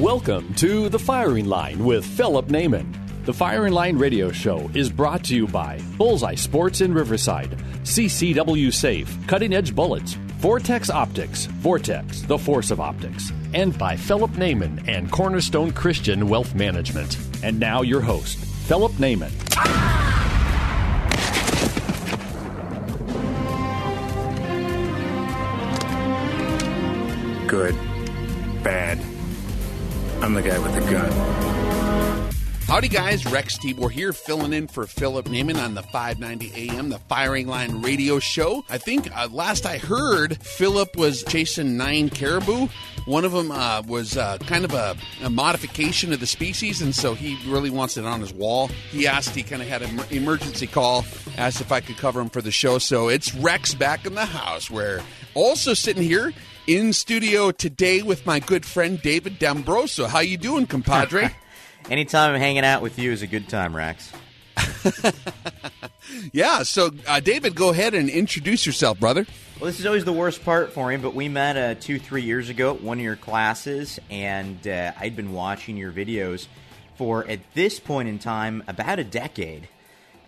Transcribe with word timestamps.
Welcome 0.00 0.54
to 0.54 0.88
The 0.88 0.98
Firing 0.98 1.46
Line 1.46 1.84
with 1.84 2.06
Philip 2.06 2.46
Naiman. 2.46 2.94
The 3.24 3.32
Firing 3.32 3.72
Line 3.72 3.98
radio 3.98 4.30
show 4.30 4.70
is 4.72 4.90
brought 4.90 5.24
to 5.24 5.34
you 5.34 5.48
by 5.48 5.80
Bullseye 5.96 6.36
Sports 6.36 6.82
in 6.82 6.94
Riverside, 6.94 7.50
CCW 7.82 8.72
Safe, 8.72 9.12
Cutting 9.26 9.52
Edge 9.52 9.74
Bullets, 9.74 10.12
Vortex 10.36 10.88
Optics, 10.88 11.46
Vortex, 11.46 12.20
the 12.22 12.38
force 12.38 12.70
of 12.70 12.78
optics, 12.78 13.32
and 13.54 13.76
by 13.76 13.96
Philip 13.96 14.30
Naiman 14.34 14.86
and 14.86 15.10
Cornerstone 15.10 15.72
Christian 15.72 16.28
Wealth 16.28 16.54
Management. 16.54 17.18
And 17.42 17.58
now 17.58 17.82
your 17.82 18.00
host, 18.00 18.38
Philip 18.38 18.92
Naiman. 18.92 19.32
Good. 27.48 27.74
Bad. 28.62 29.17
I'm 30.20 30.34
the 30.34 30.42
guy 30.42 30.58
with 30.58 30.74
the 30.74 30.90
gun. 30.90 31.38
Howdy, 32.68 32.88
guys. 32.88 33.24
Rex 33.24 33.56
Tibor 33.56 33.90
here, 33.90 34.12
filling 34.12 34.52
in 34.52 34.66
for 34.66 34.86
Philip 34.86 35.24
Naiman 35.26 35.56
on 35.56 35.74
the 35.74 35.82
590 35.84 36.68
AM, 36.68 36.90
the 36.90 36.98
Firing 36.98 37.46
Line 37.46 37.80
radio 37.80 38.18
show. 38.18 38.62
I 38.68 38.76
think 38.76 39.08
uh, 39.16 39.28
last 39.32 39.64
I 39.64 39.78
heard, 39.78 40.36
Philip 40.42 40.94
was 40.94 41.24
chasing 41.24 41.78
nine 41.78 42.10
caribou. 42.10 42.68
One 43.06 43.24
of 43.24 43.32
them 43.32 43.50
uh, 43.52 43.82
was 43.86 44.18
uh, 44.18 44.36
kind 44.38 44.66
of 44.66 44.74
a, 44.74 44.96
a, 45.22 45.30
modification 45.30 46.12
of 46.12 46.20
the 46.20 46.26
species, 46.26 46.82
and 46.82 46.94
so 46.94 47.14
he 47.14 47.38
really 47.50 47.70
wants 47.70 47.96
it 47.96 48.04
on 48.04 48.20
his 48.20 48.34
wall. 48.34 48.68
He 48.90 49.06
asked, 49.06 49.34
he 49.34 49.42
kind 49.42 49.62
of 49.62 49.68
had 49.68 49.80
an 49.80 50.00
emergency 50.10 50.66
call, 50.66 51.06
asked 51.38 51.62
if 51.62 51.72
I 51.72 51.80
could 51.80 51.96
cover 51.96 52.20
him 52.20 52.28
for 52.28 52.42
the 52.42 52.50
show. 52.50 52.76
So 52.76 53.08
it's 53.08 53.34
Rex 53.34 53.74
back 53.74 54.04
in 54.04 54.14
the 54.14 54.26
house, 54.26 54.70
where 54.70 55.00
also 55.32 55.72
sitting 55.72 56.02
here 56.02 56.34
in 56.68 56.92
studio 56.92 57.50
today 57.50 58.02
with 58.02 58.26
my 58.26 58.38
good 58.38 58.66
friend 58.66 59.00
David 59.00 59.38
D'Ambroso. 59.38 60.06
How 60.06 60.20
you 60.20 60.36
doing, 60.36 60.66
compadre? 60.66 61.34
Anytime 61.90 62.34
I'm 62.34 62.40
hanging 62.40 62.62
out 62.62 62.82
with 62.82 62.98
you 62.98 63.10
is 63.10 63.22
a 63.22 63.26
good 63.26 63.48
time, 63.48 63.74
Rex. 63.74 64.12
yeah, 66.32 66.62
so 66.64 66.90
uh, 67.06 67.20
David, 67.20 67.54
go 67.54 67.70
ahead 67.70 67.94
and 67.94 68.10
introduce 68.10 68.66
yourself, 68.66 69.00
brother. 69.00 69.24
Well, 69.58 69.70
this 69.70 69.80
is 69.80 69.86
always 69.86 70.04
the 70.04 70.12
worst 70.12 70.44
part 70.44 70.74
for 70.74 70.90
me, 70.90 70.98
but 70.98 71.14
we 71.14 71.30
met 71.30 71.56
uh, 71.56 71.74
two, 71.80 71.98
three 71.98 72.22
years 72.22 72.50
ago 72.50 72.74
at 72.74 72.82
one 72.82 72.98
of 72.98 73.04
your 73.04 73.16
classes, 73.16 73.98
and 74.10 74.68
uh, 74.68 74.92
I'd 75.00 75.16
been 75.16 75.32
watching 75.32 75.78
your 75.78 75.90
videos 75.90 76.48
for, 76.96 77.26
at 77.26 77.40
this 77.54 77.80
point 77.80 78.10
in 78.10 78.18
time, 78.18 78.62
about 78.68 78.98
a 78.98 79.04
decade. 79.04 79.68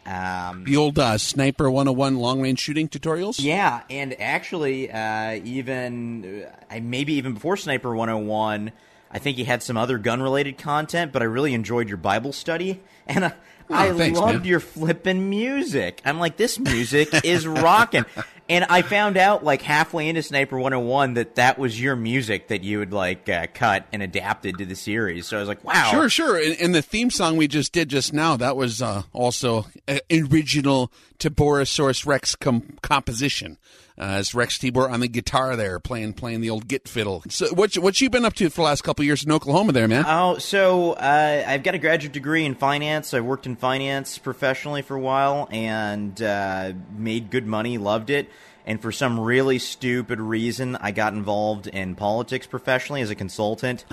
Um, 0.06 0.65
the 0.65 0.77
old 0.77 0.98
uh, 0.98 1.19
Sniper 1.19 1.70
101 1.70 2.17
long 2.17 2.41
range 2.41 2.59
shooting 2.59 2.89
tutorials? 2.89 3.43
Yeah, 3.43 3.83
and 3.91 4.19
actually, 4.20 4.91
uh, 4.91 5.41
even 5.45 6.47
uh, 6.70 6.81
maybe 6.83 7.15
even 7.15 7.34
before 7.34 7.56
Sniper 7.56 7.95
101, 7.95 8.73
I 9.11 9.19
think 9.19 9.39
you 9.39 9.44
had 9.44 9.62
some 9.62 9.77
other 9.77 9.98
gun 9.98 10.22
related 10.22 10.58
content, 10.58 11.12
but 11.12 11.22
I 11.22 11.25
really 11.25 11.55
enjoyed 11.55 11.89
your 11.89 11.98
Bible 11.98 12.33
study. 12.33 12.80
And 13.06 13.25
uh, 13.25 13.30
oh, 13.69 13.75
I 13.75 13.92
thanks, 13.92 14.19
loved 14.19 14.39
man. 14.41 14.44
your 14.44 14.61
flipping 14.61 15.28
music. 15.28 16.00
I'm 16.05 16.19
like, 16.20 16.36
this 16.36 16.58
music 16.58 17.08
is 17.25 17.47
rocking. 17.47 18.05
And 18.48 18.64
I 18.64 18.83
found 18.83 19.16
out 19.16 19.44
like 19.44 19.62
halfway 19.62 20.08
into 20.08 20.22
Sniper 20.22 20.58
101 20.58 21.14
that 21.14 21.36
that 21.36 21.56
was 21.56 21.81
your 21.81 21.94
music 21.94 22.48
that 22.48 22.64
you 22.64 22.81
had 22.81 22.92
like 22.92 23.28
uh, 23.28 23.47
cut 23.55 23.86
and 23.92 24.03
adapted 24.03 24.58
to 24.58 24.66
the 24.66 24.75
series. 24.75 25.27
So 25.28 25.36
I 25.36 25.41
was 25.41 25.48
like, 25.48 25.62
wow. 25.62 25.88
Sure, 25.91 26.08
sure. 26.08 26.36
And, 26.36 26.61
and 26.61 26.75
the 26.75 26.83
theme 26.83 27.11
song 27.11 27.36
we 27.36 27.47
just 27.47 27.72
did 27.72 27.88
just 27.88 28.12
now, 28.12 28.36
that 28.36 28.56
was 28.56 28.83
uh, 28.83 29.03
also 29.12 29.66
original 30.11 30.92
Tiborasaurus 31.20 32.06
Rex 32.06 32.34
com- 32.34 32.77
composition. 32.83 33.56
Uh, 34.01 34.17
it's 34.19 34.34
Rex 34.34 34.56
Tibor 34.56 34.91
on 34.91 35.01
the 35.01 35.09
guitar 35.09 35.56
there, 35.56 35.79
playing 35.79 36.15
playing 36.15 36.41
the 36.41 36.48
old 36.48 36.67
git 36.67 36.89
fiddle. 36.89 37.23
So, 37.29 37.53
what 37.53 37.75
what 37.75 38.01
you 38.01 38.09
been 38.09 38.25
up 38.25 38.33
to 38.37 38.48
for 38.48 38.56
the 38.56 38.62
last 38.62 38.81
couple 38.81 39.05
years 39.05 39.23
in 39.23 39.31
Oklahoma, 39.31 39.73
there, 39.73 39.87
man? 39.87 40.06
Oh, 40.09 40.39
so 40.39 40.93
uh, 40.93 41.45
I've 41.47 41.62
got 41.62 41.75
a 41.75 41.79
graduate 41.79 42.15
degree 42.15 42.47
in 42.47 42.55
finance. 42.55 43.12
I 43.12 43.21
worked 43.21 43.45
in 43.45 43.56
finance 43.56 44.17
professionally 44.17 44.81
for 44.81 44.97
a 44.97 45.01
while 45.01 45.48
and 45.51 46.21
uh, 46.23 46.72
made 46.97 47.31
good 47.31 47.47
money. 47.47 47.77
Loved 47.77 48.09
it. 48.09 48.31
And 48.65 48.81
for 48.81 48.91
some 48.91 49.21
really 49.21 49.59
stupid 49.59 50.19
reason, 50.19 50.77
I 50.77 50.93
got 50.93 51.12
involved 51.12 51.67
in 51.67 51.94
politics 51.94 52.47
professionally 52.47 53.03
as 53.03 53.11
a 53.11 53.15
consultant. 53.15 53.84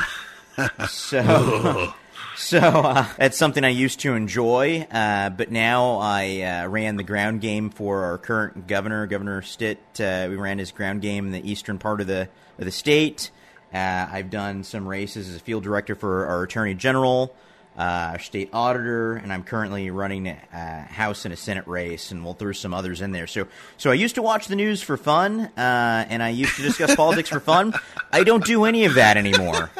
so. 0.89 1.94
So 2.38 2.59
uh, 2.59 3.08
that's 3.18 3.36
something 3.36 3.64
I 3.64 3.70
used 3.70 4.02
to 4.02 4.14
enjoy, 4.14 4.88
uh, 4.92 5.31
but 5.31 5.52
now 5.52 5.98
I 5.98 6.42
uh, 6.42 6.68
ran 6.68 6.96
the 6.96 7.03
ground 7.03 7.42
game 7.42 7.72
for 7.72 8.03
our 8.03 8.20
current 8.20 8.68
governor, 8.68 9.08
Governor 9.08 9.42
Stitt. 9.42 9.80
Uh, 10.00 10.28
we 10.30 10.36
ran 10.36 10.59
his 10.59 10.72
ground 10.72 11.02
game 11.02 11.25
in 11.25 11.31
the 11.31 11.52
eastern 11.52 11.80
part 11.80 12.00
of 12.00 12.06
the 12.06 12.30
of 12.59 12.66
the 12.66 12.72
state. 12.72 13.31
Uh, 13.74 14.08
I've 14.12 14.30
done 14.30 14.64
some 14.64 14.88
races 14.88 15.28
as 15.30 15.36
a 15.36 15.40
field 15.40 15.64
director 15.64 15.96
for 15.96 16.28
our 16.28 16.44
attorney 16.44 16.75
general, 16.75 17.36
uh, 17.75 18.12
our 18.14 18.20
state 18.20 18.52
auditor, 18.54 19.16
and 19.16 19.34
I'm 19.34 19.44
currently 19.44 19.90
running 19.90 20.28
a 20.28 20.88
House 20.90 21.25
and 21.25 21.34
a 21.34 21.38
Senate 21.38 21.68
race, 21.68 22.12
and 22.12 22.24
we'll 22.24 22.36
throw 22.36 22.52
some 22.52 22.72
others 22.72 23.02
in 23.02 23.14
there. 23.14 23.25
So, 23.25 23.48
so 23.78 23.90
I 23.90 23.96
used 23.96 24.14
to 24.14 24.22
watch 24.22 24.48
the 24.48 24.56
news 24.56 24.84
for 24.84 24.96
fun, 24.96 25.52
and 25.58 26.22
I 26.22 26.30
used 26.30 26.56
to 26.58 26.62
discuss 26.62 26.96
politics 26.96 27.30
for 27.30 27.40
fun. 27.40 27.74
I 28.12 28.24
don't 28.24 28.46
do 28.46 28.66
any 28.66 28.86
of 28.86 28.94
that 28.94 29.18
anymore. 29.18 29.72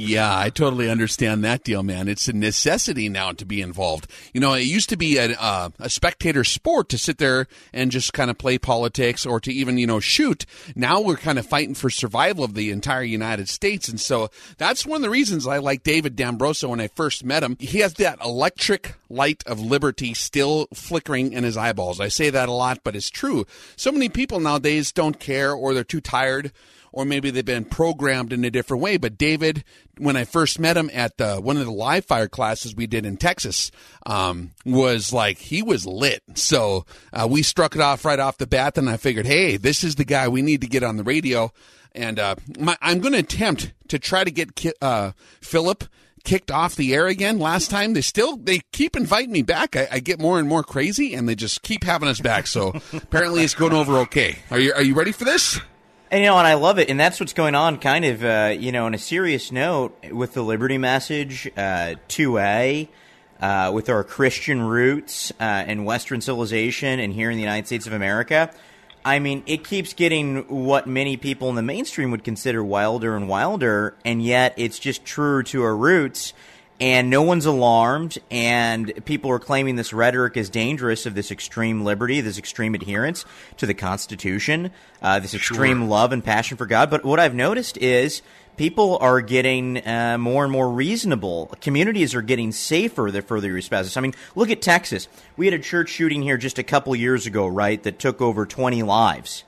Yeah, 0.00 0.38
I 0.38 0.50
totally 0.50 0.88
understand 0.88 1.42
that 1.42 1.64
deal, 1.64 1.82
man. 1.82 2.06
It's 2.06 2.28
a 2.28 2.32
necessity 2.32 3.08
now 3.08 3.32
to 3.32 3.44
be 3.44 3.60
involved. 3.60 4.08
You 4.32 4.40
know, 4.40 4.54
it 4.54 4.62
used 4.62 4.90
to 4.90 4.96
be 4.96 5.16
a, 5.18 5.32
uh, 5.32 5.70
a 5.80 5.90
spectator 5.90 6.44
sport 6.44 6.88
to 6.90 6.98
sit 6.98 7.18
there 7.18 7.48
and 7.72 7.90
just 7.90 8.12
kind 8.12 8.30
of 8.30 8.38
play 8.38 8.58
politics 8.58 9.26
or 9.26 9.40
to 9.40 9.52
even, 9.52 9.76
you 9.76 9.88
know, 9.88 9.98
shoot. 9.98 10.46
Now 10.76 11.00
we're 11.00 11.16
kind 11.16 11.36
of 11.36 11.48
fighting 11.48 11.74
for 11.74 11.90
survival 11.90 12.44
of 12.44 12.54
the 12.54 12.70
entire 12.70 13.02
United 13.02 13.48
States. 13.48 13.88
And 13.88 14.00
so 14.00 14.30
that's 14.56 14.86
one 14.86 14.98
of 14.98 15.02
the 15.02 15.10
reasons 15.10 15.48
I 15.48 15.58
like 15.58 15.82
David 15.82 16.14
D'Ambroso 16.14 16.68
when 16.68 16.80
I 16.80 16.86
first 16.86 17.24
met 17.24 17.42
him. 17.42 17.56
He 17.58 17.80
has 17.80 17.94
that 17.94 18.24
electric 18.24 18.94
light 19.10 19.42
of 19.48 19.60
liberty 19.60 20.14
still 20.14 20.68
flickering 20.72 21.32
in 21.32 21.42
his 21.42 21.56
eyeballs. 21.56 21.98
I 21.98 22.06
say 22.06 22.30
that 22.30 22.48
a 22.48 22.52
lot, 22.52 22.84
but 22.84 22.94
it's 22.94 23.10
true. 23.10 23.46
So 23.74 23.90
many 23.90 24.08
people 24.08 24.38
nowadays 24.38 24.92
don't 24.92 25.18
care 25.18 25.52
or 25.52 25.74
they're 25.74 25.82
too 25.82 26.00
tired 26.00 26.52
or 26.92 27.04
maybe 27.04 27.30
they've 27.30 27.44
been 27.44 27.64
programmed 27.64 28.32
in 28.32 28.44
a 28.44 28.50
different 28.50 28.82
way. 28.82 28.96
But 28.96 29.18
David, 29.18 29.64
when 29.98 30.16
I 30.16 30.24
first 30.24 30.58
met 30.58 30.76
him 30.76 30.90
at 30.92 31.16
the, 31.16 31.36
one 31.36 31.56
of 31.56 31.64
the 31.64 31.72
live 31.72 32.04
fire 32.04 32.28
classes 32.28 32.74
we 32.74 32.86
did 32.86 33.04
in 33.04 33.16
Texas, 33.16 33.70
um, 34.06 34.52
was 34.64 35.12
like 35.12 35.38
he 35.38 35.62
was 35.62 35.86
lit. 35.86 36.22
So 36.34 36.86
uh, 37.12 37.26
we 37.30 37.42
struck 37.42 37.74
it 37.74 37.80
off 37.80 38.04
right 38.04 38.18
off 38.18 38.38
the 38.38 38.46
bat, 38.46 38.78
and 38.78 38.88
I 38.88 38.96
figured, 38.96 39.26
hey, 39.26 39.56
this 39.56 39.84
is 39.84 39.96
the 39.96 40.04
guy 40.04 40.28
we 40.28 40.42
need 40.42 40.60
to 40.62 40.66
get 40.66 40.82
on 40.82 40.96
the 40.96 41.04
radio. 41.04 41.52
And 41.92 42.18
uh, 42.18 42.36
my, 42.58 42.76
I'm 42.80 43.00
going 43.00 43.14
to 43.14 43.20
attempt 43.20 43.72
to 43.88 43.98
try 43.98 44.24
to 44.24 44.30
get 44.30 44.60
uh, 44.80 45.12
Philip 45.40 45.84
kicked 46.24 46.50
off 46.50 46.76
the 46.76 46.94
air 46.94 47.06
again 47.06 47.38
last 47.38 47.70
time 47.70 47.94
they 47.94 48.02
still 48.02 48.36
they 48.36 48.60
keep 48.72 48.96
inviting 48.96 49.32
me 49.32 49.40
back 49.40 49.76
I, 49.76 49.88
I, 49.92 50.00
get 50.00 50.20
more 50.20 50.38
and 50.38 50.46
more 50.46 50.62
crazy 50.62 51.14
and 51.14 51.26
they 51.26 51.34
just 51.34 51.62
keep 51.62 51.84
having 51.84 52.08
us 52.08 52.20
back 52.20 52.46
so 52.46 52.74
apparently 52.92 53.44
it's 53.44 53.54
going 53.54 53.72
over 53.72 53.98
okay 54.00 54.36
are 54.50 54.58
you 54.58 54.74
are 54.74 54.82
you 54.82 54.94
ready 54.94 55.12
for 55.12 55.24
this 55.24 55.58
and 56.10 56.22
you 56.22 56.26
know, 56.28 56.38
and 56.38 56.46
I 56.46 56.54
love 56.54 56.78
it, 56.78 56.88
and 56.88 56.98
that's 56.98 57.20
what's 57.20 57.32
going 57.32 57.54
on. 57.54 57.78
Kind 57.78 58.04
of, 58.04 58.24
uh, 58.24 58.54
you 58.58 58.72
know, 58.72 58.86
on 58.86 58.94
a 58.94 58.98
serious 58.98 59.52
note, 59.52 59.94
with 60.10 60.32
the 60.32 60.42
Liberty 60.42 60.78
Message, 60.78 61.50
uh, 61.56 61.96
two 62.08 62.38
uh, 62.38 62.42
A, 62.42 62.88
uh, 63.40 63.70
with 63.74 63.88
our 63.90 64.04
Christian 64.04 64.62
roots 64.62 65.32
uh, 65.32 65.42
and 65.42 65.84
Western 65.84 66.20
civilization, 66.20 66.98
and 66.98 67.12
here 67.12 67.30
in 67.30 67.36
the 67.36 67.42
United 67.42 67.66
States 67.66 67.86
of 67.86 67.92
America. 67.92 68.50
I 69.04 69.18
mean, 69.18 69.42
it 69.46 69.64
keeps 69.64 69.92
getting 69.92 70.48
what 70.48 70.86
many 70.86 71.16
people 71.16 71.48
in 71.50 71.54
the 71.54 71.62
mainstream 71.62 72.10
would 72.10 72.24
consider 72.24 72.64
wilder 72.64 73.14
and 73.14 73.28
wilder, 73.28 73.94
and 74.04 74.22
yet 74.22 74.54
it's 74.56 74.78
just 74.78 75.04
true 75.04 75.42
to 75.44 75.62
our 75.62 75.76
roots 75.76 76.32
and 76.80 77.10
no 77.10 77.22
one's 77.22 77.46
alarmed 77.46 78.18
and 78.30 78.92
people 79.04 79.30
are 79.30 79.38
claiming 79.38 79.76
this 79.76 79.92
rhetoric 79.92 80.36
is 80.36 80.48
dangerous 80.48 81.06
of 81.06 81.14
this 81.14 81.30
extreme 81.30 81.84
liberty 81.84 82.20
this 82.20 82.38
extreme 82.38 82.74
adherence 82.74 83.24
to 83.56 83.66
the 83.66 83.74
constitution 83.74 84.70
uh, 85.02 85.18
this 85.18 85.34
extreme 85.34 85.78
sure. 85.78 85.86
love 85.86 86.12
and 86.12 86.24
passion 86.24 86.56
for 86.56 86.66
god. 86.66 86.90
But 86.90 87.04
what 87.04 87.18
i've 87.18 87.34
noticed 87.34 87.76
is 87.78 88.22
people 88.56 88.98
are 89.00 89.20
getting 89.20 89.86
uh, 89.86 90.18
more 90.18 90.42
and 90.42 90.52
more 90.52 90.68
reasonable. 90.68 91.46
Communities 91.60 92.14
are 92.14 92.22
getting 92.22 92.52
safer 92.52 93.10
the 93.10 93.22
further 93.22 93.56
you 93.56 93.68
passes 93.68 93.96
i 93.96 94.00
mean 94.00 94.14
look 94.34 94.50
at 94.50 94.62
texas. 94.62 95.08
We 95.36 95.46
had 95.46 95.54
a 95.54 95.58
church 95.58 95.90
shooting 95.90 96.22
here 96.22 96.36
just 96.36 96.58
a 96.58 96.64
couple 96.64 96.94
years 96.94 97.26
ago 97.26 97.46
right 97.46 97.82
that 97.82 97.98
took 97.98 98.20
over 98.20 98.46
20 98.46 98.82
lives. 98.82 99.44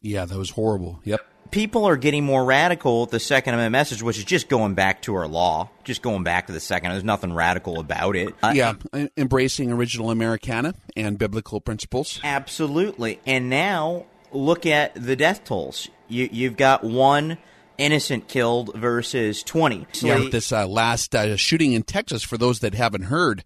Yeah 0.00 0.24
that 0.24 0.38
was 0.38 0.50
horrible. 0.50 1.00
Yep 1.04 1.20
people 1.52 1.84
are 1.84 1.96
getting 1.96 2.24
more 2.24 2.44
radical 2.44 3.02
with 3.02 3.10
the 3.10 3.20
Second 3.20 3.54
Amendment 3.54 3.72
message, 3.72 4.02
which 4.02 4.18
is 4.18 4.24
just 4.24 4.48
going 4.48 4.74
back 4.74 5.02
to 5.02 5.14
our 5.14 5.28
law, 5.28 5.70
just 5.84 6.02
going 6.02 6.24
back 6.24 6.48
to 6.48 6.52
the 6.52 6.58
Second. 6.58 6.90
There's 6.90 7.04
nothing 7.04 7.32
radical 7.32 7.78
about 7.78 8.16
it. 8.16 8.34
Uh, 8.42 8.52
yeah, 8.54 8.74
embracing 9.16 9.70
original 9.70 10.10
Americana 10.10 10.74
and 10.96 11.16
biblical 11.16 11.60
principles. 11.60 12.18
Absolutely. 12.24 13.20
And 13.24 13.48
now 13.48 14.06
look 14.32 14.66
at 14.66 14.94
the 14.96 15.14
death 15.14 15.44
tolls. 15.44 15.88
You, 16.08 16.28
you've 16.32 16.56
got 16.56 16.82
one 16.82 17.38
innocent 17.78 18.28
killed 18.28 18.74
versus 18.74 19.42
20. 19.42 19.86
So 19.92 20.06
yeah, 20.06 20.28
this 20.30 20.52
uh, 20.52 20.66
last 20.66 21.14
uh, 21.14 21.36
shooting 21.36 21.72
in 21.72 21.84
Texas, 21.84 22.22
for 22.22 22.36
those 22.36 22.58
that 22.60 22.74
haven't 22.74 23.04
heard, 23.04 23.44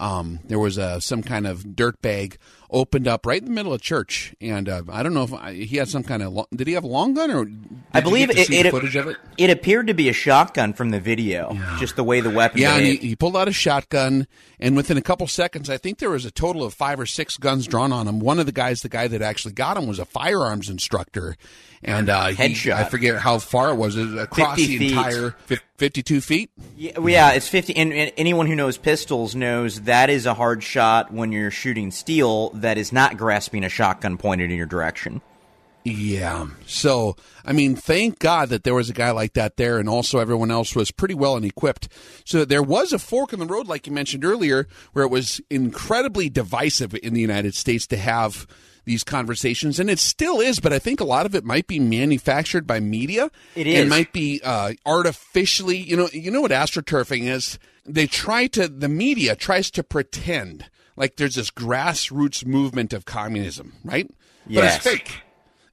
Um, 0.00 0.38
there 0.44 0.60
was 0.60 0.78
a 0.78 1.00
some 1.00 1.22
kind 1.24 1.44
of 1.44 1.74
dirt 1.74 2.00
bag 2.00 2.38
opened 2.70 3.08
up 3.08 3.26
right 3.26 3.40
in 3.40 3.46
the 3.46 3.50
middle 3.50 3.72
of 3.72 3.80
church, 3.80 4.34
and 4.40 4.68
uh, 4.68 4.82
I 4.90 5.02
don't 5.02 5.14
know 5.14 5.22
if 5.22 5.32
I, 5.32 5.54
he 5.54 5.76
had 5.76 5.88
some 5.88 6.02
kind 6.02 6.22
of. 6.22 6.32
Lo- 6.32 6.46
did 6.54 6.66
he 6.66 6.74
have 6.74 6.84
a 6.84 6.88
long 6.88 7.14
gun 7.14 7.30
or? 7.30 7.46
I 7.92 8.00
believe 8.00 8.30
it, 8.30 8.50
it, 8.50 8.70
footage 8.70 8.96
of 8.96 9.08
it. 9.08 9.16
It 9.38 9.50
appeared 9.50 9.86
to 9.86 9.94
be 9.94 10.08
a 10.08 10.12
shotgun 10.12 10.74
from 10.74 10.90
the 10.90 11.00
video, 11.00 11.52
yeah. 11.52 11.76
just 11.78 11.96
the 11.96 12.04
way 12.04 12.20
the 12.20 12.30
weapon. 12.30 12.60
Yeah, 12.60 12.76
and 12.76 12.84
he, 12.84 12.96
he, 12.96 13.16
pulled 13.16 13.36
out 13.36 13.48
a 13.48 13.52
shotgun, 13.52 14.26
and 14.60 14.76
within 14.76 14.98
a 14.98 15.02
couple 15.02 15.26
seconds, 15.26 15.70
I 15.70 15.78
think 15.78 15.98
there 15.98 16.10
was 16.10 16.24
a 16.24 16.30
total 16.30 16.64
of 16.64 16.74
five 16.74 17.00
or 17.00 17.06
six 17.06 17.36
guns 17.38 17.66
drawn 17.66 17.92
on 17.92 18.06
him. 18.06 18.20
One 18.20 18.38
of 18.38 18.46
the 18.46 18.52
guys, 18.52 18.82
the 18.82 18.88
guy 18.88 19.08
that 19.08 19.22
actually 19.22 19.54
got 19.54 19.76
him, 19.76 19.86
was 19.86 19.98
a 19.98 20.04
firearms 20.04 20.68
instructor, 20.68 21.36
and 21.82 22.10
uh, 22.10 22.26
he, 22.26 22.72
I 22.72 22.84
forget 22.84 23.18
how 23.18 23.38
far 23.38 23.70
it 23.70 23.76
was 23.76 23.96
across 23.96 24.56
the 24.56 24.78
feet. 24.78 24.92
entire 24.92 25.34
fifty-two 25.76 26.20
feet. 26.20 26.50
Yeah, 26.76 26.98
well, 26.98 27.08
yeah, 27.08 27.32
it's 27.32 27.48
fifty. 27.48 27.74
And, 27.76 27.92
and 27.92 28.12
anyone 28.16 28.46
who 28.46 28.54
knows 28.54 28.76
pistols 28.76 29.34
knows 29.34 29.82
that 29.82 30.10
is 30.10 30.26
a 30.26 30.34
hard 30.34 30.62
shot 30.62 31.12
when 31.12 31.32
you're 31.32 31.50
shooting 31.50 31.90
steel 31.90 32.50
that 32.62 32.78
is 32.78 32.92
not 32.92 33.16
grasping 33.16 33.64
a 33.64 33.68
shotgun 33.68 34.18
pointed 34.18 34.50
in 34.50 34.56
your 34.56 34.66
direction. 34.66 35.20
Yeah. 35.84 36.48
So, 36.66 37.16
I 37.44 37.52
mean, 37.52 37.74
thank 37.74 38.18
God 38.18 38.50
that 38.50 38.64
there 38.64 38.74
was 38.74 38.90
a 38.90 38.94
guy 38.94 39.10
like 39.10 39.34
that 39.34 39.56
there, 39.56 39.78
and 39.78 39.88
also 39.88 40.18
everyone 40.18 40.50
else 40.50 40.74
was 40.74 40.90
pretty 40.90 41.14
well 41.14 41.36
and 41.36 41.44
equipped. 41.44 41.88
So 42.24 42.44
there 42.44 42.62
was 42.62 42.92
a 42.92 42.98
fork 42.98 43.32
in 43.32 43.38
the 43.38 43.46
road, 43.46 43.68
like 43.68 43.86
you 43.86 43.92
mentioned 43.92 44.24
earlier, 44.24 44.66
where 44.92 45.04
it 45.04 45.10
was 45.10 45.40
incredibly 45.50 46.28
divisive 46.28 46.94
in 47.02 47.14
the 47.14 47.20
United 47.20 47.54
States 47.54 47.86
to 47.88 47.96
have 47.96 48.46
these 48.84 49.04
conversations, 49.04 49.78
and 49.78 49.88
it 49.88 49.98
still 49.98 50.40
is. 50.40 50.60
But 50.60 50.72
I 50.72 50.78
think 50.78 51.00
a 51.00 51.04
lot 51.04 51.26
of 51.26 51.34
it 51.34 51.44
might 51.44 51.66
be 51.66 51.78
manufactured 51.78 52.66
by 52.66 52.80
media. 52.80 53.30
It 53.54 53.66
is. 53.66 53.86
It 53.86 53.88
might 53.88 54.12
be 54.12 54.40
uh, 54.42 54.72
artificially. 54.84 55.78
You 55.78 55.96
know. 55.96 56.08
You 56.12 56.30
know 56.30 56.40
what 56.40 56.50
astroturfing 56.50 57.28
is? 57.28 57.58
They 57.86 58.06
try 58.06 58.46
to. 58.48 58.66
The 58.66 58.88
media 58.88 59.36
tries 59.36 59.70
to 59.72 59.82
pretend 59.82 60.68
like 60.98 61.16
there's 61.16 61.36
this 61.36 61.50
grassroots 61.50 62.44
movement 62.44 62.92
of 62.92 63.04
communism, 63.04 63.72
right? 63.84 64.10
Yes. 64.46 64.82
But 64.84 64.92
it's 64.92 64.98
fake. 64.98 65.22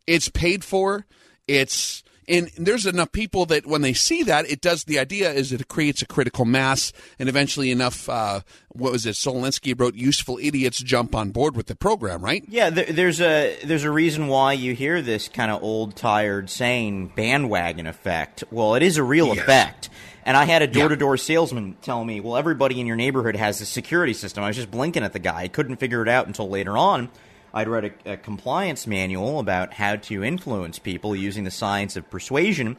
It's 0.07 0.29
paid 0.29 0.63
for. 0.63 1.05
It's 1.47 2.03
and 2.27 2.49
there's 2.57 2.85
enough 2.85 3.11
people 3.11 3.45
that 3.47 3.65
when 3.67 3.81
they 3.81 3.93
see 3.93 4.23
that, 4.23 4.49
it 4.49 4.61
does. 4.61 4.83
The 4.83 4.99
idea 4.99 5.31
is 5.31 5.51
that 5.51 5.61
it 5.61 5.67
creates 5.67 6.01
a 6.01 6.07
critical 6.07 6.45
mass, 6.45 6.91
and 7.19 7.29
eventually 7.29 7.71
enough. 7.71 8.07
Uh, 8.07 8.41
what 8.69 8.91
was 8.91 9.05
it? 9.05 9.15
Saul 9.15 9.41
Alinsky 9.41 9.79
wrote, 9.79 9.95
"Useful 9.95 10.39
idiots 10.41 10.79
jump 10.79 11.15
on 11.15 11.31
board 11.31 11.55
with 11.55 11.67
the 11.67 11.75
program." 11.75 12.23
Right? 12.23 12.43
Yeah. 12.47 12.69
There, 12.69 12.85
there's 12.85 13.21
a 13.21 13.57
there's 13.63 13.83
a 13.83 13.91
reason 13.91 14.27
why 14.27 14.53
you 14.53 14.73
hear 14.73 15.01
this 15.01 15.27
kind 15.27 15.51
of 15.51 15.61
old, 15.63 15.95
tired 15.95 16.49
saying, 16.49 17.13
"bandwagon 17.15 17.87
effect." 17.87 18.43
Well, 18.51 18.75
it 18.75 18.83
is 18.83 18.97
a 18.97 19.03
real 19.03 19.27
yes. 19.27 19.39
effect. 19.39 19.89
And 20.25 20.35
I 20.35 20.45
had 20.45 20.63
a 20.63 20.67
door 20.67 20.89
to 20.89 20.95
door 20.95 21.17
salesman 21.17 21.77
tell 21.81 22.03
me, 22.03 22.19
"Well, 22.19 22.35
everybody 22.35 22.79
in 22.79 22.87
your 22.87 22.95
neighborhood 22.95 23.35
has 23.35 23.61
a 23.61 23.65
security 23.65 24.13
system." 24.13 24.43
I 24.43 24.47
was 24.47 24.55
just 24.55 24.71
blinking 24.71 25.03
at 25.03 25.13
the 25.13 25.19
guy. 25.19 25.43
I 25.43 25.47
couldn't 25.47 25.75
figure 25.75 26.01
it 26.01 26.09
out 26.09 26.25
until 26.25 26.49
later 26.49 26.77
on 26.77 27.09
I'd 27.55 27.69
read 27.69 27.93
a, 28.05 28.13
a 28.13 28.17
compliance 28.17 28.85
manual 28.85 29.39
about 29.39 29.73
how 29.73 29.95
to 29.95 30.23
influence 30.25 30.77
people 30.77 31.15
using 31.15 31.45
the 31.45 31.51
science 31.51 31.95
of 31.95 32.09
persuasion. 32.09 32.75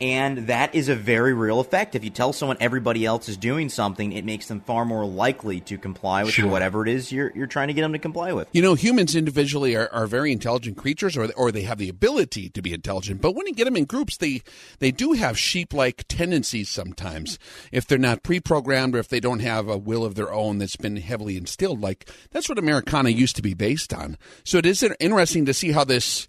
And 0.00 0.48
that 0.48 0.74
is 0.74 0.88
a 0.88 0.94
very 0.94 1.32
real 1.32 1.58
effect. 1.58 1.94
If 1.94 2.04
you 2.04 2.10
tell 2.10 2.34
someone 2.34 2.58
everybody 2.60 3.06
else 3.06 3.28
is 3.28 3.36
doing 3.36 3.70
something, 3.70 4.12
it 4.12 4.24
makes 4.26 4.46
them 4.46 4.60
far 4.60 4.84
more 4.84 5.06
likely 5.06 5.60
to 5.60 5.78
comply 5.78 6.24
with 6.24 6.34
sure. 6.34 6.48
whatever 6.48 6.82
it 6.82 6.88
is 6.88 7.10
you're, 7.10 7.32
you're 7.34 7.46
trying 7.46 7.68
to 7.68 7.74
get 7.74 7.80
them 7.80 7.94
to 7.94 7.98
comply 7.98 8.32
with. 8.32 8.48
You 8.52 8.60
know, 8.60 8.74
humans 8.74 9.16
individually 9.16 9.74
are, 9.74 9.88
are 9.92 10.06
very 10.06 10.32
intelligent 10.32 10.76
creatures, 10.76 11.16
or, 11.16 11.32
or 11.32 11.50
they 11.50 11.62
have 11.62 11.78
the 11.78 11.88
ability 11.88 12.50
to 12.50 12.60
be 12.60 12.74
intelligent. 12.74 13.22
But 13.22 13.32
when 13.32 13.46
you 13.46 13.54
get 13.54 13.64
them 13.64 13.76
in 13.76 13.86
groups, 13.86 14.18
they, 14.18 14.42
they 14.80 14.90
do 14.90 15.12
have 15.12 15.38
sheep 15.38 15.72
like 15.72 16.04
tendencies 16.08 16.68
sometimes. 16.68 17.38
If 17.72 17.86
they're 17.86 17.96
not 17.96 18.22
pre 18.22 18.38
programmed 18.40 18.94
or 18.94 18.98
if 18.98 19.08
they 19.08 19.20
don't 19.20 19.40
have 19.40 19.68
a 19.68 19.78
will 19.78 20.04
of 20.04 20.14
their 20.14 20.32
own 20.32 20.58
that's 20.58 20.76
been 20.76 20.96
heavily 20.96 21.38
instilled, 21.38 21.80
like 21.80 22.10
that's 22.32 22.48
what 22.48 22.58
Americana 22.58 23.10
used 23.10 23.36
to 23.36 23.42
be 23.42 23.54
based 23.54 23.94
on. 23.94 24.18
So 24.44 24.58
it 24.58 24.66
is 24.66 24.82
interesting 25.00 25.46
to 25.46 25.54
see 25.54 25.72
how 25.72 25.84
this 25.84 26.28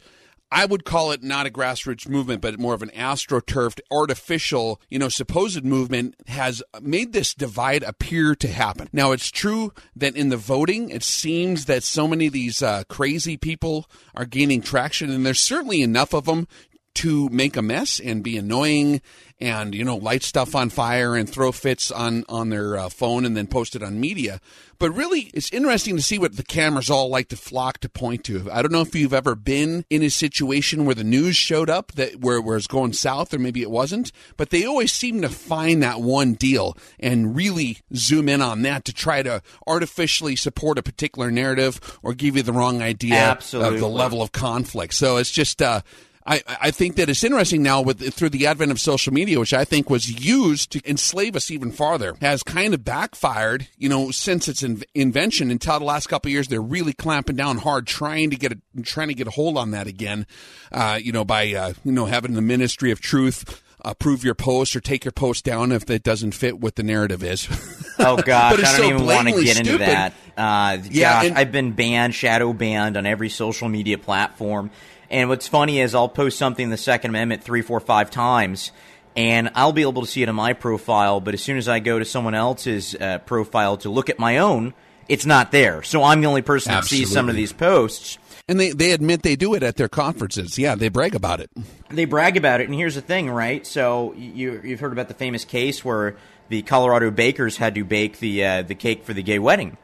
I 0.52 0.66
would 0.66 0.86
call 0.86 1.12
it 1.12 1.24
not 1.24 1.46
a 1.46 1.50
grassroots 1.50 2.08
movement, 2.08 2.42
but 2.42 2.60
more 2.60 2.74
of 2.74 2.82
an 2.82 2.90
astroturfed, 2.90 3.80
artificial, 3.92 4.82
you 4.90 4.98
know, 4.98 5.10
supposed 5.10 5.66
movement 5.66 6.16
has 6.28 6.64
made 6.82 7.12
this 7.12 7.34
divide 7.34 7.84
appear 7.84 8.34
to 8.36 8.48
happen. 8.48 8.88
Now, 8.94 9.12
it's 9.12 9.30
true 9.30 9.74
that 9.96 10.16
in 10.16 10.30
the 10.30 10.38
voting, 10.38 10.90
it 10.90 11.04
seems 11.04 11.66
that 11.66 11.84
so 11.84 12.08
many 12.08 12.28
of 12.28 12.34
these 12.34 12.64
uh, 12.64 12.84
crazy 12.88 13.36
people 13.36 13.90
are 14.16 14.26
gaining 14.26 14.62
traction, 14.62 15.10
and 15.10 15.26
there's 15.26 15.42
certainly 15.42 15.82
enough 15.82 16.14
of 16.14 16.26
them 16.26 16.48
to 16.96 17.30
make 17.30 17.56
a 17.56 17.62
mess 17.62 18.00
and 18.00 18.24
be 18.24 18.38
annoying 18.38 19.02
and 19.40 19.76
you 19.76 19.84
know 19.84 19.96
light 19.96 20.24
stuff 20.24 20.56
on 20.56 20.70
fire 20.70 21.16
and 21.16 21.30
throw 21.30 21.52
fits 21.52 21.92
on 21.92 22.24
on 22.28 22.50
their 22.50 22.78
uh, 22.78 22.90
phone 22.90 23.26
and 23.26 23.36
then 23.38 23.48
post 23.48 23.76
it 23.76 23.84
on 23.84 24.00
media. 24.00 24.40
But 24.80 24.92
really, 24.92 25.32
it's 25.34 25.52
interesting 25.52 25.96
to 25.96 26.04
see 26.04 26.20
what 26.20 26.38
the 26.38 26.44
cameras 26.44 26.90
all 26.90 27.10
like 27.10 27.30
to 27.30 27.36
flock 27.36 27.80
to 27.80 27.90
point 27.90 28.24
to. 28.26 28.48
I 28.52 28.62
don't 28.62 28.72
know 28.72 28.82
if 28.82 28.94
you've 28.94 29.14
ever 29.14 29.34
been 29.34 29.86
in 29.90 30.04
a 30.04 30.10
situation 30.10 30.86
where 30.86 30.94
the 30.94 31.04
news 31.04 31.36
showed 31.36 31.70
up 31.70 31.94
that 31.94 32.18
where, 32.18 32.40
where 32.40 32.58
it's 32.58 32.68
going 32.68 32.94
south, 32.94 33.34
or 33.34 33.40
maybe 33.40 33.64
it 33.64 33.72
wasn't. 33.72 34.12
But 34.36 34.52
they 34.52 34.66
always 34.66 34.92
seem 34.92 35.22
to 35.22 35.30
find 35.30 35.82
that 35.82 36.02
one 36.02 36.34
deal 36.34 36.78
and 37.00 37.36
really 37.36 37.80
zoom 37.96 38.30
in 38.30 38.42
on 38.42 38.62
that 38.64 38.86
to 38.86 38.94
try 38.94 39.24
to 39.24 39.42
artificially 39.66 40.36
support 40.36 40.78
a 40.78 40.84
particular 40.84 41.32
narrative 41.32 42.00
or 42.04 42.14
give 42.14 42.36
you 42.36 42.44
the 42.44 42.54
wrong 42.54 42.82
idea 42.82 43.16
Absolutely. 43.16 43.76
of 43.76 43.82
the 43.82 43.90
level 43.90 44.22
of 44.22 44.32
conflict. 44.32 44.94
So 44.94 45.18
it's 45.18 45.32
just 45.32 45.60
uh, 45.62 45.82
I, 46.28 46.42
I 46.62 46.72
think 46.72 46.98
that 46.98 47.08
it's 47.08 47.24
interesting 47.24 47.64
now 47.64 47.82
with 47.82 48.14
through 48.14 48.32
the 48.32 48.48
advent 48.48 48.72
of 48.72 48.82
social 48.82 49.14
media, 49.14 49.40
which 49.40 49.54
I 49.54 49.64
think 49.64 49.90
was 49.90 50.26
used 50.26 50.72
to 50.74 50.82
enslave 50.90 51.38
us 51.38 51.50
even 51.50 51.72
farther, 51.72 52.18
has 52.20 52.44
kind 52.44 52.74
of 52.74 52.84
backfired. 52.84 53.70
You 53.78 53.88
know, 53.88 54.12
since 54.12 54.50
its 54.50 54.62
in, 54.62 54.84
invention 54.94 55.50
until 55.50 55.80
the 55.80 55.86
last 55.86 56.08
couple 56.08 56.28
of 56.28 56.34
years, 56.34 56.50
they're 56.50 56.62
really 56.62 56.92
clamping 56.92 57.38
down 57.38 57.60
hard, 57.60 57.88
trying 57.88 58.30
to 58.32 58.36
get 58.36 58.52
a, 58.52 58.82
trying 58.84 59.08
to 59.08 59.14
get 59.14 59.28
a 59.28 59.32
hold 59.32 59.58
on 59.58 59.72
that 59.72 59.88
again. 59.88 60.28
Uh, 60.70 61.00
you 61.02 61.14
know, 61.14 61.24
by 61.24 61.54
uh, 61.54 61.74
you 61.86 61.94
know 61.94 62.06
having 62.06 62.34
the 62.34 62.42
Ministry 62.42 62.92
of 62.92 63.00
Truth 63.00 63.64
approve 63.86 64.24
your 64.24 64.36
post 64.36 64.76
or 64.76 64.82
take 64.82 65.06
your 65.06 65.14
post 65.14 65.46
down 65.46 65.72
if 65.72 65.90
it 65.90 66.04
doesn't 66.04 66.32
fit 66.32 66.60
what 66.60 66.76
the 66.76 66.84
narrative 66.84 67.24
is. 67.24 67.48
oh 68.00 68.18
gosh, 68.18 68.54
I 68.54 68.56
don't 68.58 68.66
so 68.66 68.84
even 68.84 69.06
want 69.06 69.30
to 69.30 69.42
get 69.42 69.56
stupid. 69.56 69.72
into 69.72 69.78
that. 69.78 70.14
Uh, 70.36 70.78
yeah, 70.92 71.14
gosh, 71.14 71.26
and, 71.28 71.38
I've 71.38 71.52
been 71.54 71.72
banned, 71.72 72.14
shadow 72.14 72.52
banned 72.52 72.98
on 72.98 73.06
every 73.06 73.30
social 73.30 73.70
media 73.70 73.98
platform. 73.98 74.72
And 75.10 75.30
what's 75.30 75.48
funny 75.48 75.80
is 75.80 75.96
I'll 75.96 76.10
post 76.10 76.38
something 76.38 76.66
in 76.66 76.70
the 76.70 76.78
Second 76.78 77.12
Amendment 77.12 77.44
three, 77.44 77.62
four, 77.62 77.80
five 77.80 78.12
times, 78.12 78.72
and 79.16 79.50
I'll 79.56 79.72
be 79.72 79.82
able 79.82 80.02
to 80.02 80.08
see 80.08 80.22
it 80.22 80.30
in 80.30 80.36
my 80.36 80.54
profile. 80.54 81.22
But 81.22 81.34
as 81.34 81.42
soon 81.42 81.58
as 81.58 81.68
I 81.68 81.80
go 81.80 81.98
to 81.98 82.06
someone 82.06 82.36
else's 82.36 82.96
uh, 82.96 83.20
profile 83.20 83.78
to 83.78 83.90
look 83.90 84.10
at 84.10 84.20
my 84.20 84.40
own, 84.40 84.74
it's 85.08 85.26
not 85.26 85.52
there. 85.52 85.84
So 85.84 86.04
I'm 86.04 86.22
the 86.22 86.28
only 86.28 86.42
person 86.42 86.74
Absolutely. 86.74 87.04
that 87.04 87.08
sees 87.08 87.14
some 87.14 87.30
of 87.30 87.36
these 87.36 87.54
posts. 87.54 88.18
And 88.50 88.60
they, 88.60 88.72
they 88.72 88.92
admit 88.92 89.24
they 89.24 89.36
do 89.36 89.56
it 89.56 89.64
at 89.64 89.76
their 89.76 89.90
conferences. 89.90 90.58
Yeah, 90.58 90.76
they 90.76 90.90
brag 90.90 91.16
about 91.16 91.40
it. 91.40 91.50
They 91.90 92.06
brag 92.06 92.38
about 92.38 92.62
it. 92.62 92.68
And 92.68 92.76
here's 92.76 92.96
the 92.96 93.02
thing, 93.02 93.30
right? 93.30 93.66
So 93.66 94.14
you, 94.14 94.62
you've 94.64 94.80
heard 94.80 94.94
about 94.94 95.08
the 95.08 95.14
famous 95.14 95.44
case 95.46 95.84
where 95.84 96.16
the 96.50 96.62
Colorado 96.62 97.12
bakers 97.12 97.58
had 97.58 97.76
to 97.76 97.84
bake 97.84 98.20
the, 98.20 98.46
uh, 98.46 98.62
the 98.62 98.76
cake 98.76 99.04
for 99.04 99.14
the 99.14 99.24
gay 99.24 99.40
wedding, 99.40 99.78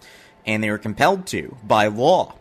and 0.46 0.64
they 0.64 0.70
were 0.70 0.78
compelled 0.78 1.28
to 1.28 1.58
by 1.64 1.88
law. 1.88 2.36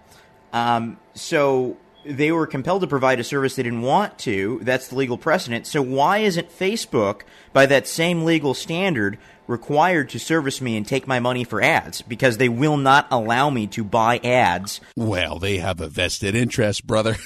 Um, 0.52 0.98
so 1.14 1.76
they 2.04 2.32
were 2.32 2.46
compelled 2.46 2.82
to 2.82 2.86
provide 2.86 3.20
a 3.20 3.24
service 3.24 3.56
they 3.56 3.62
didn't 3.62 3.82
want 3.82 4.18
to. 4.20 4.58
That's 4.62 4.88
the 4.88 4.96
legal 4.96 5.18
precedent. 5.18 5.66
So 5.66 5.82
why 5.82 6.18
isn't 6.18 6.50
Facebook, 6.50 7.22
by 7.52 7.66
that 7.66 7.86
same 7.86 8.24
legal 8.24 8.54
standard, 8.54 9.18
required 9.46 10.08
to 10.10 10.18
service 10.18 10.60
me 10.60 10.76
and 10.76 10.86
take 10.86 11.06
my 11.06 11.20
money 11.20 11.44
for 11.44 11.62
ads? 11.62 12.02
Because 12.02 12.38
they 12.38 12.48
will 12.48 12.76
not 12.76 13.06
allow 13.10 13.50
me 13.50 13.66
to 13.68 13.84
buy 13.84 14.18
ads. 14.18 14.80
Well, 14.96 15.38
they 15.38 15.58
have 15.58 15.80
a 15.80 15.88
vested 15.88 16.34
interest, 16.34 16.86
brother. 16.86 17.16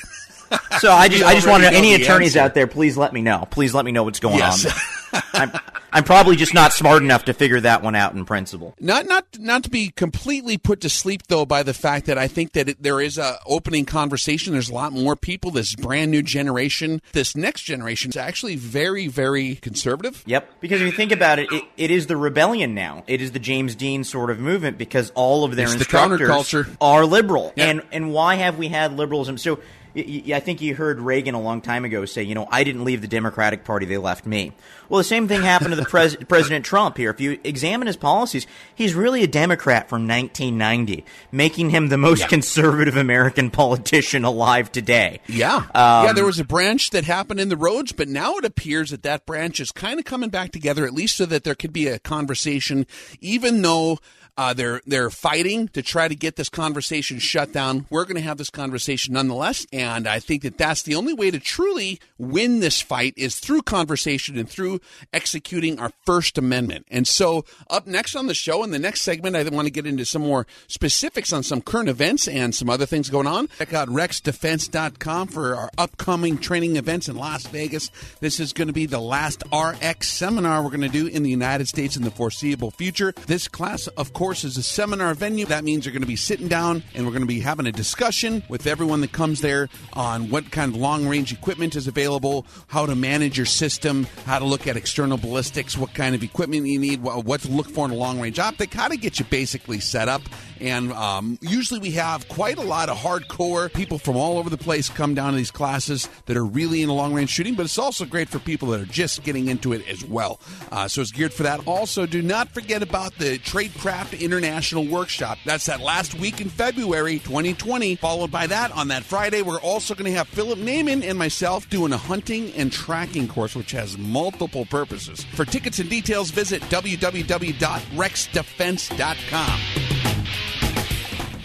so 0.80 0.92
I 0.92 1.08
just, 1.08 1.24
I 1.26 1.34
just 1.34 1.46
want 1.46 1.64
to 1.64 1.70
know 1.70 1.76
any 1.76 1.94
attorneys 1.94 2.36
answer. 2.36 2.44
out 2.44 2.54
there, 2.54 2.66
please 2.66 2.96
let 2.96 3.12
me 3.12 3.22
know. 3.22 3.46
Please 3.50 3.74
let 3.74 3.84
me 3.84 3.92
know 3.92 4.04
what's 4.04 4.20
going 4.20 4.38
yes. 4.38 4.66
on. 4.66 4.72
I'm, 5.32 5.52
I'm 5.92 6.04
probably 6.04 6.36
just 6.36 6.54
not 6.54 6.72
smart 6.72 7.02
enough 7.02 7.24
to 7.24 7.34
figure 7.34 7.60
that 7.60 7.82
one 7.82 7.94
out 7.94 8.14
in 8.14 8.24
principle. 8.24 8.74
Not 8.80 9.06
not 9.06 9.24
not 9.38 9.64
to 9.64 9.70
be 9.70 9.90
completely 9.90 10.58
put 10.58 10.80
to 10.82 10.88
sleep 10.88 11.28
though 11.28 11.46
by 11.46 11.62
the 11.62 11.74
fact 11.74 12.06
that 12.06 12.18
I 12.18 12.28
think 12.28 12.52
that 12.52 12.68
it, 12.68 12.82
there 12.82 13.00
is 13.00 13.18
a 13.18 13.38
opening 13.46 13.84
conversation. 13.84 14.52
There's 14.52 14.68
a 14.68 14.74
lot 14.74 14.92
more 14.92 15.16
people. 15.16 15.50
This 15.50 15.74
brand 15.74 16.10
new 16.10 16.22
generation, 16.22 17.00
this 17.12 17.36
next 17.36 17.62
generation 17.62 18.10
is 18.10 18.16
actually 18.16 18.56
very 18.56 19.06
very 19.06 19.56
conservative. 19.56 20.22
Yep, 20.26 20.60
because 20.60 20.80
if 20.80 20.86
you 20.86 20.92
think 20.92 21.12
about 21.12 21.38
it, 21.38 21.50
it, 21.52 21.64
it 21.76 21.90
is 21.90 22.06
the 22.06 22.16
rebellion 22.16 22.74
now. 22.74 23.04
It 23.06 23.20
is 23.20 23.32
the 23.32 23.38
James 23.38 23.74
Dean 23.74 24.04
sort 24.04 24.30
of 24.30 24.38
movement 24.38 24.78
because 24.78 25.10
all 25.14 25.44
of 25.44 25.56
their 25.56 25.66
it's 25.66 25.74
instructors 25.74 26.50
the 26.50 26.76
are 26.80 27.06
liberal. 27.06 27.52
Yep. 27.56 27.68
And 27.68 27.82
and 27.92 28.12
why 28.12 28.36
have 28.36 28.58
we 28.58 28.68
had 28.68 28.96
liberalism? 28.96 29.38
So 29.38 29.60
I 29.96 30.40
think 30.40 30.60
you 30.60 30.74
heard 30.74 31.00
Reagan 31.00 31.34
a 31.34 31.40
long 31.40 31.62
time 31.62 31.84
ago 31.86 32.04
say, 32.04 32.22
you 32.22 32.34
know, 32.34 32.46
I 32.50 32.64
didn't 32.64 32.84
leave 32.84 33.00
the 33.00 33.08
Democratic 33.08 33.64
Party; 33.64 33.86
they 33.86 33.96
left 33.96 34.26
me. 34.26 34.52
Well, 34.88 34.98
the 34.98 35.04
same 35.04 35.26
thing 35.26 35.42
happened 35.42 35.70
to 35.70 35.76
the 35.76 35.84
pres- 35.84 36.16
President 36.28 36.64
Trump 36.64 36.96
here. 36.98 37.10
If 37.10 37.20
you 37.20 37.40
examine 37.44 37.86
his 37.86 37.96
policies, 37.96 38.46
he's 38.74 38.94
really 38.94 39.22
a 39.22 39.26
Democrat 39.26 39.88
from 39.88 40.06
1990, 40.06 41.04
making 41.32 41.70
him 41.70 41.88
the 41.88 41.96
most 41.96 42.20
yeah. 42.20 42.26
conservative 42.26 42.96
American 42.96 43.50
politician 43.50 44.24
alive 44.24 44.70
today. 44.70 45.20
Yeah, 45.28 45.56
um, 45.74 46.06
yeah. 46.06 46.12
There 46.12 46.26
was 46.26 46.38
a 46.38 46.44
branch 46.44 46.90
that 46.90 47.04
happened 47.04 47.40
in 47.40 47.48
the 47.48 47.56
roads, 47.56 47.92
but 47.92 48.08
now 48.08 48.36
it 48.36 48.44
appears 48.44 48.90
that 48.90 49.02
that 49.04 49.24
branch 49.24 49.60
is 49.60 49.72
kind 49.72 49.98
of 49.98 50.04
coming 50.04 50.28
back 50.28 50.52
together, 50.52 50.84
at 50.84 50.92
least 50.92 51.16
so 51.16 51.24
that 51.26 51.44
there 51.44 51.54
could 51.54 51.72
be 51.72 51.86
a 51.88 51.98
conversation, 51.98 52.86
even 53.20 53.62
though 53.62 53.98
uh, 54.36 54.52
they're 54.52 54.82
they're 54.86 55.10
fighting 55.10 55.68
to 55.68 55.82
try 55.82 56.08
to 56.08 56.14
get 56.14 56.36
this 56.36 56.48
conversation 56.48 57.18
shut 57.18 57.52
down. 57.52 57.86
We're 57.88 58.04
going 58.04 58.16
to 58.16 58.22
have 58.22 58.36
this 58.36 58.50
conversation 58.50 59.14
nonetheless, 59.14 59.66
and 59.72 60.06
I 60.06 60.20
think 60.20 60.42
that 60.42 60.58
that's 60.58 60.82
the 60.82 60.94
only 60.94 61.14
way 61.14 61.30
to 61.30 61.38
truly 61.38 62.00
win 62.18 62.60
this 62.60 62.80
fight 62.80 63.14
is 63.16 63.38
through 63.38 63.62
conversation 63.62 64.36
and 64.38 64.48
through 64.48 64.80
executing 65.12 65.78
our 65.78 65.90
First 66.04 66.36
Amendment. 66.36 66.86
And 66.90 67.08
so, 67.08 67.44
up 67.70 67.86
next 67.86 68.14
on 68.14 68.26
the 68.26 68.34
show, 68.34 68.62
in 68.62 68.70
the 68.70 68.78
next 68.78 69.02
segment, 69.02 69.36
I 69.36 69.42
want 69.48 69.66
to 69.66 69.72
get 69.72 69.86
into 69.86 70.04
some 70.04 70.22
more 70.22 70.46
specifics 70.66 71.32
on 71.32 71.42
some 71.42 71.62
current 71.62 71.88
events 71.88 72.28
and 72.28 72.54
some 72.54 72.68
other 72.68 72.86
things 72.86 73.08
going 73.08 73.26
on. 73.26 73.48
Check 73.58 73.72
out 73.72 73.88
rexdefense.com 73.88 75.28
for 75.28 75.54
our 75.56 75.70
upcoming 75.78 76.36
training 76.36 76.76
events 76.76 77.08
in 77.08 77.16
Las 77.16 77.46
Vegas. 77.46 77.90
This 78.20 78.38
is 78.38 78.52
going 78.52 78.68
to 78.68 78.74
be 78.74 78.86
the 78.86 79.00
last 79.00 79.42
RX 79.52 80.08
seminar 80.08 80.62
we're 80.62 80.68
going 80.68 80.80
to 80.82 80.88
do 80.88 81.06
in 81.06 81.22
the 81.22 81.30
United 81.30 81.68
States 81.68 81.96
in 81.96 82.02
the 82.02 82.10
foreseeable 82.10 82.70
future. 82.70 83.14
This 83.26 83.48
class, 83.48 83.86
of 83.88 84.12
course 84.12 84.25
course, 84.26 84.42
is 84.42 84.56
a 84.56 84.62
seminar 84.62 85.14
venue. 85.14 85.46
That 85.46 85.62
means 85.62 85.86
you're 85.86 85.92
going 85.92 86.02
to 86.02 86.08
be 86.08 86.16
sitting 86.16 86.48
down 86.48 86.82
and 86.96 87.06
we're 87.06 87.12
going 87.12 87.22
to 87.22 87.28
be 87.28 87.38
having 87.38 87.64
a 87.64 87.70
discussion 87.70 88.42
with 88.48 88.66
everyone 88.66 89.00
that 89.02 89.12
comes 89.12 89.40
there 89.40 89.68
on 89.92 90.30
what 90.30 90.50
kind 90.50 90.74
of 90.74 90.80
long 90.80 91.06
range 91.06 91.32
equipment 91.32 91.76
is 91.76 91.86
available, 91.86 92.44
how 92.66 92.86
to 92.86 92.96
manage 92.96 93.36
your 93.36 93.46
system, 93.46 94.02
how 94.24 94.40
to 94.40 94.44
look 94.44 94.66
at 94.66 94.76
external 94.76 95.16
ballistics, 95.16 95.78
what 95.78 95.94
kind 95.94 96.16
of 96.16 96.24
equipment 96.24 96.66
you 96.66 96.76
need, 96.76 97.04
what 97.04 97.40
to 97.42 97.48
look 97.52 97.70
for 97.70 97.84
in 97.84 97.92
a 97.92 97.94
long 97.94 98.20
range 98.20 98.40
optic, 98.40 98.74
how 98.74 98.88
to 98.88 98.96
get 98.96 99.20
you 99.20 99.24
basically 99.26 99.78
set 99.78 100.08
up. 100.08 100.22
And 100.60 100.90
um, 100.92 101.38
usually 101.40 101.78
we 101.78 101.92
have 101.92 102.26
quite 102.26 102.58
a 102.58 102.62
lot 102.62 102.88
of 102.88 102.96
hardcore 102.96 103.72
people 103.72 103.96
from 103.96 104.16
all 104.16 104.38
over 104.38 104.50
the 104.50 104.58
place 104.58 104.88
come 104.88 105.14
down 105.14 105.34
to 105.34 105.36
these 105.36 105.52
classes 105.52 106.08
that 106.24 106.36
are 106.36 106.44
really 106.44 106.82
into 106.82 106.94
long 106.94 107.14
range 107.14 107.30
shooting, 107.30 107.54
but 107.54 107.64
it's 107.64 107.78
also 107.78 108.04
great 108.04 108.28
for 108.28 108.40
people 108.40 108.70
that 108.70 108.80
are 108.80 108.86
just 108.86 109.22
getting 109.22 109.46
into 109.46 109.72
it 109.72 109.86
as 109.88 110.04
well. 110.04 110.40
Uh, 110.72 110.88
so 110.88 111.00
it's 111.00 111.12
geared 111.12 111.32
for 111.32 111.44
that. 111.44 111.64
Also, 111.68 112.06
do 112.06 112.22
not 112.22 112.48
forget 112.48 112.82
about 112.82 113.14
the 113.18 113.38
Tradecraft 113.38 114.15
International 114.16 114.86
Workshop. 114.86 115.38
That's 115.44 115.66
that 115.66 115.80
last 115.80 116.14
week 116.14 116.40
in 116.40 116.48
February 116.48 117.18
2020. 117.18 117.96
Followed 117.96 118.30
by 118.30 118.46
that, 118.46 118.72
on 118.72 118.88
that 118.88 119.02
Friday, 119.04 119.42
we're 119.42 119.60
also 119.60 119.94
going 119.94 120.10
to 120.10 120.16
have 120.16 120.28
Philip 120.28 120.58
Naiman 120.58 121.06
and 121.08 121.18
myself 121.18 121.68
doing 121.70 121.92
a 121.92 121.96
hunting 121.96 122.52
and 122.54 122.72
tracking 122.72 123.28
course, 123.28 123.54
which 123.54 123.70
has 123.72 123.98
multiple 123.98 124.66
purposes. 124.66 125.24
For 125.34 125.44
tickets 125.44 125.78
and 125.78 125.88
details, 125.88 126.30
visit 126.30 126.62
www.rexdefense.com. 126.62 129.60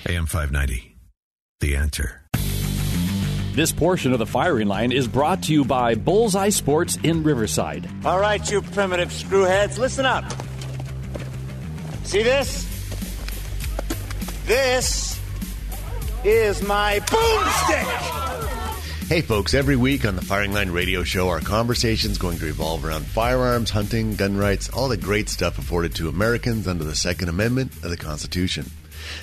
AM 0.08 0.26
590. 0.26 0.98
The 1.60 1.76
answer. 1.76 2.22
This 3.54 3.74
portion 3.74 4.14
of 4.14 4.20
the 4.20 4.26
firing 4.26 4.70
line 4.70 4.94
is 4.94 5.10
brought 5.10 5.44
to 5.44 5.54
you 5.54 5.66
by 5.66 5.96
Bullseye 5.96 6.50
Sports 6.50 6.98
in 7.04 7.22
Riverside. 7.22 7.86
All 8.06 8.18
right, 8.18 8.50
you 8.50 8.62
primitive 8.62 9.10
screwheads, 9.10 9.78
listen 9.78 10.06
up. 10.06 10.24
See 12.12 12.24
this? 12.24 12.66
This 14.46 15.18
is 16.26 16.62
my 16.62 17.00
boomstick. 17.06 19.08
Hey, 19.08 19.22
folks, 19.22 19.54
every 19.54 19.78
week 19.78 20.04
on 20.04 20.18
the 20.18 20.22
Firing 20.22 20.52
Line 20.52 20.72
Radio 20.72 21.06
Show, 21.06 21.30
our 21.30 21.40
conversation's 21.40 22.18
going 22.18 22.38
to 22.40 22.46
revolve 22.46 22.84
around 22.84 23.06
firearms, 23.06 23.70
hunting, 23.70 24.16
gun 24.16 24.36
rights, 24.36 24.68
all 24.72 24.90
the 24.90 24.98
great 24.98 25.30
stuff 25.30 25.58
afforded 25.58 25.96
to 25.96 26.10
Americans 26.10 26.68
under 26.68 26.84
the 26.84 26.98
Second 26.98 27.30
Amendment 27.30 27.72
of 27.82 27.90
the 27.90 27.96
Constitution. 27.96 28.70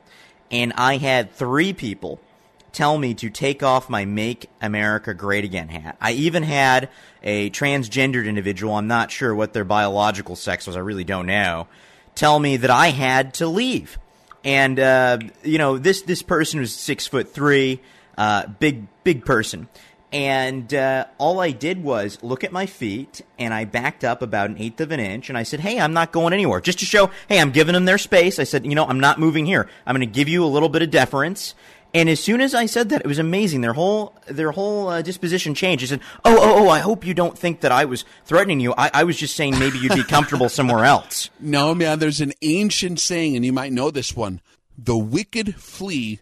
and 0.51 0.73
I 0.75 0.99
had 0.99 1.33
three 1.33 1.73
people 1.73 2.21
tell 2.75 2.99
me 2.99 3.15
to 3.15 3.31
take 3.31 3.63
off 3.63 3.89
my 3.89 4.05
Make 4.05 4.51
America 4.61 5.15
Great 5.15 5.45
Again 5.45 5.69
hat. 5.69 5.97
I 6.01 6.13
even 6.13 6.43
had 6.43 6.91
a 7.23 7.49
transgendered 7.51 8.27
individual, 8.27 8.75
I'm 8.75 8.87
not 8.87 9.11
sure 9.11 9.35
what 9.35 9.53
their 9.53 9.65
biological 9.65 10.37
sex 10.37 10.67
was, 10.67 10.77
I 10.77 10.81
really 10.81 11.05
don't 11.05 11.27
know, 11.27 11.69
tell 12.15 12.39
me 12.39 12.59
that 12.59 12.71
I 12.71 12.89
had 12.89 13.35
to 13.35 13.47
leave. 13.47 13.99
And 14.45 14.79
uh, 14.79 15.19
you 15.43 15.57
know, 15.57 15.79
this 15.79 16.03
this 16.03 16.21
person 16.21 16.61
was 16.61 16.75
six 16.75 17.07
foot 17.07 17.33
three, 17.33 17.81
uh, 18.19 18.47
big 18.47 18.87
big 19.03 19.25
person. 19.25 19.69
And 20.13 20.73
uh, 20.73 21.07
all 21.19 21.41
I 21.41 21.51
did 21.51 21.83
was 21.83 22.23
look 22.23 22.45
at 22.45 22.53
my 22.53 22.67
feet, 22.67 23.23
and 23.37 23.53
I 23.53 23.65
backed 23.65 24.05
up 24.05 24.23
about 24.23 24.49
an 24.49 24.59
eighth 24.59 24.81
of 24.81 24.93
an 24.93 25.01
inch, 25.01 25.29
and 25.29 25.37
I 25.37 25.43
said, 25.43 25.59
"Hey, 25.61 25.81
I'm 25.81 25.93
not 25.93 26.13
going 26.13 26.33
anywhere." 26.33 26.61
Just 26.61 26.79
to 26.81 26.85
show, 26.85 27.11
hey, 27.29 27.41
I'm 27.41 27.51
giving 27.51 27.73
them 27.73 27.85
their 27.85 27.99
space. 27.99 28.39
I 28.39 28.45
said, 28.45 28.65
"You 28.65 28.77
know, 28.77 28.85
I'm 28.85 29.01
not 29.01 29.19
moving 29.19 29.45
here. 29.45 29.69
I'm 29.87 29.97
going 29.97 30.07
to 30.09 30.15
give 30.15 30.29
you 30.29 30.45
a 30.45 30.47
little 30.47 30.69
bit 30.69 30.83
of 30.83 30.91
deference." 30.91 31.55
And 31.95 32.09
as 32.09 32.19
soon 32.19 32.41
as 32.41 32.55
I 32.55 32.67
said 32.67 32.89
that, 32.89 33.03
it 33.03 33.07
was 33.07 33.21
amazing. 33.21 33.61
Their 33.61 33.73
whole 33.73 34.15
their 34.27 34.51
whole 34.51 34.89
uh, 34.89 35.01
disposition 35.01 35.55
changed. 35.55 35.85
They 35.85 35.87
said, 35.87 36.01
"Oh, 36.25 36.37
oh, 36.37 36.65
oh! 36.65 36.69
I 36.69 36.81
hope 36.81 37.07
you 37.07 37.15
don't 37.15 37.39
think 37.39 37.61
that 37.61 37.71
I 37.71 37.85
was 37.85 38.05
threatening 38.25 38.59
you. 38.59 38.75
I, 38.77 38.91
I 38.93 39.05
was 39.05 39.17
just 39.17 39.37
saying 39.37 39.59
maybe 39.59 39.79
you'd 39.79 39.95
be 39.95 40.03
comfortable 40.09 40.49
somewhere 40.49 40.85
else." 40.85 41.31
No, 41.39 41.73
man. 41.73 42.01
There's 42.01 42.21
an 42.21 42.33
ancient 42.43 42.99
saying, 42.99 43.37
and 43.37 43.45
you 43.45 43.53
might 43.53 43.73
know 43.73 43.93
this 43.93 44.17
one: 44.17 44.41
"The 44.77 44.99
wicked 44.99 45.55
flee 45.55 46.19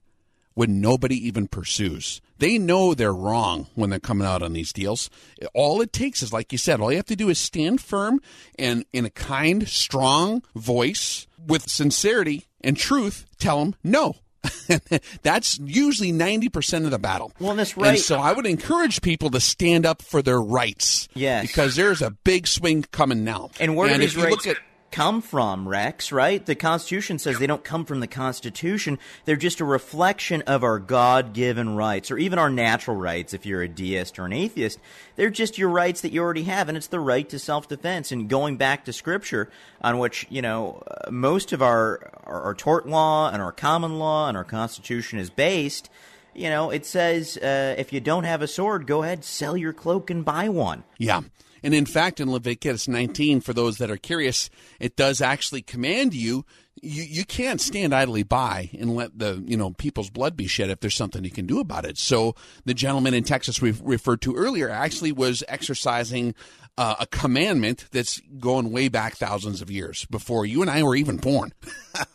when 0.53 0.83
nobody 0.83 1.17
even 1.27 1.49
pursues." 1.49 2.21
They 2.37 2.59
know 2.59 2.93
they're 2.93 3.15
wrong 3.15 3.69
when 3.77 3.91
they're 3.91 4.01
coming 4.01 4.27
out 4.27 4.43
on 4.43 4.53
these 4.53 4.73
deals. 4.73 5.09
All 5.55 5.81
it 5.81 5.93
takes 5.93 6.25
is, 6.25 6.33
like 6.33 6.51
you 6.51 6.59
said, 6.59 6.81
all 6.81 6.91
you 6.91 6.97
have 6.97 7.07
to 7.07 7.15
do 7.15 7.29
is 7.29 7.39
stand 7.39 7.81
firm 7.81 8.21
and, 8.59 8.85
in 8.93 9.05
a 9.05 9.11
kind, 9.11 9.69
strong 9.69 10.43
voice, 10.57 11.29
with 11.47 11.71
sincerity 11.71 12.47
and 12.61 12.77
truth, 12.77 13.27
tell 13.39 13.61
them 13.61 13.77
no. 13.85 14.17
That's 15.23 15.59
usually 15.61 16.13
90% 16.13 16.85
of 16.85 16.91
the 16.91 16.99
battle. 16.99 17.33
Well, 17.39 17.55
that's 17.55 17.77
right. 17.77 17.91
And 17.91 17.99
so 17.99 18.19
I 18.19 18.33
would 18.33 18.47
encourage 18.47 19.01
people 19.03 19.31
to 19.31 19.41
stand 19.41 19.87
up 19.87 20.03
for 20.03 20.23
their 20.23 20.41
rights. 20.41 21.09
Yes. 21.15 21.47
Because 21.47 21.77
there's 21.77 22.03
a 22.03 22.11
big 22.11 22.47
swing 22.47 22.85
coming 22.91 23.25
now. 23.25 23.51
And 23.61 23.77
where 23.77 23.89
do 23.89 23.95
and 23.95 24.03
these 24.03 24.13
if 24.13 24.17
you 24.17 24.25
rights 24.25 24.47
look 24.47 24.57
at 24.57 24.63
come 24.93 25.23
from, 25.23 25.67
Rex, 25.67 26.13
right? 26.13 26.45
The 26.45 26.55
Constitution 26.55 27.19
says 27.19 27.39
they 27.39 27.47
don't 27.47 27.65
come 27.65 27.85
from 27.85 28.01
the 28.01 28.07
Constitution. 28.07 28.99
They're 29.25 29.37
just 29.37 29.61
a 29.61 29.65
reflection 29.65 30.43
of 30.43 30.63
our 30.63 30.79
God 30.79 31.33
given 31.33 31.75
rights, 31.75 32.11
or 32.11 32.19
even 32.19 32.39
our 32.39 32.51
natural 32.51 32.97
rights 32.97 33.35
if 33.35 33.45
you're 33.47 33.63
a 33.63 33.69
deist 33.69 34.19
or 34.19 34.27
an 34.27 34.33
atheist. 34.33 34.79
They're 35.17 35.31
just 35.31 35.59
your 35.59 35.71
rights 35.71 36.03
that 36.03 36.13
you 36.13 36.23
already 36.23 36.45
have, 36.45 36.69
and 36.69 36.77
it's 36.77 36.87
the 36.87 37.01
right 37.01 37.29
to 37.31 37.39
self 37.39 37.67
defense. 37.67 38.13
And 38.13 38.29
going 38.29 38.59
back 38.59 38.85
to 38.85 38.93
Scripture, 38.93 39.51
on 39.81 39.99
which, 39.99 40.27
you 40.31 40.43
know, 40.43 40.83
uh, 40.87 41.11
most 41.11 41.53
of 41.53 41.63
our, 41.63 42.13
our, 42.25 42.43
our 42.43 42.55
tort 42.55 42.87
law 42.87 43.31
and 43.31 43.43
our 43.43 43.53
common 43.53 43.99
law 43.99 44.29
and 44.29 44.37
our 44.37 44.45
Constitution 44.45 45.19
is 45.19 45.31
based. 45.31 45.91
You 46.35 46.49
know, 46.49 46.71
it 46.71 46.87
says 46.87 47.37
uh, 47.37 47.75
if 47.77 47.93
you 47.93 48.01
don't 48.01 48.25
have 48.25 48.41
a 48.41 48.49
sword, 48.49 48.87
go 48.87 49.03
ahead, 49.03 49.25
sell 49.25 49.57
your 49.57 49.73
cloak 49.73 50.09
and 50.09 50.25
buy 50.25 50.49
one. 50.49 50.85
Yeah. 50.97 51.23
And 51.63 51.75
in 51.75 51.87
fact, 51.87 52.21
in 52.21 52.31
Leviticus 52.31 52.89
19, 52.89 53.41
for 53.41 53.53
those 53.53 53.79
that 53.79 53.91
are 53.91 53.97
curious, 53.97 54.51
it 54.81 54.97
does 54.97 55.21
actually 55.21 55.63
command 55.63 56.15
you. 56.15 56.45
You, 56.81 57.03
you 57.03 57.25
can't 57.25 57.61
stand 57.61 57.95
idly 57.95 58.23
by 58.23 58.71
and 58.79 58.97
let 58.97 59.19
the 59.19 59.43
you 59.47 59.57
know 59.57 59.71
people's 59.71 60.11
blood 60.11 60.37
be 60.37 60.47
shed 60.47 60.71
if 60.71 60.81
there's 60.81 60.95
something 60.97 61.23
you 61.23 61.31
can 61.31 61.47
do 61.47 61.61
about 61.61 61.85
it. 61.85 61.99
So 61.99 62.35
the 62.65 62.75
gentleman 62.75 63.15
in 63.15 63.25
Texas 63.25 63.61
we 63.61 63.73
referred 63.83 64.23
to 64.23 64.35
earlier 64.35 64.69
actually 64.69 65.13
was 65.13 65.45
exercising 65.49 66.35
uh, 66.79 66.97
a 67.01 67.07
commandment 67.07 67.87
that's 67.93 68.21
going 68.39 68.73
way 68.73 68.89
back 68.89 69.17
thousands 69.17 69.61
of 69.61 69.71
years 69.71 70.07
before 70.07 70.47
you 70.47 70.63
and 70.63 70.71
I 70.71 70.83
were 70.83 70.97
even 70.97 71.19
born. 71.19 71.53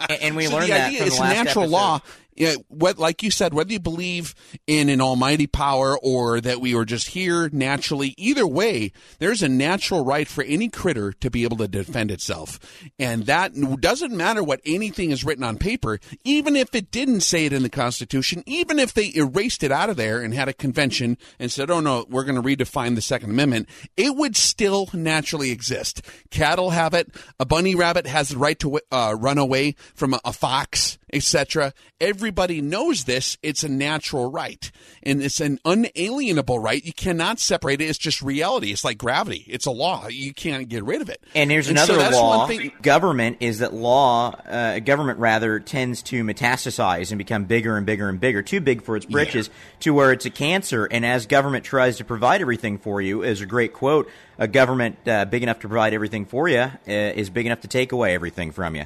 And, 0.10 0.36
we 0.36 0.46
so 0.48 0.56
learned 0.56 0.66
the 0.66 0.74
that 0.74 0.94
from 0.96 1.08
it's 1.08 1.20
natural 1.20 1.64
episode. 1.66 1.70
law. 1.70 2.02
Yeah, 2.38 2.54
what, 2.68 3.00
like 3.00 3.24
you 3.24 3.32
said, 3.32 3.56
whether 3.56 3.72
you 3.72 3.80
believe 3.80 4.36
in 4.68 4.90
an 4.90 5.02
almighty 5.02 5.48
power 5.48 5.98
or 5.98 6.40
that 6.40 6.62
we 6.62 6.76
were 6.76 6.86
just 6.86 7.08
here 7.08 7.50
naturally, 7.52 8.14
either 8.16 8.46
way, 8.46 8.92
there's 9.18 9.42
a 9.42 9.50
natural 9.50 10.06
right 10.06 10.28
for 10.28 10.44
any 10.44 10.70
critter 10.70 11.14
to 11.14 11.32
be 11.32 11.44
able 11.44 11.58
to 11.58 11.68
defend 11.68 12.12
itself. 12.12 12.60
And 13.00 13.26
that 13.26 13.54
doesn't 13.82 14.16
matter 14.16 14.44
what 14.44 14.62
anything 14.66 15.10
is 15.10 15.24
written 15.24 15.44
on 15.44 15.58
paper, 15.58 16.00
even 16.24 16.56
if 16.56 16.76
it 16.76 16.92
didn't 16.92 17.22
say 17.22 17.48
it 17.48 17.54
in 17.54 17.64
the 17.64 17.70
Constitution, 17.70 18.44
even 18.46 18.78
if 18.78 18.94
they 18.94 19.12
erased 19.16 19.64
it 19.64 19.72
out 19.72 19.90
of 19.90 19.98
there 19.98 20.22
and 20.22 20.32
had 20.32 20.48
a 20.48 20.54
convention 20.54 21.18
and 21.40 21.52
said, 21.52 21.72
oh 21.72 21.80
no, 21.80 22.06
we're 22.08 22.24
going 22.24 22.40
to 22.40 22.42
redefine 22.42 22.94
the 22.94 23.02
Second 23.02 23.32
Amendment, 23.32 23.68
it 23.96 24.16
would 24.16 24.36
still 24.36 24.90
naturally 24.94 25.50
exist. 25.50 26.04
Cattle 26.30 26.70
have 26.70 26.94
it. 26.94 27.10
A 27.40 27.46
bunny 27.48 27.74
rabbit 27.74 28.06
has 28.06 28.30
the 28.30 28.38
right 28.38 28.60
to 28.60 28.80
uh, 28.92 29.16
run 29.20 29.40
away 29.40 29.76
from 29.96 30.14
a, 30.14 30.20
a 30.24 30.34
fox, 30.34 31.00
etc. 31.14 31.74
Everybody 32.02 32.62
knows 32.62 33.06
this. 33.06 33.38
It's 33.42 33.64
a 33.64 33.70
natural 33.70 34.30
right. 34.30 34.72
And 35.04 35.22
it's 35.22 35.40
an 35.40 35.60
unalienable 35.66 36.60
right. 36.60 36.84
You 36.84 36.94
cannot 36.94 37.40
separate 37.40 37.82
it. 37.82 37.86
It's 37.86 37.98
just 37.98 38.22
reality. 38.22 38.72
It's 38.72 38.84
like 38.84 38.98
gravity. 38.98 39.46
It's 39.48 39.66
a 39.66 39.72
law. 39.72 40.08
You 40.08 40.34
can't 40.34 40.68
get 40.68 40.84
rid 40.84 41.02
of 41.02 41.10
it. 41.10 41.24
And 41.34 41.50
here's 41.50 41.66
so 41.68 41.72
another 41.72 41.96
that's 41.96 42.16
law. 42.16 42.40
one 42.40 42.48
thing- 42.50 42.72
Government 42.82 43.38
is 43.40 43.60
that 43.60 43.74
law, 43.74 44.32
uh, 44.48 44.80
government 44.80 45.20
rather, 45.20 45.60
tends 45.60 46.02
to 46.04 46.24
metastasize 46.24 47.12
and 47.12 47.18
become 47.18 47.46
bigger 47.46 47.78
and 47.78 47.86
bigger 47.86 48.10
and 48.10 48.20
bigger, 48.20 48.42
too 48.42 48.60
big 48.62 48.84
for 48.84 48.96
its 48.96 49.06
britches, 49.06 49.50
to 49.82 49.94
where 49.94 50.12
it's 50.12 50.26
a 50.26 50.30
cancer. 50.30 50.86
And 50.86 51.06
as 51.06 51.26
government 51.26 51.64
tries 51.64 51.98
to 51.98 52.04
provide 52.06 52.42
everything 52.42 52.78
for 52.78 53.02
you, 53.02 53.24
is 53.24 53.42
a 53.42 53.46
great 53.46 53.74
quote. 53.74 54.10
A 54.38 54.48
government 54.48 54.98
uh, 55.08 55.26
big 55.26 55.42
enough 55.42 55.60
to 55.62 55.68
provide 55.68 55.94
everything 55.94 56.26
for 56.26 56.48
you 56.48 56.60
uh, 56.60 56.72
is 56.88 57.30
big 57.30 57.46
enough 57.46 57.62
to 57.62 57.68
take 57.68 57.92
away 57.92 58.14
everything 58.14 58.52
from 58.52 58.76
you. 58.76 58.86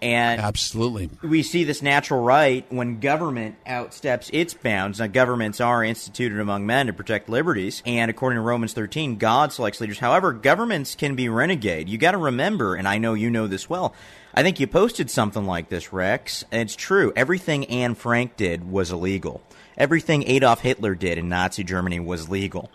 And 0.00 0.40
Absolutely. 0.40 1.10
we 1.22 1.42
see 1.42 1.64
this 1.64 1.82
natural 1.82 2.22
right 2.22 2.64
when 2.70 3.00
government 3.00 3.56
outsteps 3.66 4.30
its 4.32 4.54
bounds. 4.54 5.00
Now, 5.00 5.08
governments 5.08 5.60
are 5.60 5.82
instituted 5.82 6.38
among 6.40 6.66
men 6.66 6.86
to 6.86 6.92
protect 6.92 7.28
liberties, 7.28 7.82
and 7.84 8.10
according 8.10 8.36
to 8.36 8.42
Romans 8.42 8.72
13, 8.74 9.16
God 9.16 9.52
selects 9.52 9.80
leaders. 9.80 9.98
However, 9.98 10.32
governments 10.32 10.94
can 10.94 11.16
be 11.16 11.28
renegade. 11.28 11.88
You 11.88 11.98
got 11.98 12.12
to 12.12 12.18
remember, 12.18 12.76
and 12.76 12.86
I 12.86 12.98
know 12.98 13.14
you 13.14 13.30
know 13.30 13.46
this 13.46 13.68
well. 13.68 13.94
I 14.34 14.42
think 14.42 14.60
you 14.60 14.66
posted 14.68 15.10
something 15.10 15.46
like 15.46 15.68
this, 15.68 15.92
Rex. 15.92 16.44
It's 16.52 16.76
true. 16.76 17.12
Everything 17.16 17.64
Anne 17.64 17.96
Frank 17.96 18.36
did 18.36 18.70
was 18.70 18.92
illegal. 18.92 19.42
Everything 19.76 20.24
Adolf 20.28 20.60
Hitler 20.60 20.94
did 20.94 21.18
in 21.18 21.28
Nazi 21.28 21.64
Germany 21.64 21.98
was 21.98 22.28
legal. 22.28 22.70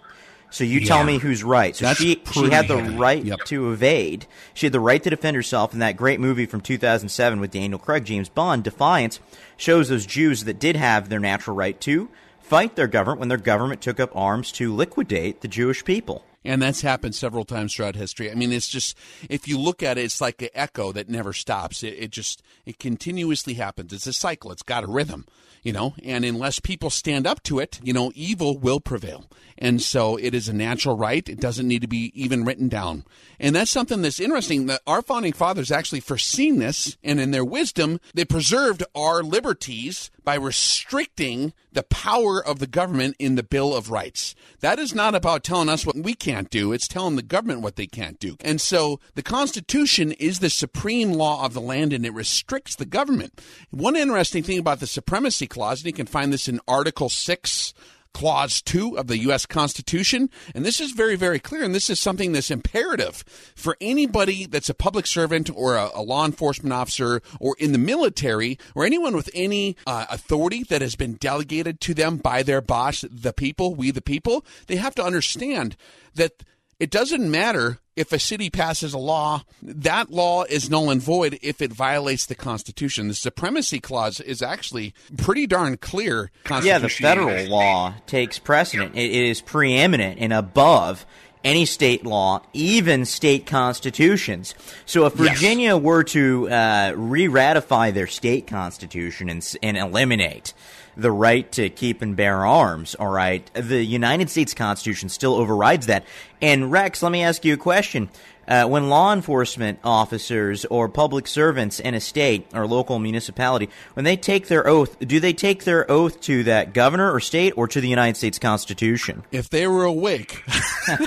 So 0.54 0.64
you 0.64 0.86
tell 0.86 1.04
me 1.04 1.18
who's 1.18 1.44
right. 1.44 1.76
So 1.76 1.86
That's 1.86 2.00
she 2.00 2.22
she 2.32 2.50
had 2.52 2.68
the 2.68 2.78
heavy. 2.80 2.96
right 2.96 3.24
Yep. 3.24 3.40
to 3.46 3.72
evade. 3.72 4.28
She 4.54 4.68
had 4.68 4.74
the 4.74 4.80
right 4.80 5.02
to 5.02 5.10
defend 5.10 5.36
herself. 5.36 5.74
In 5.74 5.80
that 5.80 5.98
great 5.98 6.20
movie 6.20 6.46
from 6.46 6.62
2007 6.62 7.40
with 7.40 7.50
Daniel 7.52 7.80
Craig, 7.80 8.06
James 8.06 8.30
Bond, 8.30 8.64
Defiance, 8.64 9.20
shows 9.58 9.90
those 9.90 10.06
Jews 10.06 10.44
that 10.44 10.60
did 10.60 10.76
have 10.76 11.10
their 11.10 11.20
natural 11.20 11.56
right 11.56 11.80
to 11.82 12.08
fight 12.40 12.76
their 12.76 12.88
government 12.88 13.20
when 13.20 13.30
their 13.30 13.38
government 13.40 13.82
took 13.82 14.00
up 14.00 14.16
arms 14.16 14.52
to 14.52 14.72
liquidate 14.74 15.42
the 15.42 15.48
Jewish 15.48 15.84
people. 15.84 16.24
And 16.46 16.62
that's 16.62 16.82
happened 16.82 17.16
several 17.16 17.46
times 17.46 17.74
throughout 17.74 17.96
history. 17.96 18.32
I 18.32 18.36
mean, 18.36 18.52
it's 18.52 18.68
just, 18.68 18.98
if 19.30 19.48
you 19.48 19.58
look 19.58 19.82
at 19.82 19.98
it, 19.98 20.04
it's 20.04 20.22
like 20.22 20.42
an 20.42 20.50
echo 20.54 20.92
that 20.92 21.10
never 21.10 21.34
stops. 21.34 21.84
It, 21.84 21.96
it 21.98 22.12
just, 22.12 22.44
it 22.66 22.80
continuously 22.80 23.54
happens. 23.54 23.94
It's 23.94 24.08
a 24.08 24.14
cycle. 24.14 24.52
It's 24.52 24.64
got 24.64 24.84
a 24.84 24.88
rhythm, 24.88 25.26
you 25.64 25.72
know, 25.72 25.96
and 26.04 26.26
unless 26.26 26.60
people 26.60 26.90
stand 26.90 27.26
up 27.26 27.42
to 27.44 27.60
it, 27.60 27.80
you 27.84 27.94
know, 27.94 28.12
evil 28.16 28.58
will 28.58 28.80
prevail. 28.80 29.26
And 29.58 29.82
so 29.82 30.18
it 30.18 30.34
is 30.34 30.50
a 30.50 30.54
natural 30.54 30.98
right. 30.98 31.28
It 31.30 31.40
doesn't 31.40 31.68
need 31.68 31.82
to 31.84 31.88
be 31.88 32.12
even 32.16 32.44
written 32.44 32.68
down. 32.68 33.06
And 33.40 33.56
that's 33.56 33.72
something 33.72 34.02
that's 34.02 34.20
interesting 34.20 34.66
that 34.66 34.82
our 34.86 35.02
founding 35.02 35.34
fathers 35.34 35.72
actually 35.72 36.00
foreseen 36.02 36.60
this 36.60 36.98
and 37.04 37.20
in 37.20 37.32
their 37.32 37.46
wisdom, 37.46 38.00
they 38.14 38.26
preserved 38.26 38.84
our 38.96 39.24
liberties 39.24 40.12
by 40.24 40.36
restricting 40.36 41.54
the 41.72 41.84
power 41.84 42.44
of 42.44 42.60
the 42.60 42.68
government 42.68 43.16
in 43.20 43.36
the 43.36 43.44
Bill 43.44 43.76
of 43.76 43.90
Rights. 43.90 44.36
That 44.62 44.80
is 44.80 44.96
not 44.96 45.16
about 45.16 45.44
telling 45.44 45.70
us 45.70 45.86
what 45.86 45.96
we 45.96 46.14
can't 46.34 46.50
do. 46.50 46.74
It's 46.74 46.88
telling 46.88 47.16
the 47.16 47.22
government 47.22 47.62
what 47.62 47.76
they 47.76 47.86
can't 47.86 48.20
do. 48.20 48.38
And 48.40 48.60
so 48.60 49.00
the 49.14 49.22
Constitution 49.22 50.14
is 50.14 50.40
the 50.40 50.50
supreme 50.50 51.14
law 51.14 51.46
of 51.46 51.54
the 51.54 51.62
land 51.62 51.94
and 51.94 52.04
it 52.08 52.14
restricts 52.14 52.76
the 52.76 52.88
government. 52.88 53.40
One 53.70 53.96
interesting 53.96 54.42
thing 54.42 54.58
about 54.58 54.80
the 54.80 54.88
Supremacy 54.88 55.46
Clause, 55.46 55.82
and 55.82 55.86
you 55.86 55.94
can 55.94 56.08
find 56.08 56.34
this 56.34 56.48
in 56.48 56.60
Article 56.68 57.10
6, 57.10 57.76
Clause 58.14 58.62
2 58.62 58.98
of 58.98 59.08
the 59.08 59.18
U.S. 59.20 59.46
Constitution. 59.46 60.30
And 60.54 60.66
this 60.66 60.80
is 60.80 60.92
very, 60.92 61.16
very 61.16 61.40
clear. 61.40 61.64
And 61.64 61.74
this 61.74 61.90
is 61.90 62.00
something 62.00 62.32
that's 62.32 62.52
imperative 62.52 63.24
for 63.56 63.78
anybody 63.82 64.46
that's 64.46 64.70
a 64.70 64.74
public 64.74 65.08
servant 65.08 65.50
or 65.54 65.76
a, 65.76 65.90
a 65.94 66.02
law 66.02 66.26
enforcement 66.26 66.74
officer 66.74 67.22
or 67.40 67.56
in 67.60 67.72
the 67.72 67.78
military 67.78 68.58
or 68.76 68.86
anyone 68.86 69.16
with 69.16 69.30
any 69.34 69.76
uh, 69.88 70.06
authority 70.10 70.64
that 70.64 70.82
has 70.82 70.96
been 70.96 71.16
delegated 71.16 71.80
to 71.82 71.94
them 71.94 72.18
by 72.18 72.44
their 72.44 72.62
boss, 72.62 73.04
the 73.10 73.34
people, 73.34 73.76
we 73.76 73.92
the 73.92 74.02
people. 74.02 74.46
They 74.68 74.76
have 74.78 74.96
to 74.96 75.04
understand 75.04 75.76
that 76.16 76.44
it 76.84 76.92
doesn't 76.92 77.32
matter 77.32 77.80
if 77.96 78.12
a 78.12 78.20
city 78.20 78.50
passes 78.50 78.94
a 78.94 78.98
law, 78.98 79.44
that 79.62 80.12
law 80.12 80.44
is 80.44 80.70
null 80.70 80.90
and 80.90 81.02
void 81.02 81.40
if 81.42 81.62
it 81.62 81.72
violates 81.72 82.26
the 82.26 82.36
Constitution. 82.36 83.08
The 83.08 83.14
Supremacy 83.14 83.80
Clause 83.80 84.20
is 84.20 84.42
actually 84.42 84.94
pretty 85.16 85.48
darn 85.48 85.78
clear. 85.78 86.30
Yeah, 86.62 86.80
the 86.80 86.90
federal 86.90 87.48
law 87.48 87.94
takes 88.06 88.38
precedent. 88.38 88.98
It 88.98 89.12
is 89.12 89.40
preeminent 89.40 90.20
and 90.20 90.34
above 90.34 91.06
any 91.46 91.66
state 91.66 92.06
law, 92.06 92.42
even 92.52 93.06
state 93.06 93.46
constitutions. 93.46 94.56
So 94.86 95.06
if 95.06 95.14
Yes. 95.18 95.30
Virginia 95.38 95.78
were 95.78 96.04
to 96.06 96.50
uh, 96.50 96.94
re-ratify 96.96 97.92
their 97.92 98.08
state 98.08 98.48
constitution 98.48 99.30
and, 99.30 99.56
and 99.62 99.78
eliminate 99.78 100.54
the 100.96 101.12
right 101.12 101.52
to 101.54 101.70
keep 101.70 102.02
and 102.02 102.16
bear 102.16 102.46
arms, 102.46 102.96
all 102.96 103.10
right, 103.12 103.50
the 103.54 103.84
United 103.84 104.30
States 104.30 104.54
Constitution 104.54 105.10
still 105.10 105.36
overrides 105.36 105.88
that. 105.88 106.06
And 106.42 106.72
Rex, 106.72 107.02
let 107.02 107.12
me 107.12 107.24
ask 107.24 107.44
you 107.46 107.54
a 107.54 107.58
question. 107.58 108.10
uh, 108.48 108.66
when 108.66 108.90
law 108.90 109.14
enforcement 109.14 109.80
officers 109.84 110.66
or 110.66 110.90
public 110.90 111.28
servants 111.28 111.80
in 111.80 111.94
a 111.94 112.00
state 112.00 112.46
or 112.54 112.68
local 112.68 113.00
municipality, 113.00 113.70
when 113.94 114.04
they 114.04 114.18
take 114.18 114.48
their 114.48 114.68
oath, 114.68 114.98
do 115.00 115.20
they 115.20 115.34
take 115.34 115.64
their 115.64 115.90
oath 115.90 116.20
to 116.22 116.44
that 116.44 116.74
governor 116.74 117.12
or 117.12 117.20
state 117.20 117.54
or 117.56 117.68
to 117.68 117.80
the 117.80 117.88
United 117.88 118.18
States 118.18 118.40
Constitution? 118.40 119.24
If 119.32 119.50
they 119.50 119.68
were 119.68 119.84
awake 119.86 120.44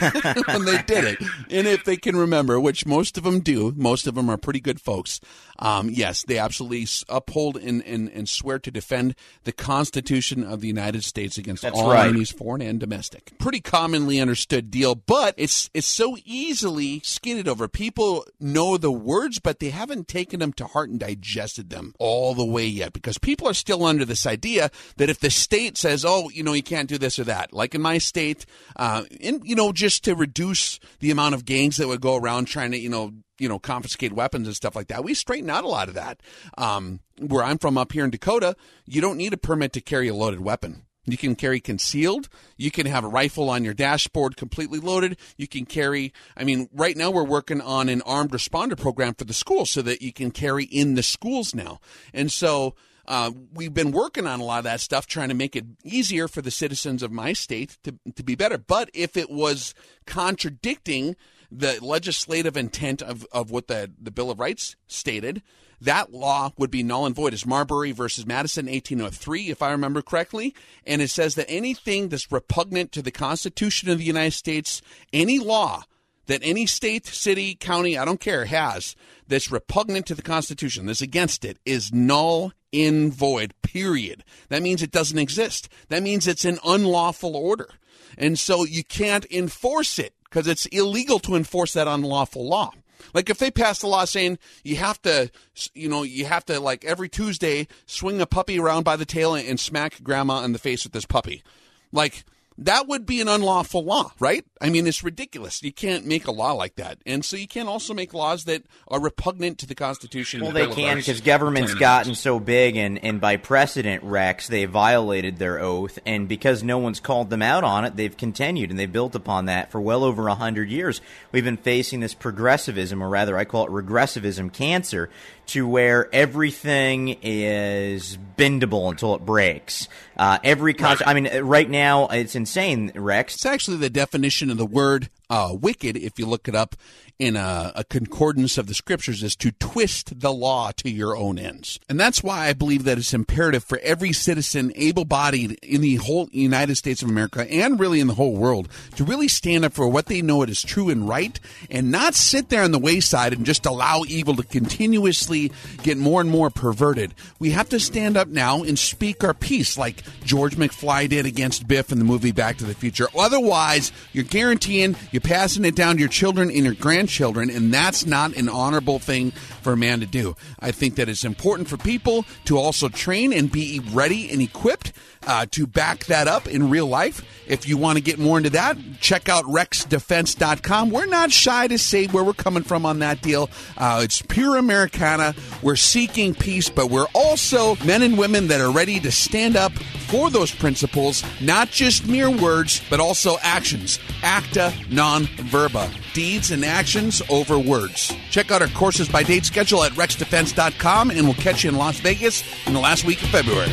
when 0.46 0.64
they 0.64 0.82
did 0.82 1.04
it, 1.04 1.18
and 1.50 1.66
if 1.66 1.84
they 1.84 1.96
can 1.96 2.16
remember, 2.16 2.58
which 2.58 2.86
most 2.86 3.18
of 3.18 3.24
them 3.24 3.40
do, 3.40 3.72
most 3.76 4.06
of 4.06 4.14
them 4.14 4.30
are 4.30 4.38
pretty 4.38 4.60
good 4.60 4.80
folks. 4.80 5.20
Um, 5.58 5.90
yes, 5.90 6.22
they 6.24 6.38
absolutely 6.38 6.86
uphold 7.08 7.56
and, 7.56 7.82
and, 7.84 8.10
and 8.10 8.28
swear 8.28 8.58
to 8.58 8.70
defend 8.70 9.14
the 9.44 9.52
Constitution 9.52 10.44
of 10.44 10.60
the 10.60 10.68
United 10.68 11.04
States 11.04 11.38
against 11.38 11.62
That's 11.62 11.78
all 11.78 11.90
right. 11.90 12.08
enemies, 12.08 12.30
foreign 12.30 12.62
and 12.62 12.78
domestic. 12.78 13.32
Pretty 13.38 13.60
commonly 13.60 14.20
understood 14.20 14.70
deal, 14.70 14.94
but 14.94 15.34
it's 15.36 15.70
it's 15.74 15.86
so 15.86 16.16
easily 16.24 17.00
skidded 17.04 17.48
over. 17.48 17.68
People 17.68 18.26
know 18.40 18.76
the 18.76 18.92
words, 18.92 19.38
but 19.38 19.58
they 19.60 19.70
haven't 19.70 20.08
taken 20.08 20.40
them 20.40 20.52
to 20.54 20.66
heart 20.66 20.90
and 20.90 21.00
digested 21.00 21.70
them 21.70 21.94
all 21.98 22.34
the 22.34 22.44
way 22.44 22.66
yet, 22.66 22.92
because 22.92 23.18
people 23.18 23.48
are 23.48 23.54
still 23.54 23.84
under 23.84 24.04
this 24.04 24.26
idea 24.26 24.70
that 24.96 25.10
if 25.10 25.20
the 25.20 25.30
state 25.30 25.76
says, 25.76 26.04
"Oh, 26.04 26.28
you 26.30 26.42
know, 26.42 26.52
you 26.52 26.62
can't 26.62 26.88
do 26.88 26.98
this 26.98 27.18
or 27.18 27.24
that," 27.24 27.52
like 27.52 27.74
in 27.74 27.82
my 27.82 27.98
state, 27.98 28.46
uh, 28.76 29.04
and 29.22 29.42
you 29.44 29.54
know, 29.54 29.72
just 29.72 30.04
to 30.04 30.14
reduce 30.14 30.78
the 31.00 31.10
amount 31.10 31.34
of 31.34 31.44
gangs 31.44 31.76
that 31.76 31.88
would 31.88 32.00
go 32.00 32.16
around 32.16 32.46
trying 32.46 32.72
to, 32.72 32.78
you 32.78 32.88
know, 32.88 33.12
you 33.38 33.48
know, 33.48 33.58
confiscate 33.58 34.12
weapons 34.12 34.46
and 34.46 34.56
stuff 34.56 34.76
like 34.76 34.88
that. 34.88 35.04
We 35.04 35.14
straighten 35.14 35.50
out 35.50 35.64
a 35.64 35.68
lot 35.68 35.88
of 35.88 35.94
that. 35.94 36.20
Um, 36.56 37.00
where 37.18 37.44
I'm 37.44 37.58
from 37.58 37.78
up 37.78 37.92
here 37.92 38.04
in 38.04 38.10
Dakota, 38.10 38.56
you 38.84 39.00
don't 39.00 39.16
need 39.16 39.32
a 39.32 39.38
permit 39.38 39.72
to 39.74 39.80
carry 39.80 40.08
a 40.08 40.14
loaded 40.14 40.40
weapon. 40.40 40.86
You 41.06 41.16
can 41.16 41.36
carry 41.36 41.60
concealed. 41.60 42.28
You 42.56 42.70
can 42.70 42.86
have 42.86 43.04
a 43.04 43.08
rifle 43.08 43.48
on 43.48 43.64
your 43.64 43.74
dashboard 43.74 44.36
completely 44.36 44.80
loaded. 44.80 45.18
You 45.36 45.46
can 45.46 45.64
carry, 45.64 46.12
I 46.36 46.44
mean, 46.44 46.68
right 46.72 46.96
now 46.96 47.10
we're 47.10 47.24
working 47.24 47.60
on 47.60 47.88
an 47.88 48.02
armed 48.02 48.32
responder 48.32 48.76
program 48.76 49.14
for 49.14 49.24
the 49.24 49.32
schools 49.32 49.70
so 49.70 49.82
that 49.82 50.02
you 50.02 50.12
can 50.12 50.32
carry 50.32 50.64
in 50.64 50.94
the 50.94 51.04
schools 51.04 51.54
now. 51.54 51.80
And 52.12 52.30
so, 52.30 52.74
uh, 53.08 53.30
we've 53.54 53.72
been 53.72 53.92
working 53.92 54.26
on 54.26 54.40
a 54.40 54.44
lot 54.44 54.58
of 54.58 54.64
that 54.64 54.80
stuff, 54.80 55.06
trying 55.06 55.28
to 55.28 55.34
make 55.34 55.54
it 55.54 55.64
easier 55.84 56.26
for 56.26 56.42
the 56.42 56.50
citizens 56.50 57.04
of 57.04 57.12
my 57.12 57.32
state 57.32 57.78
to, 57.84 57.94
to 58.16 58.24
be 58.24 58.34
better. 58.34 58.58
But 58.58 58.90
if 58.94 59.16
it 59.16 59.30
was 59.30 59.74
contradicting 60.06 61.14
the 61.50 61.78
legislative 61.82 62.56
intent 62.56 63.02
of, 63.02 63.26
of 63.32 63.50
what 63.50 63.68
the, 63.68 63.90
the 64.00 64.10
Bill 64.10 64.30
of 64.30 64.40
Rights 64.40 64.76
stated, 64.86 65.42
that 65.80 66.12
law 66.12 66.52
would 66.56 66.70
be 66.70 66.82
null 66.82 67.06
and 67.06 67.14
void. 67.14 67.34
It's 67.34 67.46
Marbury 67.46 67.92
versus 67.92 68.26
Madison, 68.26 68.66
1803, 68.66 69.50
if 69.50 69.62
I 69.62 69.70
remember 69.70 70.02
correctly. 70.02 70.54
And 70.86 71.02
it 71.02 71.10
says 71.10 71.34
that 71.34 71.50
anything 71.50 72.08
that's 72.08 72.32
repugnant 72.32 72.92
to 72.92 73.02
the 73.02 73.10
Constitution 73.10 73.90
of 73.90 73.98
the 73.98 74.04
United 74.04 74.32
States, 74.32 74.80
any 75.12 75.38
law 75.38 75.84
that 76.26 76.40
any 76.42 76.66
state, 76.66 77.06
city, 77.06 77.54
county, 77.54 77.96
I 77.96 78.04
don't 78.04 78.20
care, 78.20 78.46
has 78.46 78.96
that's 79.28 79.50
repugnant 79.50 80.06
to 80.06 80.14
the 80.14 80.22
Constitution, 80.22 80.86
that's 80.86 81.02
against 81.02 81.44
it, 81.44 81.58
is 81.64 81.92
null 81.92 82.52
in 82.72 83.10
void, 83.10 83.54
period. 83.62 84.24
That 84.48 84.62
means 84.62 84.82
it 84.82 84.90
doesn't 84.90 85.18
exist. 85.18 85.68
That 85.88 86.02
means 86.02 86.26
it's 86.26 86.44
an 86.44 86.58
unlawful 86.64 87.36
order. 87.36 87.70
And 88.18 88.38
so 88.38 88.64
you 88.64 88.82
can't 88.82 89.26
enforce 89.30 89.98
it 89.98 90.14
because 90.36 90.48
it's 90.48 90.66
illegal 90.66 91.18
to 91.18 91.34
enforce 91.34 91.72
that 91.72 91.88
unlawful 91.88 92.46
law. 92.46 92.70
Like 93.14 93.30
if 93.30 93.38
they 93.38 93.50
passed 93.50 93.82
a 93.82 93.86
law 93.86 94.04
saying 94.04 94.38
you 94.64 94.76
have 94.76 95.00
to, 95.00 95.30
you 95.72 95.88
know, 95.88 96.02
you 96.02 96.26
have 96.26 96.44
to 96.44 96.60
like 96.60 96.84
every 96.84 97.08
Tuesday 97.08 97.68
swing 97.86 98.20
a 98.20 98.26
puppy 98.26 98.58
around 98.58 98.82
by 98.82 98.96
the 98.96 99.06
tail 99.06 99.34
and 99.34 99.58
smack 99.58 100.02
grandma 100.02 100.44
in 100.44 100.52
the 100.52 100.58
face 100.58 100.84
with 100.84 100.92
this 100.92 101.06
puppy, 101.06 101.42
like 101.90 102.22
that 102.58 102.88
would 102.88 103.06
be 103.06 103.20
an 103.20 103.28
unlawful 103.28 103.84
law, 103.84 104.12
right? 104.18 104.44
I 104.60 104.70
mean, 104.70 104.86
it's 104.86 105.04
ridiculous. 105.04 105.62
You 105.62 105.72
can't 105.72 106.06
make 106.06 106.26
a 106.26 106.30
law 106.30 106.52
like 106.52 106.76
that, 106.76 106.98
and 107.04 107.24
so 107.24 107.36
you 107.36 107.46
can't 107.46 107.68
also 107.68 107.92
make 107.92 108.14
laws 108.14 108.44
that 108.44 108.64
are 108.88 109.00
repugnant 109.00 109.58
to 109.58 109.66
the 109.66 109.74
Constitution. 109.74 110.40
Well, 110.40 110.52
they 110.52 110.66
can 110.66 110.96
because 110.96 111.20
government's 111.20 111.74
gotten 111.74 112.14
so 112.14 112.40
big, 112.40 112.76
and, 112.76 113.02
and 113.04 113.20
by 113.20 113.36
precedent, 113.36 114.02
Rex, 114.02 114.48
they 114.48 114.64
violated 114.64 115.38
their 115.38 115.60
oath, 115.60 115.98
and 116.06 116.28
because 116.28 116.62
no 116.62 116.78
one's 116.78 117.00
called 117.00 117.30
them 117.30 117.42
out 117.42 117.64
on 117.64 117.84
it, 117.84 117.96
they've 117.96 118.16
continued 118.16 118.70
and 118.70 118.78
they've 118.78 118.92
built 118.92 119.14
upon 119.14 119.46
that 119.46 119.70
for 119.70 119.80
well 119.80 120.04
over 120.04 120.28
a 120.28 120.34
hundred 120.34 120.70
years. 120.70 121.00
We've 121.32 121.44
been 121.44 121.56
facing 121.56 122.00
this 122.00 122.14
progressivism, 122.14 123.02
or 123.02 123.08
rather, 123.08 123.36
I 123.36 123.44
call 123.44 123.66
it 123.66 123.70
regressivism 123.70 124.52
cancer, 124.52 125.10
to 125.48 125.66
where 125.68 126.12
everything 126.14 127.18
is 127.22 128.18
bendable 128.36 128.90
until 128.90 129.14
it 129.14 129.24
breaks. 129.24 129.88
Uh, 130.16 130.38
every 130.42 130.74
con- 130.74 130.98
I 131.06 131.14
mean, 131.14 131.28
right 131.42 131.68
now 131.68 132.08
it's 132.08 132.34
insane, 132.46 132.92
Rex. 132.94 133.34
It's 133.34 133.44
actually 133.44 133.78
the 133.78 133.90
definition 133.90 134.52
of 134.52 134.56
the 134.56 134.64
word 134.64 135.10
uh, 135.28 135.54
wicked, 135.60 135.96
if 135.96 136.18
you 136.18 136.26
look 136.26 136.48
it 136.48 136.54
up 136.54 136.76
in 137.18 137.34
a, 137.34 137.72
a 137.74 137.84
concordance 137.84 138.58
of 138.58 138.66
the 138.66 138.74
scriptures, 138.74 139.22
is 139.22 139.34
to 139.36 139.50
twist 139.52 140.20
the 140.20 140.32
law 140.32 140.70
to 140.76 140.90
your 140.90 141.16
own 141.16 141.38
ends. 141.38 141.80
And 141.88 141.98
that's 141.98 142.22
why 142.22 142.46
I 142.46 142.52
believe 142.52 142.84
that 142.84 142.98
it's 142.98 143.14
imperative 143.14 143.64
for 143.64 143.78
every 143.78 144.12
citizen, 144.12 144.72
able 144.74 145.04
bodied 145.06 145.58
in 145.62 145.80
the 145.80 145.96
whole 145.96 146.28
United 146.30 146.76
States 146.76 147.02
of 147.02 147.08
America 147.08 147.50
and 147.50 147.80
really 147.80 148.00
in 148.00 148.06
the 148.06 148.14
whole 148.14 148.36
world, 148.36 148.68
to 148.96 149.04
really 149.04 149.28
stand 149.28 149.64
up 149.64 149.72
for 149.72 149.88
what 149.88 150.06
they 150.06 150.20
know 150.20 150.42
it 150.42 150.50
is 150.50 150.62
true 150.62 150.90
and 150.90 151.08
right 151.08 151.40
and 151.70 151.90
not 151.90 152.14
sit 152.14 152.50
there 152.50 152.62
on 152.62 152.72
the 152.72 152.78
wayside 152.78 153.32
and 153.32 153.46
just 153.46 153.64
allow 153.66 154.02
evil 154.06 154.36
to 154.36 154.42
continuously 154.42 155.50
get 155.82 155.96
more 155.96 156.20
and 156.20 156.30
more 156.30 156.50
perverted. 156.50 157.14
We 157.38 157.50
have 157.50 157.68
to 157.70 157.80
stand 157.80 158.16
up 158.16 158.28
now 158.28 158.62
and 158.62 158.78
speak 158.78 159.24
our 159.24 159.34
piece 159.34 159.78
like 159.78 160.02
George 160.22 160.56
McFly 160.56 161.08
did 161.08 161.24
against 161.24 161.66
Biff 161.66 161.90
in 161.90 161.98
the 161.98 162.04
movie 162.04 162.32
Back 162.32 162.58
to 162.58 162.64
the 162.64 162.74
Future. 162.74 163.08
Otherwise, 163.16 163.90
you're 164.12 164.24
guaranteeing 164.24 164.94
you're 165.16 165.22
passing 165.22 165.64
it 165.64 165.74
down 165.74 165.94
to 165.94 166.00
your 166.00 166.10
children 166.10 166.50
and 166.50 166.62
your 166.66 166.74
grandchildren, 166.74 167.48
and 167.48 167.72
that's 167.72 168.04
not 168.04 168.36
an 168.36 168.50
honorable 168.50 168.98
thing 168.98 169.30
for 169.30 169.72
a 169.72 169.76
man 169.76 170.00
to 170.00 170.06
do. 170.06 170.36
I 170.60 170.72
think 170.72 170.96
that 170.96 171.08
it's 171.08 171.24
important 171.24 171.70
for 171.70 171.78
people 171.78 172.26
to 172.44 172.58
also 172.58 172.90
train 172.90 173.32
and 173.32 173.50
be 173.50 173.80
ready 173.92 174.30
and 174.30 174.42
equipped 174.42 174.92
uh, 175.26 175.46
to 175.50 175.66
back 175.66 176.04
that 176.06 176.28
up 176.28 176.46
in 176.46 176.70
real 176.70 176.86
life. 176.86 177.22
If 177.46 177.68
you 177.68 177.76
want 177.76 177.96
to 177.96 178.02
get 178.02 178.18
more 178.18 178.38
into 178.38 178.50
that, 178.50 178.76
check 179.00 179.28
out 179.28 179.44
rexdefense.com. 179.44 180.90
We're 180.90 181.06
not 181.06 181.30
shy 181.30 181.68
to 181.68 181.78
say 181.78 182.06
where 182.06 182.24
we're 182.24 182.32
coming 182.32 182.62
from 182.62 182.84
on 182.84 182.98
that 183.00 183.22
deal. 183.22 183.50
Uh, 183.76 184.00
it's 184.02 184.22
pure 184.22 184.56
Americana. 184.56 185.34
We're 185.62 185.76
seeking 185.76 186.34
peace, 186.34 186.68
but 186.68 186.90
we're 186.90 187.06
also 187.14 187.76
men 187.84 188.02
and 188.02 188.18
women 188.18 188.48
that 188.48 188.60
are 188.60 188.70
ready 188.70 188.98
to 189.00 189.12
stand 189.12 189.56
up 189.56 189.72
for 190.08 190.30
those 190.30 190.52
principles, 190.52 191.24
not 191.40 191.70
just 191.70 192.06
mere 192.06 192.30
words, 192.30 192.82
but 192.90 193.00
also 193.00 193.36
actions. 193.42 193.98
Acta 194.22 194.72
non 194.90 195.24
verba. 195.24 195.90
Deeds 196.14 196.50
and 196.50 196.64
actions 196.64 197.20
over 197.28 197.58
words. 197.58 198.12
Check 198.30 198.50
out 198.50 198.62
our 198.62 198.68
courses 198.68 199.08
by 199.08 199.22
date 199.22 199.44
schedule 199.44 199.84
at 199.84 199.92
rexdefense.com, 199.92 201.10
and 201.10 201.22
we'll 201.22 201.34
catch 201.34 201.64
you 201.64 201.70
in 201.70 201.76
Las 201.76 202.00
Vegas 202.00 202.42
in 202.66 202.72
the 202.72 202.80
last 202.80 203.04
week 203.04 203.22
of 203.22 203.28
February. 203.28 203.72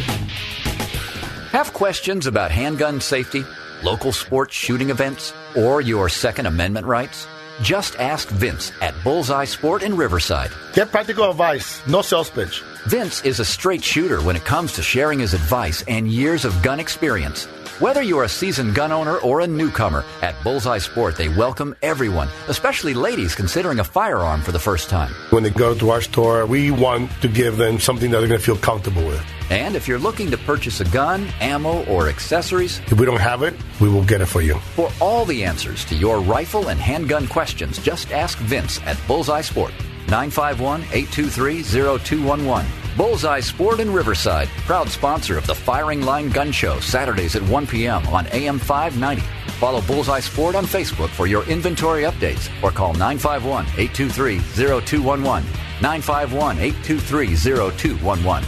Have 1.54 1.72
questions 1.72 2.26
about 2.26 2.50
handgun 2.50 3.00
safety, 3.00 3.46
local 3.84 4.12
sports 4.12 4.56
shooting 4.56 4.90
events, 4.90 5.36
or 5.56 5.82
your 5.82 6.10
Second 6.10 6.48
Amendment 6.48 6.88
rights? 6.88 7.28
Just 7.62 7.96
ask 8.00 8.28
Vince 8.30 8.72
at 8.82 8.96
Bullseye 9.04 9.46
Sport 9.46 9.84
in 9.84 9.96
Riverside. 9.96 10.50
Get 10.74 10.90
practical 10.90 11.30
advice, 11.30 11.86
no 11.86 12.02
sales 12.02 12.32
pitch. 12.32 12.64
Vince 12.88 13.24
is 13.24 13.40
a 13.40 13.46
straight 13.46 13.84
shooter 13.84 14.20
when 14.24 14.36
it 14.36 14.44
comes 14.44 14.74
to 14.74 14.82
sharing 14.82 15.20
his 15.20 15.36
advice 15.36 15.84
and 15.88 16.12
years 16.12 16.44
of 16.44 16.60
gun 16.64 16.80
experience. 16.80 17.46
Whether 17.80 18.02
you're 18.02 18.24
a 18.24 18.30
seasoned 18.30 18.74
gun 18.74 18.92
owner 18.92 19.18
or 19.18 19.42
a 19.42 19.48
newcomer, 19.48 20.06
at 20.24 20.34
Bullseye 20.44 20.80
Sport 20.80 21.18
they 21.18 21.30
welcome 21.30 21.76
everyone, 21.84 22.30
especially 22.48 22.96
ladies 22.96 23.36
considering 23.36 23.78
a 23.78 23.84
firearm 23.84 24.42
for 24.42 24.54
the 24.54 24.58
first 24.58 24.90
time. 24.90 25.14
When 25.30 25.44
they 25.44 25.52
go 25.52 25.76
to 25.76 25.92
our 25.92 26.02
store, 26.02 26.48
we 26.48 26.72
want 26.72 27.12
to 27.22 27.28
give 27.28 27.58
them 27.58 27.80
something 27.80 28.10
that 28.10 28.22
they're 28.22 28.28
going 28.28 28.40
to 28.40 28.46
feel 28.46 28.58
comfortable 28.58 29.06
with. 29.06 29.24
And 29.54 29.76
if 29.76 29.88
you're 29.88 30.00
looking 30.00 30.32
to 30.32 30.38
purchase 30.40 30.80
a 30.82 30.86
gun, 30.86 31.28
ammo, 31.40 31.86
or 31.86 32.10
accessories, 32.10 32.82
If 32.88 33.00
we 33.00 33.06
don't 33.06 33.22
have 33.22 33.44
it, 33.44 33.54
we 33.80 33.88
will 33.88 34.04
get 34.04 34.20
it 34.20 34.26
for 34.26 34.42
you. 34.42 34.56
for 34.76 34.90
all 35.00 35.26
the 35.26 35.44
answers 35.44 35.86
to 35.86 35.96
your 35.96 36.22
rifle 36.22 36.70
and 36.70 36.80
handgun 36.80 37.28
questions, 37.28 37.78
just 37.78 38.12
ask 38.12 38.40
Vince 38.40 38.80
at 38.88 38.98
Bullseye 39.08 39.42
Sport. 39.42 39.72
951 40.10 40.82
823 40.92 41.62
0211. 41.62 42.66
Bullseye 42.98 43.40
Sport 43.42 43.80
in 43.80 43.94
Riverside, 43.94 44.48
proud 44.66 44.90
sponsor 44.90 45.38
of 45.38 45.46
the 45.46 45.54
Firing 45.56 46.02
Line 46.02 46.30
Gun 46.30 46.52
Show, 46.52 46.80
Saturdays 46.80 47.36
at 47.36 47.44
1 47.44 47.68
p.m. 47.68 48.06
on 48.08 48.26
AM 48.32 48.58
590. 48.58 49.22
Follow 49.60 49.82
Bullseye 49.82 50.20
Sport 50.20 50.56
on 50.56 50.66
Facebook 50.66 51.10
for 51.10 51.28
your 51.28 51.44
inventory 51.48 52.04
updates 52.04 52.50
or 52.64 52.72
call 52.72 52.94
951 52.94 53.66
823 53.78 54.40
0211. 54.82 55.44
951 55.82 56.58
823 56.58 57.36
0211. 57.36 58.44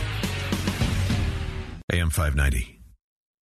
AM 1.91 2.09
590. 2.09 2.79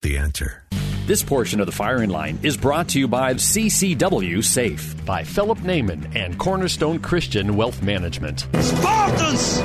The 0.01 0.17
answer. 0.17 0.63
This 1.05 1.23
portion 1.23 1.61
of 1.61 1.65
the 1.65 1.71
firing 1.71 2.09
line 2.09 2.37
is 2.43 2.57
brought 2.57 2.89
to 2.89 2.99
you 2.99 3.07
by 3.07 3.35
CCW 3.35 4.43
Safe 4.43 5.05
by 5.05 5.23
Philip 5.23 5.59
Naiman 5.59 6.13
and 6.13 6.37
Cornerstone 6.37 6.99
Christian 6.99 7.55
Wealth 7.55 7.81
Management. 7.81 8.41
Spartans! 8.59 9.61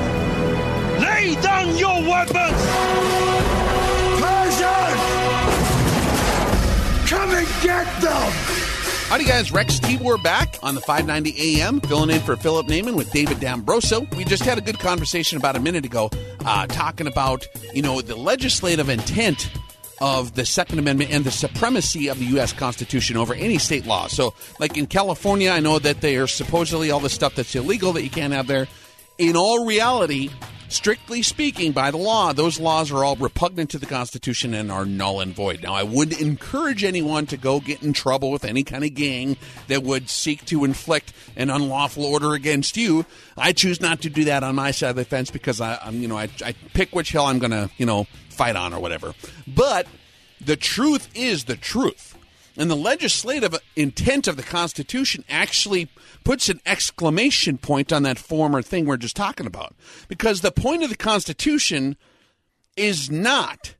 Lay 1.02 1.36
down 1.42 1.76
your 1.76 2.02
weapons! 2.02 2.60
Persians! 4.22 5.00
Come 7.10 7.30
and 7.30 7.48
get 7.62 8.00
them! 8.00 8.67
Howdy, 9.08 9.24
guys. 9.24 9.50
Rex 9.50 9.80
Tibor 9.80 10.22
back 10.22 10.56
on 10.62 10.74
the 10.74 10.82
590 10.82 11.62
AM, 11.62 11.80
filling 11.80 12.10
in 12.10 12.20
for 12.20 12.36
Philip 12.36 12.66
Naiman 12.66 12.94
with 12.94 13.10
David 13.10 13.40
D'Ambroso. 13.40 14.14
We 14.14 14.24
just 14.24 14.42
had 14.42 14.58
a 14.58 14.60
good 14.60 14.78
conversation 14.78 15.38
about 15.38 15.56
a 15.56 15.60
minute 15.60 15.86
ago, 15.86 16.10
uh, 16.44 16.66
talking 16.66 17.06
about 17.06 17.48
you 17.72 17.80
know 17.80 18.02
the 18.02 18.14
legislative 18.16 18.90
intent 18.90 19.50
of 20.02 20.34
the 20.34 20.44
Second 20.44 20.78
Amendment 20.78 21.10
and 21.10 21.24
the 21.24 21.30
supremacy 21.30 22.08
of 22.08 22.18
the 22.18 22.26
U.S. 22.26 22.52
Constitution 22.52 23.16
over 23.16 23.32
any 23.32 23.56
state 23.56 23.86
law. 23.86 24.08
So, 24.08 24.34
like 24.60 24.76
in 24.76 24.86
California, 24.86 25.52
I 25.52 25.60
know 25.60 25.78
that 25.78 26.02
they 26.02 26.18
are 26.18 26.26
supposedly 26.26 26.90
all 26.90 27.00
the 27.00 27.08
stuff 27.08 27.34
that's 27.34 27.54
illegal 27.54 27.94
that 27.94 28.02
you 28.02 28.10
can't 28.10 28.34
have 28.34 28.46
there. 28.46 28.68
In 29.16 29.38
all 29.38 29.64
reality, 29.64 30.28
strictly 30.68 31.22
speaking, 31.22 31.72
by 31.72 31.90
the 31.90 31.96
law, 31.96 32.32
those 32.32 32.60
laws 32.60 32.90
are 32.90 33.04
all 33.04 33.16
repugnant 33.16 33.70
to 33.70 33.78
the 33.78 33.86
Constitution 33.86 34.54
and 34.54 34.70
are 34.70 34.84
null 34.84 35.20
and 35.20 35.34
void. 35.34 35.62
Now, 35.62 35.74
I 35.74 35.82
would 35.82 36.12
encourage 36.20 36.84
anyone 36.84 37.26
to 37.26 37.36
go 37.36 37.60
get 37.60 37.82
in 37.82 37.92
trouble 37.92 38.30
with 38.30 38.44
any 38.44 38.62
kind 38.62 38.84
of 38.84 38.94
gang 38.94 39.36
that 39.68 39.82
would 39.82 40.08
seek 40.08 40.44
to 40.46 40.64
inflict 40.64 41.12
an 41.36 41.50
unlawful 41.50 42.04
order 42.04 42.34
against 42.34 42.76
you. 42.76 43.06
I 43.36 43.52
choose 43.52 43.80
not 43.80 44.02
to 44.02 44.10
do 44.10 44.24
that 44.24 44.42
on 44.42 44.54
my 44.54 44.70
side 44.70 44.90
of 44.90 44.96
the 44.96 45.04
fence 45.04 45.30
because 45.30 45.60
I, 45.60 45.78
I'm, 45.82 46.00
you 46.00 46.08
know, 46.08 46.18
I, 46.18 46.28
I 46.44 46.54
pick 46.74 46.94
which 46.94 47.12
hill 47.12 47.24
I'm 47.24 47.38
going 47.38 47.50
to, 47.50 47.70
you 47.76 47.86
know, 47.86 48.04
fight 48.28 48.56
on 48.56 48.72
or 48.72 48.80
whatever. 48.80 49.14
But 49.46 49.86
the 50.40 50.56
truth 50.56 51.08
is 51.14 51.44
the 51.44 51.56
truth. 51.56 52.17
And 52.58 52.68
the 52.70 52.74
legislative 52.76 53.54
intent 53.76 54.26
of 54.26 54.36
the 54.36 54.42
Constitution 54.42 55.24
actually 55.30 55.88
puts 56.24 56.48
an 56.48 56.60
exclamation 56.66 57.56
point 57.56 57.92
on 57.92 58.02
that 58.02 58.18
former 58.18 58.60
thing 58.62 58.84
we're 58.84 58.96
just 58.96 59.14
talking 59.16 59.46
about. 59.46 59.74
Because 60.08 60.40
the 60.40 60.50
point 60.50 60.82
of 60.82 60.90
the 60.90 60.96
Constitution 60.96 61.96
is 62.76 63.10
not 63.10 63.74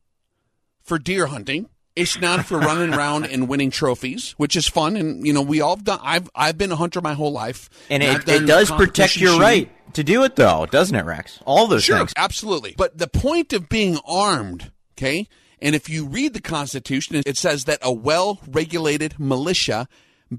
for 0.83 0.99
deer 0.99 1.27
hunting. 1.27 1.69
It's 1.97 2.21
not 2.21 2.45
for 2.47 2.59
running 2.61 2.95
around 2.99 3.25
and 3.27 3.49
winning 3.49 3.73
trophies, 3.73 4.33
which 4.37 4.55
is 4.55 4.69
fun. 4.69 4.97
And, 4.97 5.27
you 5.27 5.33
know, 5.33 5.43
we 5.43 5.61
all 5.61 5.75
done, 5.77 5.99
I've, 6.01 6.31
I've 6.35 6.57
been 6.57 6.71
a 6.71 6.77
hunter 6.77 7.01
my 7.01 7.15
whole 7.15 7.33
life. 7.33 7.69
And 7.91 8.03
I've 8.05 8.29
it, 8.29 8.43
it 8.43 8.47
does 8.47 8.71
protect 8.71 9.17
your 9.17 9.31
shooting. 9.33 9.41
right 9.43 9.95
to 9.95 10.05
do 10.05 10.23
it, 10.23 10.37
though, 10.37 10.67
doesn't 10.67 10.95
it, 10.95 11.05
Rex? 11.05 11.41
All 11.45 11.67
those 11.67 11.83
Sure, 11.83 11.99
things. 11.99 12.13
absolutely. 12.17 12.75
But 12.79 12.97
the 12.99 13.09
point 13.09 13.53
of 13.53 13.69
being 13.69 13.99
armed, 14.07 14.71
okay, 14.97 15.27
and 15.61 15.75
if 15.75 15.89
you 15.89 16.07
read 16.07 16.35
the 16.35 16.41
Constitution, 16.41 17.23
it 17.27 17.37
says 17.37 17.65
that 17.65 17.79
a 17.83 17.93
well 17.93 18.41
regulated 18.47 19.19
militia 19.19 19.89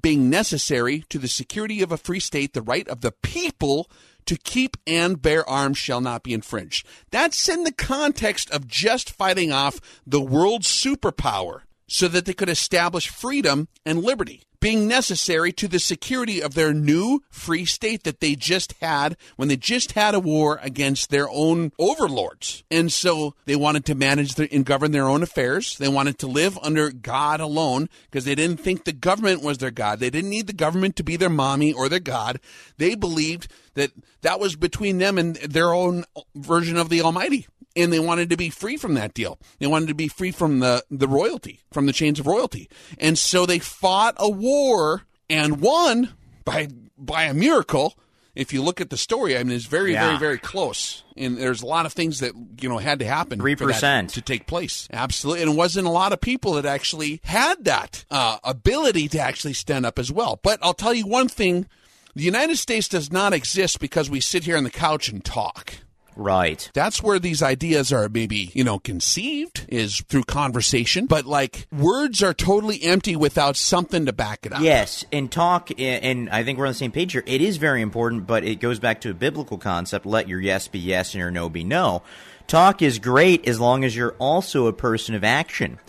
being 0.02 0.30
necessary 0.30 1.04
to 1.10 1.18
the 1.18 1.28
security 1.28 1.82
of 1.82 1.92
a 1.92 1.98
free 1.98 2.20
state, 2.20 2.54
the 2.54 2.62
right 2.62 2.88
of 2.88 3.02
the 3.02 3.12
people 3.12 3.90
to 4.26 4.38
keep 4.38 4.78
and 4.86 5.22
bear 5.22 5.48
arms 5.50 5.78
shall 5.78 6.02
not 6.02 6.24
be 6.24 6.34
infringed. 6.34 6.86
That's 7.10 7.50
in 7.50 7.64
the 7.64 7.72
context 7.72 8.52
of 8.52 8.68
just 8.68 9.10
fighting 9.10 9.52
off 9.52 9.80
the 10.06 10.22
world's 10.22 10.68
superpower 10.68 11.62
so 11.88 12.08
that 12.08 12.26
they 12.26 12.34
could 12.34 12.50
establish 12.50 13.10
freedom 13.10 13.68
and 13.86 14.04
liberty, 14.04 14.44
being 14.60 14.88
necessary 14.88 15.52
to 15.54 15.68
the 15.68 15.80
security 15.80 16.42
of 16.42 16.54
their 16.54 16.74
new 16.74 17.22
free 17.30 17.66
state 17.66 18.04
that 18.04 18.20
they 18.20 18.36
just 18.36 18.74
had 18.82 19.16
when 19.36 19.48
they 19.48 19.56
just 19.56 19.94
had 19.94 20.14
a 20.14 20.20
war 20.20 20.60
against 20.62 21.10
their 21.10 21.30
own 21.30 21.72
overlords. 21.80 22.64
And 22.70 22.92
so 22.92 23.36
they 23.46 23.56
wanted 23.56 23.86
to 23.86 23.96
manage 23.96 24.38
and 24.40 24.66
govern 24.66 24.92
their 24.92 25.08
own 25.08 25.24
affairs. 25.24 25.78
They 25.78 25.88
wanted 25.88 26.18
to 26.20 26.28
live 26.28 26.58
under 26.62 26.92
God 26.92 27.40
alone 27.40 27.90
because 28.10 28.26
they 28.26 28.36
didn't 28.36 28.60
think 28.60 28.84
the 28.84 28.92
government 28.92 29.42
was 29.42 29.60
their 29.60 29.72
God. 29.72 30.00
They 30.00 30.10
didn't 30.10 30.30
need 30.30 30.48
the 30.48 30.54
government 30.54 30.96
to 30.98 31.04
be 31.04 31.16
their 31.16 31.30
mommy 31.30 31.74
or 31.74 31.90
their 31.90 32.00
God. 32.00 32.40
They 32.78 32.96
believed 32.96 33.52
that 33.76 33.92
that 34.22 34.40
was 34.40 34.56
between 34.56 34.98
them 34.98 35.18
and 35.18 35.36
their 35.38 35.74
own 35.74 36.06
version 36.36 36.78
of 36.78 36.90
the 36.90 37.02
Almighty 37.02 37.48
and 37.76 37.92
they 37.94 38.00
wanted 38.00 38.30
to 38.30 38.38
be 38.38 38.50
free 38.50 38.78
from 38.78 38.94
that 38.96 39.14
deal. 39.14 39.40
They 39.60 39.68
wanted 39.68 39.88
to 39.90 39.94
be 39.96 40.08
free 40.08 40.32
from 40.32 40.60
the, 40.60 40.84
the 40.90 41.08
royalty, 41.08 41.62
from 41.72 41.86
the 41.86 41.94
chains 41.94 42.20
of 42.20 42.28
royalty. 42.28 42.70
And 42.98 43.18
so 43.18 43.46
they 43.46 43.60
fought 43.60 44.16
a 44.18 44.30
war 44.30 45.04
and 45.30 45.62
won 45.62 46.14
by 46.46 46.68
by 46.98 47.24
a 47.24 47.34
miracle. 47.34 47.98
If 48.36 48.54
you 48.54 48.62
look 48.62 48.80
at 48.80 48.90
the 48.90 48.96
story, 48.98 49.38
I 49.38 49.44
mean, 49.44 49.56
it's 49.56 49.66
very, 49.66 49.94
Yeah. 49.94 50.06
very, 50.08 50.18
very 50.20 50.38
close. 50.38 51.04
And 51.18 51.38
there's 51.38 51.62
a 51.62 51.66
lot 51.66 51.86
of 51.86 51.92
things 51.94 52.20
that 52.20 52.34
you 52.62 52.70
know 52.70 52.78
had 52.78 53.00
to 53.00 53.06
happen 53.06 53.40
for 53.40 53.50
that 53.68 53.82
3%. 53.82 54.14
to 54.14 54.22
take 54.22 54.48
place. 54.48 54.88
Absolutely, 54.94 55.42
and 55.44 55.52
it 55.52 55.58
wasn't 55.58 55.88
a 55.88 55.92
lot 55.92 56.14
of 56.14 56.22
people 56.22 56.54
that 56.54 56.66
actually 56.66 57.20
had 57.24 57.66
that 57.66 58.06
uh, 58.10 58.38
ability 58.44 59.08
to 59.10 59.20
actually 59.20 59.54
stand 59.54 59.86
up 59.86 60.00
as 60.00 60.12
well. 60.12 60.40
But 60.42 60.60
I'll 60.62 60.74
tell 60.74 60.94
you 60.94 61.06
one 61.06 61.28
thing: 61.28 61.68
the 62.16 62.24
United 62.24 62.58
States 62.58 62.88
does 62.88 63.12
not 63.12 63.34
exist 63.34 63.80
because 63.80 64.10
we 64.10 64.22
sit 64.22 64.46
here 64.46 64.56
on 64.58 64.64
the 64.64 64.70
couch 64.70 65.10
and 65.10 65.24
talk. 65.26 65.74
Right. 66.20 66.70
That's 66.74 67.02
where 67.02 67.18
these 67.18 67.42
ideas 67.42 67.94
are 67.94 68.10
maybe, 68.10 68.52
you 68.54 68.66
know, 68.66 68.78
conceived 68.78 69.66
is 69.70 70.02
through 70.10 70.24
conversation, 70.24 71.06
but 71.06 71.26
like 71.26 71.66
words 71.72 72.22
are 72.22 72.34
totally 72.34 72.84
empty 72.84 73.16
without 73.16 73.56
something 73.56 74.06
to 74.06 74.12
back 74.12 74.46
it 74.46 74.52
up. 74.52 74.62
Yes, 74.62 75.06
and 75.14 75.32
talk, 75.32 75.70
and 75.80 76.30
I 76.30 76.44
think 76.44 76.60
we're 76.60 76.66
on 76.66 76.72
the 76.72 76.78
same 76.78 76.92
page 76.92 77.14
here. 77.14 77.24
It 77.26 77.40
is 77.40 77.56
very 77.56 77.82
important, 77.82 78.28
but 78.28 78.44
it 78.44 78.60
goes 78.60 78.80
back 78.80 79.00
to 79.02 79.12
a 79.12 79.14
biblical 79.14 79.58
concept 79.58 80.06
let 80.06 80.28
your 80.28 80.42
yes 80.42 80.68
be 80.68 80.80
yes 80.80 81.14
and 81.14 81.20
your 81.20 81.32
no 81.32 81.48
be 81.48 81.64
no. 81.64 82.04
Talk 82.48 82.82
is 82.82 83.00
great 83.00 83.48
as 83.48 83.60
long 83.60 83.86
as 83.86 83.96
you're 83.96 84.16
also 84.18 84.66
a 84.66 84.74
person 84.74 85.16
of 85.16 85.24
action. 85.24 85.80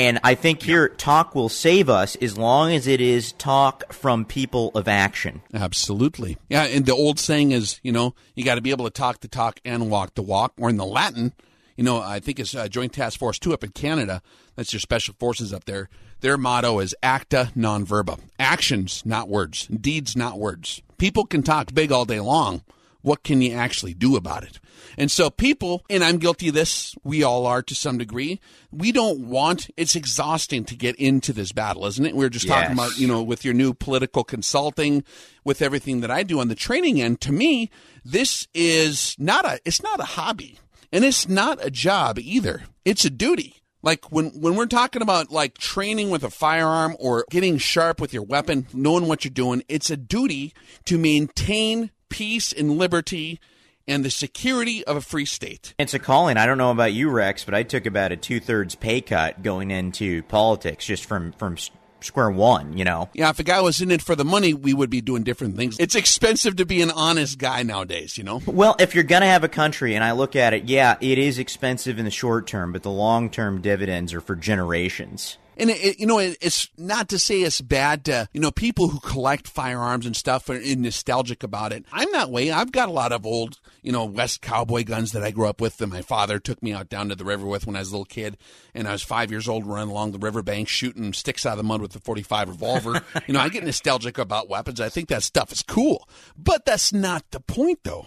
And 0.00 0.18
I 0.24 0.34
think 0.34 0.62
here, 0.62 0.88
talk 0.88 1.34
will 1.34 1.50
save 1.50 1.90
us 1.90 2.16
as 2.16 2.38
long 2.38 2.72
as 2.72 2.86
it 2.86 3.02
is 3.02 3.32
talk 3.32 3.92
from 3.92 4.24
people 4.24 4.70
of 4.74 4.88
action. 4.88 5.42
Absolutely. 5.52 6.38
Yeah, 6.48 6.62
and 6.62 6.86
the 6.86 6.94
old 6.94 7.18
saying 7.18 7.50
is, 7.50 7.78
you 7.82 7.92
know, 7.92 8.14
you 8.34 8.42
got 8.42 8.54
to 8.54 8.62
be 8.62 8.70
able 8.70 8.86
to 8.86 8.90
talk 8.90 9.20
the 9.20 9.28
talk 9.28 9.60
and 9.62 9.90
walk 9.90 10.14
the 10.14 10.22
walk. 10.22 10.54
Or 10.58 10.70
in 10.70 10.78
the 10.78 10.86
Latin, 10.86 11.34
you 11.76 11.84
know, 11.84 12.00
I 12.00 12.18
think 12.18 12.40
it's 12.40 12.54
uh, 12.54 12.66
Joint 12.66 12.94
Task 12.94 13.18
Force 13.18 13.38
2 13.38 13.52
up 13.52 13.62
in 13.62 13.72
Canada. 13.72 14.22
That's 14.56 14.72
your 14.72 14.80
special 14.80 15.12
forces 15.18 15.52
up 15.52 15.66
there. 15.66 15.90
Their 16.20 16.38
motto 16.38 16.78
is 16.78 16.94
acta 17.02 17.52
non 17.54 17.84
verba. 17.84 18.16
Actions, 18.38 19.02
not 19.04 19.28
words. 19.28 19.66
Deeds, 19.66 20.16
not 20.16 20.38
words. 20.38 20.80
People 20.96 21.26
can 21.26 21.42
talk 21.42 21.74
big 21.74 21.92
all 21.92 22.06
day 22.06 22.20
long. 22.20 22.62
What 23.02 23.22
can 23.22 23.40
you 23.42 23.54
actually 23.54 23.94
do 23.94 24.16
about 24.16 24.42
it? 24.42 24.60
And 24.98 25.10
so 25.10 25.30
people, 25.30 25.84
and 25.88 26.02
I'm 26.02 26.18
guilty 26.18 26.48
of 26.48 26.54
this, 26.54 26.94
we 27.02 27.22
all 27.22 27.46
are 27.46 27.62
to 27.62 27.74
some 27.74 27.98
degree, 27.98 28.40
we 28.70 28.92
don't 28.92 29.28
want, 29.28 29.70
it's 29.76 29.96
exhausting 29.96 30.64
to 30.64 30.76
get 30.76 30.96
into 30.96 31.32
this 31.32 31.52
battle, 31.52 31.86
isn't 31.86 32.04
it? 32.04 32.14
We 32.14 32.24
are 32.24 32.30
just 32.30 32.48
talking 32.48 32.72
about, 32.72 32.98
you 32.98 33.06
know, 33.06 33.22
with 33.22 33.44
your 33.44 33.54
new 33.54 33.72
political 33.72 34.24
consulting, 34.24 35.04
with 35.44 35.62
everything 35.62 36.00
that 36.00 36.10
I 36.10 36.22
do 36.22 36.40
on 36.40 36.48
the 36.48 36.54
training 36.54 37.00
end, 37.00 37.20
to 37.22 37.32
me, 37.32 37.70
this 38.04 38.48
is 38.54 39.16
not 39.18 39.44
a, 39.44 39.60
it's 39.64 39.82
not 39.82 40.00
a 40.00 40.04
hobby. 40.04 40.58
And 40.92 41.04
it's 41.04 41.28
not 41.28 41.64
a 41.64 41.70
job 41.70 42.18
either. 42.18 42.64
It's 42.84 43.04
a 43.04 43.10
duty. 43.10 43.62
Like 43.82 44.10
when, 44.10 44.26
when 44.30 44.56
we're 44.56 44.66
talking 44.66 45.02
about 45.02 45.30
like 45.30 45.56
training 45.56 46.10
with 46.10 46.24
a 46.24 46.30
firearm 46.30 46.96
or 46.98 47.24
getting 47.30 47.58
sharp 47.58 48.00
with 48.00 48.12
your 48.12 48.24
weapon, 48.24 48.66
knowing 48.74 49.06
what 49.06 49.24
you're 49.24 49.30
doing, 49.30 49.62
it's 49.68 49.88
a 49.88 49.96
duty 49.96 50.52
to 50.86 50.98
maintain 50.98 51.90
peace 52.10 52.52
and 52.52 52.76
liberty 52.76 53.40
and 53.88 54.04
the 54.04 54.10
security 54.10 54.84
of 54.84 54.96
a 54.96 55.00
free 55.00 55.24
state. 55.24 55.74
It's 55.78 55.94
a 55.94 55.98
calling. 55.98 56.36
I 56.36 56.46
don't 56.46 56.58
know 56.58 56.70
about 56.70 56.92
you, 56.92 57.10
Rex, 57.10 57.44
but 57.44 57.54
I 57.54 57.62
took 57.62 57.86
about 57.86 58.12
a 58.12 58.16
two 58.16 58.38
thirds 58.38 58.74
pay 58.74 59.00
cut 59.00 59.42
going 59.42 59.70
into 59.70 60.22
politics 60.24 60.84
just 60.84 61.06
from, 61.06 61.32
from 61.32 61.56
square 62.04 62.30
one, 62.30 62.76
you 62.76 62.84
know? 62.84 63.08
Yeah, 63.14 63.30
if 63.30 63.38
a 63.38 63.42
guy 63.42 63.60
was 63.60 63.80
in 63.80 63.90
it 63.90 64.02
for 64.02 64.14
the 64.14 64.24
money, 64.24 64.54
we 64.54 64.74
would 64.74 64.90
be 64.90 65.00
doing 65.00 65.22
different 65.22 65.56
things. 65.56 65.78
It's 65.78 65.94
expensive 65.94 66.56
to 66.56 66.66
be 66.66 66.82
an 66.82 66.90
honest 66.90 67.38
guy 67.38 67.62
nowadays, 67.62 68.16
you 68.18 68.24
know? 68.24 68.40
Well, 68.46 68.76
if 68.78 68.94
you're 68.94 69.04
going 69.04 69.22
to 69.22 69.28
have 69.28 69.44
a 69.44 69.48
country, 69.48 69.94
and 69.94 70.04
I 70.04 70.12
look 70.12 70.36
at 70.36 70.54
it, 70.54 70.64
yeah, 70.64 70.96
it 71.00 71.18
is 71.18 71.38
expensive 71.38 71.98
in 71.98 72.04
the 72.04 72.10
short 72.10 72.46
term, 72.46 72.72
but 72.72 72.82
the 72.82 72.90
long 72.90 73.30
term 73.30 73.60
dividends 73.60 74.14
are 74.14 74.20
for 74.20 74.36
generations. 74.36 75.38
And 75.60 75.70
it, 75.70 75.84
it- 75.84 76.00
you 76.00 76.06
know, 76.06 76.18
it, 76.18 76.36
it's 76.40 76.68
not 76.78 77.08
to 77.10 77.18
say 77.18 77.42
it's 77.42 77.60
bad 77.60 78.04
to, 78.06 78.28
you 78.32 78.40
know, 78.40 78.50
people 78.50 78.88
who 78.88 78.98
collect 79.00 79.46
firearms 79.46 80.06
and 80.06 80.16
stuff 80.16 80.48
are 80.48 80.56
are 80.56 80.76
nostalgic 80.76 81.42
about 81.42 81.72
it. 81.72 81.84
I'm 81.92 82.10
that 82.12 82.30
way. 82.30 82.50
I've 82.50 82.72
got 82.72 82.88
a 82.88 82.92
lot 82.92 83.12
of 83.12 83.24
old, 83.26 83.60
you 83.82 83.92
know, 83.92 84.04
West 84.04 84.40
cowboy 84.40 84.82
guns 84.84 85.12
that 85.12 85.22
I 85.22 85.30
grew 85.30 85.46
up 85.46 85.60
with 85.60 85.76
that 85.76 85.86
my 85.88 86.02
father 86.02 86.38
took 86.38 86.62
me 86.62 86.72
out 86.72 86.88
down 86.88 87.08
to 87.10 87.14
the 87.14 87.24
river 87.24 87.46
with 87.46 87.66
when 87.66 87.76
I 87.76 87.80
was 87.80 87.88
a 87.90 87.92
little 87.92 88.04
kid. 88.06 88.36
And 88.74 88.88
I 88.88 88.92
was 88.92 89.02
five 89.02 89.30
years 89.30 89.48
old 89.48 89.66
running 89.66 89.90
along 89.90 90.12
the 90.12 90.18
riverbank 90.18 90.68
shooting 90.68 91.12
sticks 91.12 91.44
out 91.44 91.52
of 91.52 91.56
the 91.58 91.62
mud 91.64 91.82
with 91.82 91.94
a 91.94 92.00
45 92.00 92.48
revolver. 92.48 93.02
you 93.26 93.34
know, 93.34 93.40
I 93.40 93.48
get 93.48 93.62
nostalgic 93.64 94.16
about 94.18 94.48
weapons. 94.48 94.80
I 94.80 94.88
think 94.88 95.08
that 95.08 95.22
stuff 95.22 95.52
is 95.52 95.62
cool. 95.62 96.08
But 96.36 96.64
that's 96.64 96.92
not 96.92 97.24
the 97.32 97.40
point, 97.40 97.80
though. 97.84 98.06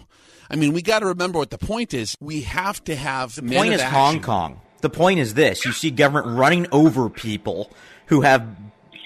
I 0.50 0.56
mean, 0.56 0.72
we 0.72 0.82
got 0.82 0.98
to 0.98 1.06
remember 1.06 1.38
what 1.38 1.50
the 1.50 1.58
point 1.58 1.94
is. 1.94 2.16
We 2.20 2.42
have 2.42 2.82
to 2.84 2.94
have 2.96 3.34
The 3.36 3.42
point 3.56 3.72
is 3.74 3.82
Hong 3.82 4.20
Kong. 4.20 4.60
The 4.84 4.90
point 4.90 5.18
is 5.18 5.32
this: 5.32 5.64
you 5.64 5.72
see 5.72 5.90
government 5.90 6.36
running 6.36 6.66
over 6.70 7.08
people 7.08 7.70
who 8.08 8.20
have 8.20 8.46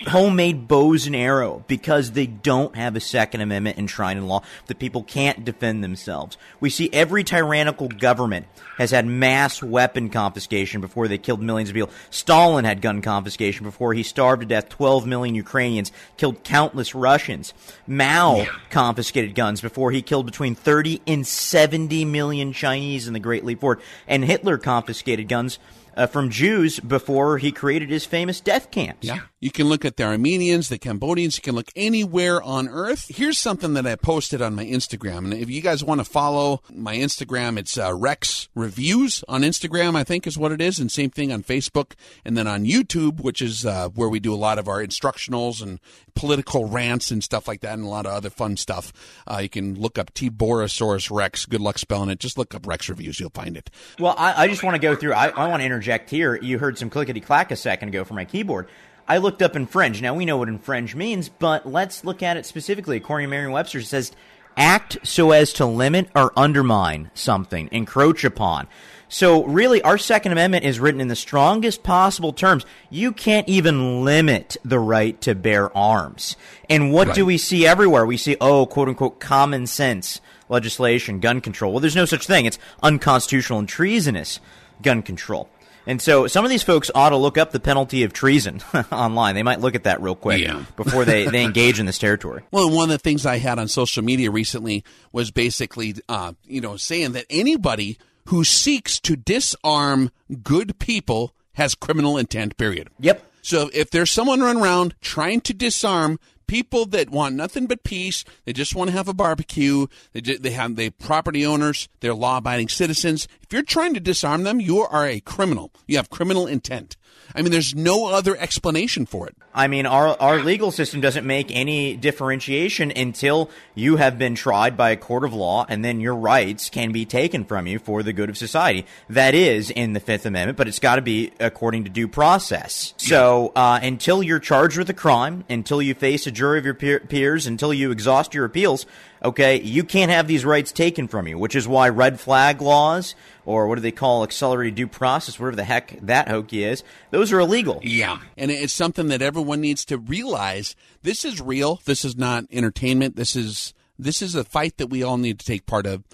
homemade 0.06 0.68
bows 0.68 1.06
and 1.06 1.16
arrow 1.16 1.64
because 1.66 2.12
they 2.12 2.26
don't 2.26 2.76
have 2.76 2.96
a 2.96 3.00
Second 3.00 3.40
Amendment 3.40 3.78
enshrined 3.78 4.18
in 4.18 4.26
law 4.26 4.42
that 4.66 4.78
people 4.78 5.02
can't 5.02 5.44
defend 5.44 5.82
themselves. 5.82 6.37
We 6.61 6.70
see 6.70 6.88
every 6.92 7.24
tyrannical 7.24 7.88
government 7.88 8.46
has 8.76 8.92
had 8.92 9.06
mass 9.06 9.62
weapon 9.62 10.08
confiscation 10.08 10.80
before 10.80 11.08
they 11.08 11.18
killed 11.18 11.42
millions 11.42 11.70
of 11.70 11.74
people. 11.74 11.90
Stalin 12.11 12.64
had 12.64 12.80
gun 12.80 13.02
confiscation 13.02 13.64
before 13.64 13.92
he 13.92 14.02
starved 14.02 14.42
to 14.42 14.46
death 14.46 14.68
12 14.68 15.06
million 15.06 15.34
Ukrainians, 15.34 15.90
killed 16.16 16.44
countless 16.44 16.94
Russians. 16.94 17.52
Mao 17.87 18.46
confiscated 18.70 19.34
guns 19.34 19.61
before 19.61 19.90
he 19.90 20.02
killed 20.02 20.26
between 20.26 20.54
30 20.54 21.02
and 21.06 21.26
70 21.26 22.04
million 22.04 22.52
Chinese 22.52 23.08
in 23.08 23.14
the 23.14 23.20
Great 23.20 23.44
Leap 23.44 23.61
Forward. 23.61 23.80
And 24.06 24.24
Hitler 24.24 24.58
confiscated 24.58 25.28
guns 25.28 25.58
uh, 25.98 26.06
from 26.06 26.30
Jews 26.30 26.78
before 26.80 27.38
he 27.38 27.52
created 27.52 27.90
his 27.90 28.04
famous 28.04 28.40
death 28.40 28.70
camps. 28.70 29.06
Yeah. 29.06 29.20
You 29.40 29.53
can 29.53 29.68
look 29.68 29.85
at 29.85 29.96
the 29.96 30.03
Armenians, 30.03 30.68
the 30.68 30.79
Cambodians. 30.79 31.37
You 31.37 31.42
can 31.42 31.55
look 31.55 31.70
anywhere 31.77 32.42
on 32.42 32.68
earth. 32.68 33.07
Here's 33.09 33.38
something 33.38 33.74
that 33.74 33.87
I 33.87 33.94
posted 33.94 34.42
on 34.42 34.57
my 34.57 34.64
Instagram. 34.64 35.18
And 35.18 35.35
if 35.35 35.48
you 35.48 35.61
guys 35.61 35.85
want 35.85 36.01
to 36.01 36.05
follow 36.05 36.61
my 36.72 36.96
Instagram, 36.96 37.57
it's 37.57 37.79
uh, 37.79 37.94
Rex 37.94 38.48
Reviews 38.57 39.22
on 39.29 39.42
Instagram, 39.42 39.94
I 39.94 40.03
think 40.03 40.27
is 40.27 40.37
what 40.37 40.51
it 40.51 40.61
is. 40.61 40.81
And 40.81 40.90
same 40.90 41.11
thing 41.11 41.31
on 41.31 41.44
Facebook. 41.44 41.92
And 42.24 42.37
then 42.37 42.48
on 42.48 42.64
YouTube, 42.64 43.20
which 43.20 43.40
is 43.40 43.64
uh, 43.64 43.90
where 43.90 44.09
we 44.09 44.18
do 44.18 44.35
a 44.35 44.37
lot 44.37 44.59
of 44.59 44.66
our 44.66 44.85
instructionals 44.85 45.62
and 45.62 45.79
political 46.16 46.64
rants 46.64 47.12
and 47.12 47.22
stuff 47.22 47.46
like 47.46 47.61
that 47.61 47.74
and 47.74 47.85
a 47.85 47.88
lot 47.88 48.07
of 48.07 48.12
other 48.12 48.31
fun 48.31 48.57
stuff. 48.57 48.92
Uh, 49.24 49.38
you 49.38 49.48
can 49.48 49.79
look 49.79 50.01
up 50.01 50.12
Tiborasaurus 50.14 51.14
Rex. 51.14 51.46
Good 51.46 51.61
luck 51.61 51.79
spelling 51.79 52.11
it. 52.11 52.18
Just 52.18 52.38
look 52.38 52.57
up 52.57 52.66
Rex 52.66 52.88
Reviews. 52.88 53.20
You'll 53.20 53.31
find 53.31 53.57
it. 53.57 53.70
Well, 54.01 54.16
I, 54.18 54.42
I 54.42 54.48
just 54.48 54.64
want 54.64 54.74
to 54.74 54.81
go 54.81 54.96
through. 54.96 55.12
I, 55.12 55.29
I 55.29 55.46
want 55.46 55.61
to 55.61 55.64
interject 55.64 56.11
here. 56.11 56.35
You 56.35 56.59
heard 56.59 56.77
some 56.77 56.90
clickety 56.90 57.20
clack 57.20 57.53
a 57.53 57.57
second 57.57 57.90
ago 57.90 58.03
from 58.03 58.16
my 58.16 58.24
keyboard. 58.24 58.68
I 59.09 59.18
looked 59.18 59.40
up 59.40 59.57
infringe. 59.57 60.03
Now 60.03 60.14
we 60.14 60.27
know 60.27 60.37
what 60.37 60.49
infringe 60.49 60.94
means, 60.94 61.31
but 61.31 61.66
let's 61.66 62.05
look 62.05 62.23
at 62.23 62.37
it 62.37 62.44
specifically. 62.44 62.99
According 62.99 63.27
to 63.27 63.31
Merriam-Webster, 63.31 63.79
it 63.79 63.87
says 63.87 64.12
act 64.57 64.99
so 65.03 65.31
as 65.31 65.53
to 65.55 65.64
limit 65.64 66.11
or 66.14 66.33
undermine 66.37 67.11
something, 67.14 67.68
encroach 67.73 68.25
upon. 68.25 68.68
So 69.09 69.44
really, 69.44 69.81
our 69.81 69.97
Second 69.97 70.33
Amendment 70.33 70.66
is 70.66 70.79
written 70.79 71.01
in 71.01 71.09
the 71.09 71.16
strongest 71.16 71.83
possible 71.83 72.35
terms. 72.35 72.66
You 72.90 73.12
can't 73.12 73.49
even 73.49 74.05
limit 74.05 74.59
the 74.62 74.79
right 74.79 75.18
to 75.23 75.35
bear 75.35 75.75
arms. 75.75 76.37
And 76.68 76.92
what 76.92 77.09
right. 77.09 77.16
do 77.16 77.25
we 77.25 77.38
see 77.38 77.66
everywhere? 77.66 78.05
We 78.05 78.18
see, 78.18 78.37
oh, 78.40 78.66
quote 78.66 78.88
unquote, 78.88 79.21
common 79.21 79.66
sense 79.66 80.21
legislation, 80.51 81.21
gun 81.21 81.40
control. 81.40 81.73
Well, 81.73 81.81
there's 81.81 81.97
no 81.97 82.05
such 82.05 82.27
thing. 82.27 82.44
It's 82.44 82.59
unconstitutional 82.83 83.61
and 83.61 83.68
treasonous 83.68 84.40
gun 84.83 85.03
control. 85.03 85.49
And 85.88 86.03
so 86.03 86.27
some 86.27 86.44
of 86.44 86.51
these 86.51 86.62
folks 86.62 86.90
ought 86.94 87.09
to 87.09 87.16
look 87.16 87.38
up 87.38 87.51
the 87.51 87.59
penalty 87.59 88.05
of 88.05 88.12
treason 88.12 88.61
online. 88.92 89.35
They 89.35 89.42
might 89.42 89.61
look 89.61 89.74
at 89.74 89.85
that 89.85 90.03
real 90.03 90.14
quick 90.14 90.42
yeah. 90.42 90.62
before 90.77 91.07
they, 91.07 91.27
they 91.27 91.42
engage 91.44 91.81
in 91.81 91.87
this 91.87 91.96
territory. 91.96 92.42
Well, 92.51 92.70
one 92.70 92.85
of 92.85 92.90
the 92.90 92.98
things 92.98 93.24
I 93.24 93.38
had 93.38 93.59
on 93.59 93.68
social 93.68 94.05
media 94.05 94.31
recently 94.31 94.85
was 95.12 95.31
basically, 95.31 95.94
uh, 96.07 96.35
you 96.44 96.61
know, 96.61 96.77
saying 96.77 97.12
that 97.12 97.24
anybody 97.31 97.96
who 98.27 98.44
seeks 98.44 99.01
to 99.01 99.16
disarm 99.16 100.11
good 100.42 100.79
people 100.79 101.35
has 101.55 101.74
criminal 101.74 102.18
intent, 102.18 102.59
period. 102.59 102.90
Yep. 103.01 103.24
So 103.40 103.70
if 103.72 103.88
there's 103.88 104.11
someone 104.11 104.40
running 104.40 104.62
around 104.62 104.94
trying 105.01 105.40
to 105.40 105.55
disarm 105.55 106.20
people 106.48 106.87
that 106.87 107.11
want 107.11 107.37
nothing 107.37 107.66
but 107.66 107.84
peace. 107.84 108.24
They 108.44 108.52
just 108.52 108.74
want 108.74 108.90
to 108.90 108.96
have 108.96 109.06
a 109.06 109.14
barbecue. 109.14 109.87
They 110.12 110.20
they 110.20 110.50
have 110.50 110.74
they 110.74 110.90
property 110.90 111.46
owners. 111.46 111.88
They're 112.00 112.14
law 112.14 112.38
abiding 112.38 112.68
citizens. 112.68 113.28
If 113.40 113.52
you're 113.52 113.62
trying 113.62 113.94
to 113.94 114.00
disarm 114.00 114.42
them, 114.42 114.61
you 114.61 114.80
are 114.80 115.06
a 115.06 115.20
criminal. 115.20 115.72
You 115.87 115.96
have 115.98 116.11
criminal 116.11 116.46
intent. 116.48 116.96
I 117.35 117.42
mean, 117.42 117.53
there's 117.53 117.75
no 117.75 118.07
other 118.07 118.37
explanation 118.37 119.07
for 119.07 119.29
it. 119.29 119.37
I 119.55 119.68
mean, 119.68 119.87
our, 119.87 120.16
our 120.21 120.40
legal 120.40 120.71
system 120.71 121.01
doesn't 121.01 121.27
make 121.27 121.51
any 121.51 121.97
differentiation 121.97 122.92
until 122.94 123.51
you 123.75 123.97
have 123.97 124.18
been 124.18 124.35
tried 124.35 124.77
by 124.77 124.90
a 124.90 124.97
court 124.97 125.25
of 125.25 125.35
law 125.35 125.66
and 125.68 125.85
then 125.85 126.01
your 126.01 126.14
rights 126.14 126.71
can 126.71 126.92
be 126.92 127.05
taken 127.05 127.44
from 127.44 127.66
you 127.66 127.79
for 127.79 128.03
the 128.03 128.12
good 128.12 128.31
of 128.31 128.38
society. 128.38 128.87
That 129.11 129.35
is 129.35 129.71
in 129.71 129.92
the 129.92 130.01
Fifth 130.01 130.27
Amendment, 130.27 130.57
but 130.57 130.68
it's 130.68 130.79
got 130.79 130.97
to 130.97 131.03
be 131.03 131.33
according 131.38 131.85
to 131.85 131.90
due 131.90 132.09
process. 132.09 132.94
So, 132.97 133.53
uh, 133.55 133.81
until 133.83 134.23
you're 134.23 134.38
charged 134.38 134.79
with 134.79 134.88
a 134.90 134.94
crime, 134.94 135.44
until 135.49 135.83
you 135.83 135.94
face 135.94 136.27
a 136.27 136.31
jury 136.31 136.59
of 136.59 136.64
your 136.64 136.75
peer- 136.75 137.01
peers, 137.01 137.47
until 137.47 137.75
you 137.75 137.90
exhaust 137.90 138.35
your 138.35 138.44
appeals, 138.44 138.87
okay, 139.25 139.61
you 139.61 139.85
can't 139.85 140.11
have 140.11 140.29
these 140.29 140.44
rights 140.44 140.73
taken 140.73 141.09
from 141.09 141.27
you, 141.27 141.38
which 141.38 141.57
is 141.57 141.66
why 141.66 141.88
red 141.88 142.21
flag 142.21 142.62
laws 142.62 143.14
or 143.48 143.66
what 143.66 143.76
do 143.76 143.80
they 143.80 143.90
call 143.90 144.24
accelerated 144.24 144.74
due 144.74 144.87
process, 144.87 145.40
whatever 145.40 145.56
the 145.56 145.64
heck 145.64 145.98
that 146.02 146.28
hokey 146.28 146.64
is, 146.64 146.84
those 147.12 147.32
are 147.32 147.40
illegal. 147.40 147.80
Yeah. 147.82 148.18
And 148.37 148.50
it's 148.50 148.74
something 148.74 149.08
that 149.08 149.22
everyone 149.22 149.62
needs 149.62 149.87
to 149.87 149.96
realize 149.96 150.76
this 151.00 151.24
is 151.24 151.40
real. 151.40 151.80
This 151.87 152.04
is 152.04 152.14
not 152.14 152.44
entertainment. 152.52 153.16
This 153.16 153.34
is 153.34 153.72
this 153.98 154.20
is 154.20 154.34
a 154.34 154.44
fight 154.44 154.76
that 154.76 154.88
we 154.88 155.02
all 155.02 155.16
need 155.16 155.38
to 155.38 155.46
take 155.46 155.64
part 155.64 155.87
of. 155.87 156.04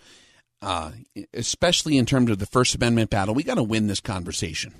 Uh, 0.62 0.92
especially 1.34 1.98
in 1.98 2.06
terms 2.06 2.30
of 2.30 2.38
the 2.38 2.46
First 2.46 2.74
Amendment 2.74 3.10
battle, 3.10 3.34
we 3.34 3.42
got 3.42 3.56
to 3.56 3.62
win 3.62 3.86
this 3.86 4.00
conversation. 4.00 4.72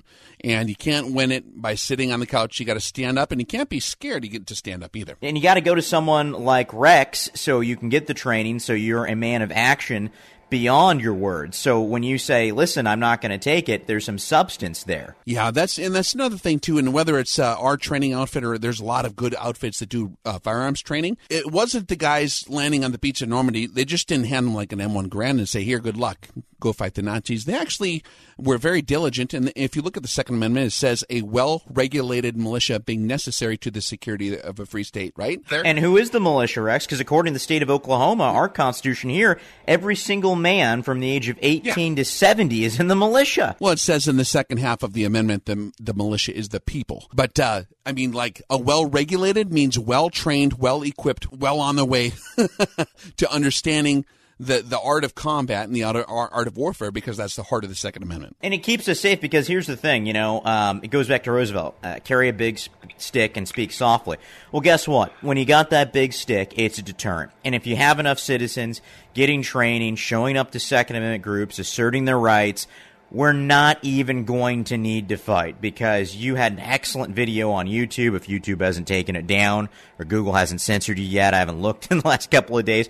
And 0.42 0.70
you 0.70 0.74
can't 0.74 1.12
win 1.12 1.30
it 1.30 1.60
by 1.60 1.74
sitting 1.74 2.10
on 2.10 2.20
the 2.20 2.26
couch. 2.26 2.58
You 2.58 2.64
got 2.64 2.74
to 2.74 2.80
stand 2.80 3.18
up, 3.18 3.32
and 3.32 3.40
you 3.40 3.46
can't 3.46 3.68
be 3.68 3.80
scared 3.80 4.22
to 4.22 4.28
get 4.28 4.46
to 4.46 4.54
stand 4.54 4.82
up 4.82 4.96
either. 4.96 5.18
And 5.20 5.36
you 5.36 5.42
got 5.42 5.54
to 5.54 5.60
go 5.60 5.74
to 5.74 5.82
someone 5.82 6.32
like 6.32 6.72
Rex 6.72 7.30
so 7.34 7.60
you 7.60 7.76
can 7.76 7.90
get 7.90 8.06
the 8.06 8.14
training, 8.14 8.60
so 8.60 8.72
you're 8.72 9.04
a 9.04 9.14
man 9.14 9.42
of 9.42 9.52
action 9.52 10.10
beyond 10.50 11.00
your 11.00 11.14
words. 11.14 11.57
So 11.57 11.80
when 11.80 12.02
you 12.02 12.18
say, 12.18 12.52
"Listen, 12.52 12.87
I'm 12.87 13.00
not 13.00 13.20
going 13.20 13.33
to 13.33 13.38
take 13.38 13.68
it," 13.68 13.87
there's 13.87 14.04
some 14.04 14.18
substance 14.18 14.85
there. 14.85 15.16
Yeah, 15.24 15.50
that's 15.50 15.78
and 15.78 15.94
that's 15.94 16.14
another 16.14 16.37
thing 16.37 16.59
too. 16.59 16.78
And 16.78 16.92
whether 16.92 17.18
it's 17.18 17.38
uh, 17.38 17.57
our 17.59 17.76
training 17.76 18.12
outfit 18.12 18.44
or 18.44 18.59
there's 18.59 18.80
a 18.80 18.85
lot 18.85 19.04
of 19.04 19.16
good 19.16 19.35
outfits 19.38 19.80
that 19.80 19.88
do 19.88 20.16
uh, 20.24 20.38
firearms 20.38 20.83
training. 20.83 21.16
It 21.30 21.50
wasn't 21.50 21.88
the 21.88 21.96
guys 21.96 22.48
landing 22.48 22.85
on 22.85 22.92
the 22.92 22.98
beach 22.98 23.22
in 23.22 23.28
Normandy. 23.28 23.66
They 23.66 23.85
just 23.85 24.09
didn't 24.09 24.26
hand 24.26 24.46
them 24.46 24.54
like 24.54 24.72
an 24.72 24.78
M1 24.78 25.09
Garand 25.09 25.38
and 25.38 25.48
say, 25.48 25.62
"Here, 25.62 25.78
good 25.78 25.96
luck, 25.96 26.28
go 26.64 26.72
fight 26.72 26.94
the 26.94 27.03
Nazis." 27.03 27.44
They 27.44 27.57
actually 27.57 28.03
were 28.38 28.59
very 28.59 28.83
diligent. 28.83 29.35
And 29.35 29.53
if 29.55 29.77
you 29.77 29.83
look 29.83 29.96
at 29.96 30.03
the 30.03 30.09
Second 30.09 30.37
Amendment, 30.37 30.66
it 30.66 30.70
says 30.72 31.05
a 31.11 31.22
well-regulated 31.22 32.37
militia 32.37 32.81
being 32.81 33.07
necessary 33.07 33.57
to 33.59 33.70
the 33.70 33.81
security 33.81 34.38
of 34.38 34.59
a 34.59 34.66
free 34.66 34.85
state. 34.85 35.12
Right 35.16 35.40
there. 35.48 35.64
And 35.64 35.79
who 35.79 35.96
is 35.96 36.11
the 36.11 36.20
militia, 36.20 36.62
Rex? 36.62 36.87
Because 36.87 37.00
according 37.00 37.33
to 37.33 37.35
the 37.35 37.40
state 37.40 37.62
of 37.62 37.70
Oklahoma, 37.70 38.24
our 38.24 38.48
Constitution 38.48 39.11
here, 39.11 39.38
every 39.68 39.96
single 39.96 40.37
man 40.37 40.83
from 40.83 41.00
the 41.00 41.11
age 41.11 41.29
of 41.29 41.38
18 41.40 41.92
yeah. 41.92 41.96
to 41.96 42.05
70 42.05 42.64
is 42.64 42.81
in 42.81 42.88
the 42.88 42.96
militia. 42.96 43.57
Well, 43.61 43.72
it 43.72 43.79
says 43.79 44.09
in 44.09 44.16
the 44.16 44.24
second 44.24 44.59
half 44.59 44.83
of 44.83 44.92
the 44.92 45.05
amendment 45.05 45.46
the, 45.46 45.72
the 45.81 45.94
militia 45.94 46.35
is 46.35 46.48
the 46.48 46.61
people. 46.61 47.09
But, 47.12 47.38
uh, 47.38 47.62
I 47.87 47.92
mean, 47.92 48.12
like 48.12 48.42
a 48.48 48.59
well 48.59 48.87
regulated 48.87 49.53
means 49.53 49.79
well 49.79 50.11
trained, 50.11 50.55
well 50.55 50.83
equipped, 50.83 51.33
well 51.33 51.61
on 51.61 51.77
the 51.77 51.85
way 51.85 52.12
to 53.16 53.31
understanding 53.31 54.05
the 54.40 54.62
the 54.62 54.78
art 54.78 55.04
of 55.04 55.14
combat 55.14 55.66
and 55.66 55.74
the 55.74 55.84
art 55.84 55.96
of, 55.96 56.04
art 56.08 56.46
of 56.46 56.56
warfare 56.56 56.90
because 56.90 57.16
that's 57.16 57.36
the 57.36 57.42
heart 57.42 57.64
of 57.64 57.70
the 57.70 57.76
Second 57.76 58.02
Amendment. 58.02 58.36
And 58.42 58.52
it 58.52 58.58
keeps 58.58 58.88
us 58.88 59.00
safe 59.00 59.20
because 59.20 59.46
here's 59.46 59.66
the 59.66 59.76
thing, 59.76 60.06
you 60.06 60.12
know, 60.12 60.42
um, 60.44 60.80
it 60.82 60.88
goes 60.88 61.08
back 61.08 61.24
to 61.24 61.32
Roosevelt: 61.32 61.76
uh, 61.82 62.00
carry 62.04 62.28
a 62.28 62.32
big 62.32 62.60
stick 62.96 63.36
and 63.36 63.46
speak 63.46 63.72
softly. 63.72 64.18
Well, 64.50 64.60
guess 64.60 64.88
what? 64.88 65.12
When 65.22 65.36
you 65.36 65.44
got 65.44 65.70
that 65.70 65.92
big 65.92 66.12
stick, 66.12 66.54
it's 66.56 66.78
a 66.78 66.82
deterrent. 66.82 67.32
And 67.44 67.54
if 67.54 67.66
you 67.66 67.76
have 67.76 67.98
enough 68.00 68.18
citizens 68.18 68.80
getting 69.14 69.42
training, 69.42 69.96
showing 69.96 70.36
up 70.36 70.50
to 70.50 70.60
Second 70.60 70.96
Amendment 70.96 71.22
groups, 71.22 71.58
asserting 71.58 72.04
their 72.04 72.18
rights. 72.18 72.66
We're 73.10 73.32
not 73.32 73.78
even 73.82 74.24
going 74.24 74.64
to 74.64 74.76
need 74.76 75.10
to 75.10 75.16
fight 75.16 75.60
because 75.60 76.16
you 76.16 76.34
had 76.34 76.52
an 76.52 76.58
excellent 76.58 77.14
video 77.14 77.52
on 77.52 77.68
YouTube. 77.68 78.16
If 78.16 78.26
YouTube 78.26 78.60
hasn't 78.60 78.88
taken 78.88 79.14
it 79.14 79.28
down 79.28 79.68
or 80.00 80.04
Google 80.04 80.32
hasn't 80.32 80.60
censored 80.60 80.98
you 80.98 81.04
yet, 81.04 81.32
I 81.32 81.38
haven't 81.38 81.62
looked 81.62 81.86
in 81.92 81.98
the 81.98 82.08
last 82.08 82.32
couple 82.32 82.58
of 82.58 82.64
days 82.64 82.88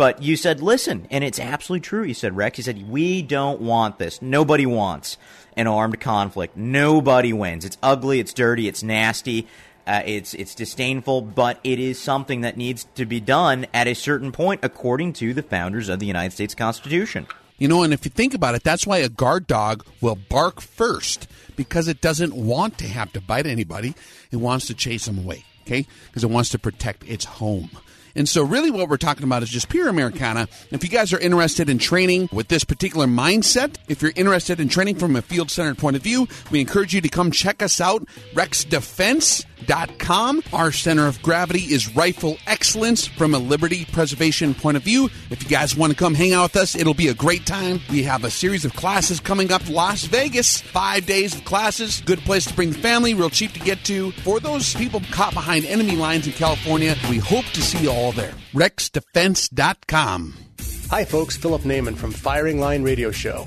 but 0.00 0.22
you 0.22 0.34
said, 0.34 0.62
listen, 0.62 1.06
and 1.10 1.22
it's 1.22 1.38
absolutely 1.38 1.82
true. 1.82 2.04
You 2.04 2.14
said, 2.14 2.34
Rex, 2.34 2.56
you 2.56 2.64
said, 2.64 2.88
we 2.88 3.20
don't 3.20 3.60
want 3.60 3.98
this. 3.98 4.22
Nobody 4.22 4.64
wants 4.64 5.18
an 5.58 5.66
armed 5.66 6.00
conflict. 6.00 6.56
Nobody 6.56 7.34
wins. 7.34 7.66
It's 7.66 7.76
ugly, 7.82 8.18
it's 8.18 8.32
dirty, 8.32 8.66
it's 8.66 8.82
nasty. 8.82 9.46
Uh, 9.86 10.00
it's 10.06 10.32
it's 10.32 10.54
disdainful, 10.54 11.20
but 11.20 11.60
it 11.64 11.78
is 11.78 12.00
something 12.00 12.40
that 12.40 12.56
needs 12.56 12.86
to 12.94 13.04
be 13.04 13.20
done 13.20 13.66
at 13.74 13.86
a 13.86 13.94
certain 13.94 14.32
point, 14.32 14.60
according 14.62 15.12
to 15.12 15.34
the 15.34 15.42
founders 15.42 15.90
of 15.90 15.98
the 15.98 16.06
United 16.06 16.32
States 16.32 16.54
Constitution. 16.54 17.26
You 17.58 17.68
know, 17.68 17.82
and 17.82 17.92
if 17.92 18.06
you 18.06 18.10
think 18.10 18.32
about 18.32 18.54
it, 18.54 18.62
that's 18.64 18.86
why 18.86 19.00
a 19.00 19.10
guard 19.10 19.46
dog 19.46 19.84
will 20.00 20.16
bark 20.16 20.62
first 20.62 21.28
because 21.56 21.88
it 21.88 22.00
doesn't 22.00 22.34
want 22.34 22.78
to 22.78 22.88
have 22.88 23.12
to 23.12 23.20
bite 23.20 23.44
anybody. 23.44 23.94
It 24.30 24.38
wants 24.38 24.66
to 24.68 24.74
chase 24.74 25.04
them 25.04 25.18
away, 25.18 25.44
okay? 25.66 25.86
Because 26.06 26.24
it 26.24 26.30
wants 26.30 26.48
to 26.52 26.58
protect 26.58 27.06
its 27.06 27.26
home. 27.26 27.68
And 28.14 28.28
so, 28.28 28.42
really, 28.42 28.70
what 28.70 28.88
we're 28.88 28.96
talking 28.96 29.24
about 29.24 29.42
is 29.42 29.50
just 29.50 29.68
pure 29.68 29.88
Americana. 29.88 30.48
If 30.70 30.82
you 30.82 30.90
guys 30.90 31.12
are 31.12 31.18
interested 31.18 31.68
in 31.68 31.78
training 31.78 32.28
with 32.32 32.48
this 32.48 32.64
particular 32.64 33.06
mindset, 33.06 33.76
if 33.88 34.02
you're 34.02 34.12
interested 34.16 34.60
in 34.60 34.68
training 34.68 34.96
from 34.96 35.16
a 35.16 35.22
field 35.22 35.50
centered 35.50 35.78
point 35.78 35.96
of 35.96 36.02
view, 36.02 36.28
we 36.50 36.60
encourage 36.60 36.94
you 36.94 37.00
to 37.00 37.08
come 37.08 37.30
check 37.30 37.62
us 37.62 37.80
out, 37.80 38.06
rexdefense.com. 39.60 40.42
Our 40.52 40.72
center 40.72 41.06
of 41.06 41.20
gravity 41.22 41.60
is 41.72 41.94
rifle 41.94 42.38
excellence 42.46 43.06
from 43.06 43.34
a 43.34 43.38
liberty 43.38 43.84
preservation 43.86 44.54
point 44.54 44.76
of 44.76 44.82
view. 44.82 45.10
If 45.30 45.42
you 45.42 45.48
guys 45.48 45.76
want 45.76 45.92
to 45.92 45.98
come 45.98 46.14
hang 46.14 46.32
out 46.32 46.54
with 46.54 46.56
us, 46.56 46.74
it'll 46.74 46.94
be 46.94 47.08
a 47.08 47.14
great 47.14 47.46
time. 47.46 47.80
We 47.90 48.02
have 48.04 48.24
a 48.24 48.30
series 48.30 48.64
of 48.64 48.74
classes 48.74 49.20
coming 49.20 49.52
up 49.52 49.68
Las 49.68 50.04
Vegas, 50.04 50.60
five 50.60 51.06
days 51.06 51.34
of 51.34 51.44
classes. 51.44 52.02
Good 52.04 52.20
place 52.20 52.44
to 52.46 52.54
bring 52.54 52.72
the 52.72 52.78
family, 52.78 53.14
real 53.14 53.30
cheap 53.30 53.52
to 53.52 53.60
get 53.60 53.84
to. 53.84 54.12
For 54.12 54.40
those 54.40 54.74
people 54.74 55.00
caught 55.10 55.34
behind 55.34 55.64
enemy 55.64 55.96
lines 55.96 56.26
in 56.26 56.32
California, 56.32 56.96
we 57.08 57.18
hope 57.18 57.44
to 57.46 57.62
see 57.62 57.78
you 57.78 57.90
all 57.90 58.12
there. 58.12 58.34
RexDefense.com. 58.52 60.34
Hi, 60.90 61.04
folks. 61.04 61.36
Philip 61.36 61.62
Naiman 61.62 61.96
from 61.96 62.10
Firing 62.10 62.58
Line 62.58 62.82
Radio 62.82 63.10
Show. 63.10 63.46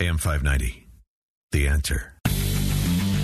AM 0.00 0.16
590. 0.16 0.86
The 1.50 1.68
answer. 1.68 2.14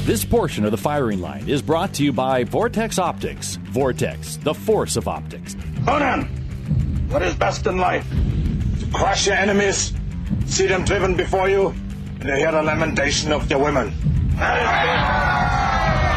This 0.05 0.23
portion 0.25 0.67
of 0.67 0.71
the 0.71 0.77
firing 0.77 1.21
line 1.21 1.49
is 1.49 1.63
brought 1.63 1.95
to 1.95 2.05
you 2.05 2.13
by 2.13 2.45
Vortex 2.45 2.99
Optics. 2.99 3.57
Vortex, 3.73 4.37
the 4.37 4.53
force 4.53 4.97
of 4.97 5.09
optics. 5.09 5.57
Conan, 5.87 6.25
what 7.09 7.23
is 7.23 7.35
best 7.35 7.67
in 7.67 7.79
life? 7.79 8.07
To 8.81 8.87
crush 8.93 9.27
your 9.27 9.37
enemies, 9.37 9.95
see 10.45 10.67
them 10.67 10.85
driven 10.85 11.17
before 11.17 11.49
you, 11.49 11.69
and 11.69 12.23
to 12.23 12.37
hear 12.37 12.53
the 12.53 12.63
lamentation 12.63 13.33
of 13.33 13.51
your 13.51 13.61
women. 13.61 13.95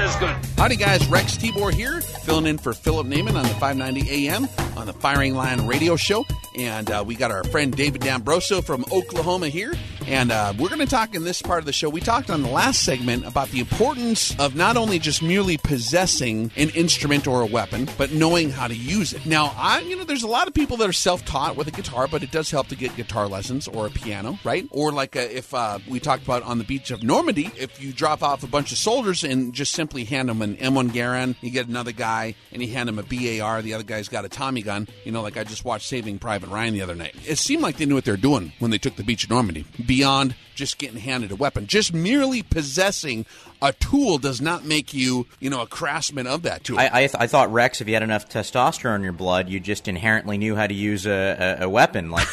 Is 0.00 0.16
good. 0.16 0.34
Howdy, 0.56 0.76
guys. 0.76 1.06
Rex 1.08 1.36
Tibor 1.36 1.72
here, 1.74 2.00
filling 2.00 2.46
in 2.46 2.56
for 2.56 2.72
Philip 2.72 3.06
Naiman 3.06 3.34
on 3.34 3.42
the 3.42 3.54
590 3.60 4.28
AM 4.28 4.48
on 4.76 4.86
the 4.86 4.94
Firing 4.94 5.34
Line 5.34 5.66
Radio 5.66 5.94
Show. 5.96 6.24
And 6.56 6.90
uh, 6.90 7.04
we 7.06 7.14
got 7.14 7.30
our 7.30 7.44
friend 7.44 7.74
David 7.74 8.00
D'Ambroso 8.00 8.64
from 8.64 8.84
Oklahoma 8.92 9.48
here. 9.48 9.74
And 10.06 10.32
uh, 10.32 10.52
we're 10.58 10.68
going 10.68 10.80
to 10.80 10.86
talk 10.86 11.14
in 11.14 11.22
this 11.22 11.40
part 11.40 11.60
of 11.60 11.66
the 11.66 11.72
show. 11.72 11.88
We 11.88 12.00
talked 12.00 12.30
on 12.30 12.42
the 12.42 12.48
last 12.48 12.82
segment 12.84 13.24
about 13.26 13.48
the 13.50 13.60
importance 13.60 14.38
of 14.40 14.56
not 14.56 14.76
only 14.76 14.98
just 14.98 15.22
merely 15.22 15.56
possessing 15.56 16.50
an 16.56 16.70
instrument 16.70 17.28
or 17.28 17.42
a 17.42 17.46
weapon, 17.46 17.88
but 17.96 18.12
knowing 18.12 18.50
how 18.50 18.66
to 18.66 18.74
use 18.74 19.12
it. 19.12 19.24
Now, 19.24 19.52
I, 19.56 19.80
you 19.80 19.96
know, 19.96 20.04
there's 20.04 20.24
a 20.24 20.28
lot 20.28 20.48
of 20.48 20.54
people 20.54 20.76
that 20.78 20.88
are 20.88 20.92
self-taught 20.92 21.54
with 21.54 21.68
a 21.68 21.70
guitar, 21.70 22.08
but 22.08 22.22
it 22.22 22.32
does 22.32 22.50
help 22.50 22.66
to 22.68 22.76
get 22.76 22.96
guitar 22.96 23.28
lessons 23.28 23.68
or 23.68 23.86
a 23.86 23.90
piano, 23.90 24.38
right? 24.42 24.66
Or 24.72 24.90
like 24.90 25.16
uh 25.16 25.20
if 25.20 25.54
uh, 25.54 25.78
we 25.88 26.00
talked 26.00 26.24
about 26.24 26.42
on 26.42 26.58
the 26.58 26.64
beach 26.64 26.90
of 26.90 27.02
Normandy, 27.02 27.52
if 27.56 27.80
you 27.80 27.92
drop 27.92 28.22
off 28.22 28.42
a 28.42 28.48
bunch 28.48 28.72
of 28.72 28.78
soldiers 28.78 29.22
and 29.22 29.52
just 29.52 29.72
simply 29.72 29.89
hand 30.04 30.30
him 30.30 30.42
an 30.42 30.56
M1 30.56 30.90
Garand, 30.90 31.36
you 31.40 31.50
get 31.50 31.68
another 31.68 31.92
guy 31.92 32.34
and 32.52 32.62
you 32.62 32.72
hand 32.72 32.88
him 32.88 32.98
a 32.98 33.02
BAR, 33.02 33.62
the 33.62 33.74
other 33.74 33.84
guy's 33.84 34.08
got 34.08 34.24
a 34.24 34.28
Tommy 34.28 34.62
gun. 34.62 34.88
You 35.04 35.12
know, 35.12 35.22
like 35.22 35.36
I 35.36 35.44
just 35.44 35.64
watched 35.64 35.88
Saving 35.88 36.18
Private 36.18 36.48
Ryan 36.48 36.74
the 36.74 36.82
other 36.82 36.94
night. 36.94 37.14
It 37.26 37.38
seemed 37.38 37.62
like 37.62 37.76
they 37.76 37.86
knew 37.86 37.94
what 37.94 38.04
they 38.04 38.12
were 38.12 38.16
doing 38.16 38.52
when 38.58 38.70
they 38.70 38.78
took 38.78 38.96
the 38.96 39.04
beach 39.04 39.24
of 39.24 39.30
Normandy. 39.30 39.64
Beyond 39.86 40.34
just 40.60 40.76
getting 40.76 41.00
handed 41.00 41.32
a 41.32 41.36
weapon, 41.36 41.66
just 41.66 41.94
merely 41.94 42.42
possessing 42.42 43.24
a 43.62 43.72
tool 43.72 44.18
does 44.18 44.40
not 44.40 44.64
make 44.64 44.92
you, 44.92 45.26
you 45.40 45.48
know, 45.48 45.62
a 45.62 45.66
craftsman 45.66 46.26
of 46.26 46.42
that 46.42 46.64
tool. 46.64 46.78
I, 46.78 46.90
I, 46.92 47.00
th- 47.00 47.16
I 47.18 47.26
thought 47.26 47.50
Rex, 47.50 47.80
if 47.80 47.88
you 47.88 47.94
had 47.94 48.02
enough 48.02 48.28
testosterone 48.28 48.96
in 48.96 49.02
your 49.02 49.12
blood, 49.12 49.48
you 49.48 49.58
just 49.58 49.88
inherently 49.88 50.36
knew 50.36 50.54
how 50.54 50.66
to 50.66 50.74
use 50.74 51.06
a, 51.06 51.56
a, 51.60 51.64
a 51.64 51.68
weapon. 51.68 52.10
Like 52.10 52.28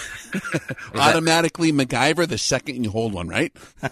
automatically 0.93 1.71
MacGyver 1.71 2.28
the 2.28 2.38
second 2.38 2.84
you 2.84 2.89
hold 2.91 3.13
one, 3.13 3.30
right? 3.30 3.55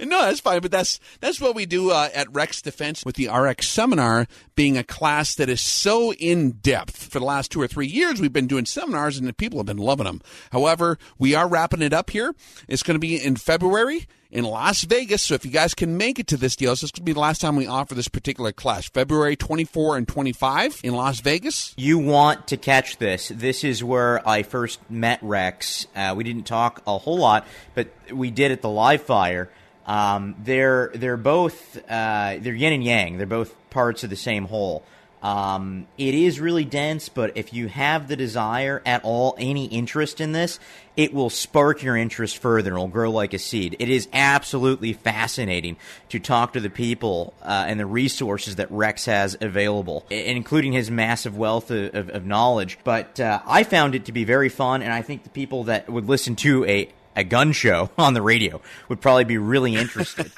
no, 0.00 0.22
that's 0.22 0.40
fine, 0.40 0.60
but 0.60 0.70
that's 0.70 1.00
that's 1.20 1.40
what 1.40 1.54
we 1.54 1.66
do 1.66 1.90
uh, 1.90 2.08
at 2.14 2.32
Rex 2.32 2.62
Defense 2.62 3.04
with 3.04 3.16
the 3.16 3.28
RX 3.28 3.68
seminar 3.68 4.26
being 4.54 4.76
a 4.76 4.84
class 4.84 5.34
that 5.36 5.48
is 5.48 5.60
so 5.60 6.12
in 6.14 6.52
depth. 6.52 7.10
For 7.10 7.18
the 7.18 7.24
last 7.24 7.50
two 7.50 7.60
or 7.60 7.66
three 7.66 7.86
years, 7.86 8.20
we've 8.20 8.32
been 8.32 8.46
doing 8.46 8.66
seminars, 8.66 9.18
and 9.18 9.26
the 9.26 9.32
people 9.32 9.58
have 9.58 9.66
been 9.66 9.76
loving 9.76 10.06
them. 10.06 10.20
However, 10.52 10.98
we 11.18 11.34
are 11.34 11.48
wrapping 11.48 11.82
it 11.82 11.92
up 11.92 12.10
here. 12.10 12.34
It's 12.68 12.82
going 12.82 12.96
to 12.96 13.00
be 13.00 13.22
in 13.22 13.36
February 13.36 14.06
in 14.30 14.44
Las 14.44 14.82
Vegas. 14.82 15.22
So 15.22 15.34
if 15.34 15.44
you 15.44 15.50
guys 15.50 15.74
can 15.74 15.96
make 15.96 16.18
it 16.18 16.26
to 16.28 16.36
this 16.36 16.56
deal, 16.56 16.72
this 16.72 16.82
is 16.82 16.90
going 16.90 17.02
to 17.02 17.04
be 17.04 17.12
the 17.12 17.20
last 17.20 17.40
time 17.40 17.56
we 17.56 17.66
offer 17.66 17.94
this 17.94 18.08
particular 18.08 18.52
class. 18.52 18.88
February 18.88 19.36
24 19.36 19.96
and 19.96 20.08
25 20.08 20.80
in 20.82 20.94
Las 20.94 21.20
Vegas. 21.20 21.74
You 21.76 21.98
want 21.98 22.48
to 22.48 22.56
catch 22.56 22.98
this. 22.98 23.28
This 23.28 23.64
is 23.64 23.84
where 23.84 24.26
I 24.28 24.42
first 24.42 24.80
met 24.90 25.20
Rex. 25.22 25.86
Uh, 25.94 26.14
we 26.16 26.24
didn't 26.24 26.44
talk 26.44 26.82
a 26.86 26.98
whole 26.98 27.18
lot, 27.18 27.46
but 27.74 27.88
we 28.12 28.30
did 28.30 28.52
at 28.52 28.62
the 28.62 28.70
live 28.70 29.02
fire. 29.02 29.48
Um, 29.86 30.34
they're 30.42 30.90
they're 30.94 31.16
both 31.16 31.76
uh, 31.88 32.38
they're 32.40 32.54
yin 32.54 32.72
and 32.72 32.84
yang. 32.84 33.18
They're 33.18 33.26
both 33.26 33.54
parts 33.70 34.02
of 34.02 34.10
the 34.10 34.16
same 34.16 34.46
whole. 34.46 34.84
Um, 35.22 35.86
it 35.98 36.14
is 36.14 36.38
really 36.38 36.64
dense, 36.64 37.08
but 37.08 37.36
if 37.36 37.52
you 37.52 37.68
have 37.68 38.06
the 38.06 38.16
desire 38.16 38.82
at 38.86 39.02
all, 39.04 39.34
any 39.38 39.66
interest 39.66 40.20
in 40.20 40.32
this, 40.32 40.60
it 40.96 41.12
will 41.12 41.30
spark 41.30 41.82
your 41.82 41.96
interest 41.96 42.38
further. 42.38 42.72
It'll 42.72 42.88
grow 42.88 43.10
like 43.10 43.34
a 43.34 43.38
seed. 43.38 43.76
It 43.78 43.88
is 43.88 44.08
absolutely 44.12 44.92
fascinating 44.92 45.76
to 46.10 46.20
talk 46.20 46.52
to 46.52 46.60
the 46.60 46.70
people 46.70 47.34
uh, 47.42 47.64
and 47.66 47.80
the 47.80 47.86
resources 47.86 48.56
that 48.56 48.70
Rex 48.70 49.06
has 49.06 49.36
available, 49.40 50.06
including 50.10 50.72
his 50.72 50.90
massive 50.90 51.36
wealth 51.36 51.70
of, 51.70 51.94
of, 51.94 52.10
of 52.10 52.26
knowledge. 52.26 52.78
But 52.84 53.18
uh, 53.18 53.40
I 53.46 53.64
found 53.64 53.94
it 53.94 54.06
to 54.06 54.12
be 54.12 54.24
very 54.24 54.48
fun, 54.48 54.82
and 54.82 54.92
I 54.92 55.02
think 55.02 55.24
the 55.24 55.30
people 55.30 55.64
that 55.64 55.90
would 55.90 56.06
listen 56.06 56.36
to 56.36 56.64
a 56.66 56.88
a 57.16 57.24
gun 57.24 57.52
show 57.52 57.90
on 57.98 58.14
the 58.14 58.22
radio 58.22 58.60
would 58.88 59.00
probably 59.00 59.24
be 59.24 59.38
really 59.38 59.74
interested. 59.74 60.30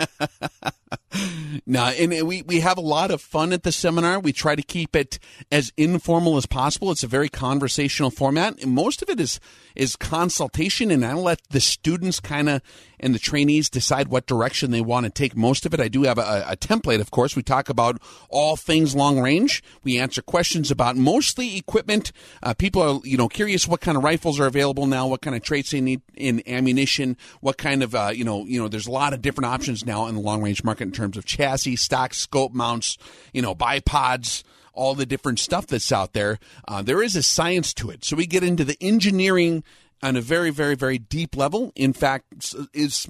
no, 1.67 1.85
and 1.85 2.27
we, 2.27 2.43
we 2.43 2.61
have 2.61 2.79
a 2.79 2.83
lot 2.83 3.11
of 3.11 3.21
fun 3.21 3.53
at 3.53 3.65
the 3.65 3.73
seminar. 3.73 4.19
We 4.21 4.33
try 4.33 4.55
to 4.55 4.63
keep 4.63 4.97
it 4.97 5.19
as 5.51 5.73
informal 5.77 6.37
as 6.37 6.47
possible. 6.47 6.91
It's 6.91 7.03
a 7.03 7.09
very 7.09 7.29
conversational 7.29 8.11
format. 8.11 8.63
And 8.63 8.73
most 8.73 9.03
of 9.03 9.11
it 9.11 9.21
is 9.21 9.41
is 9.75 9.95
consultation, 9.95 10.91
and 10.91 11.05
I 11.05 11.13
let 11.13 11.41
the 11.51 11.61
students 11.61 12.19
kind 12.19 12.49
of 12.49 12.63
and 13.01 13.15
the 13.15 13.19
trainees 13.19 13.71
decide 13.71 14.09
what 14.09 14.27
direction 14.27 14.71
they 14.71 14.81
want 14.81 15.05
to 15.05 15.11
take. 15.11 15.37
Most 15.37 15.67
of 15.67 15.75
it, 15.75 15.81
I 15.81 15.89
do 15.89 16.03
have 16.03 16.19
a, 16.19 16.45
a 16.49 16.57
template, 16.57 17.01
of 17.01 17.11
course. 17.11 17.37
We 17.37 17.43
talk 17.43 17.69
about 17.69 18.01
all 18.29 18.57
things 18.57 18.95
long 18.95 19.21
range. 19.21 19.63
We 19.83 19.99
answer 19.99 20.23
questions 20.23 20.71
about 20.71 20.97
mostly 20.97 21.57
equipment. 21.57 22.13
Uh, 22.43 22.55
people 22.55 22.83
are, 22.83 23.01
you 23.05 23.17
know, 23.17 23.29
curious 23.29 23.69
what 23.69 23.81
kind 23.81 23.97
of 23.97 24.05
rifles 24.05 24.41
are 24.41 24.47
available 24.47 24.87
now, 24.87 25.07
what 25.07 25.23
kind 25.23 25.37
of 25.37 25.43
traits 25.43 25.71
they 25.71 25.81
need 25.81 26.03
in 26.15 26.43
ammunition, 26.47 27.17
what 27.41 27.59
kind 27.59 27.83
of, 27.83 27.95
uh, 27.95 28.11
you 28.15 28.25
know, 28.25 28.45
you 28.45 28.61
know, 28.61 28.69
there's 28.69 28.87
a 28.87 28.93
lot 28.93 29.13
of 29.13 29.23
different 29.23 29.47
options 29.47 29.85
now 29.85 30.07
in 30.07 30.15
the 30.15 30.21
long 30.21 30.43
range 30.43 30.65
market 30.65 30.85
in 30.85 30.93
terms 30.93 31.17
of 31.17 31.25
chassis, 31.25 31.77
stock, 31.77 32.15
scope 32.15 32.53
mounts, 32.53 32.99
you 33.33 33.43
know, 33.43 33.55
bipods 33.55 34.43
all 34.79 34.95
the 34.95 35.07
different 35.07 35.41
stuff 35.41 35.67
that's 35.67 35.91
out 35.91 36.13
there. 36.13 36.39
Uh, 36.69 36.81
there 36.81 37.03
is 37.03 37.17
a 37.17 37.23
science 37.23 37.75
to 37.75 37.91
it. 37.91 38.05
So 38.05 38.15
we 38.15 38.27
get 38.27 38.45
into 38.45 38.65
the 38.65 38.77
engineering 38.81 39.65
on 40.03 40.17
a 40.17 40.21
very, 40.21 40.51
very, 40.51 40.75
very 40.75 40.99
deep 40.99 41.37
level. 41.37 41.73
In 41.75 41.93
fact, 41.93 42.55
is 42.73 43.09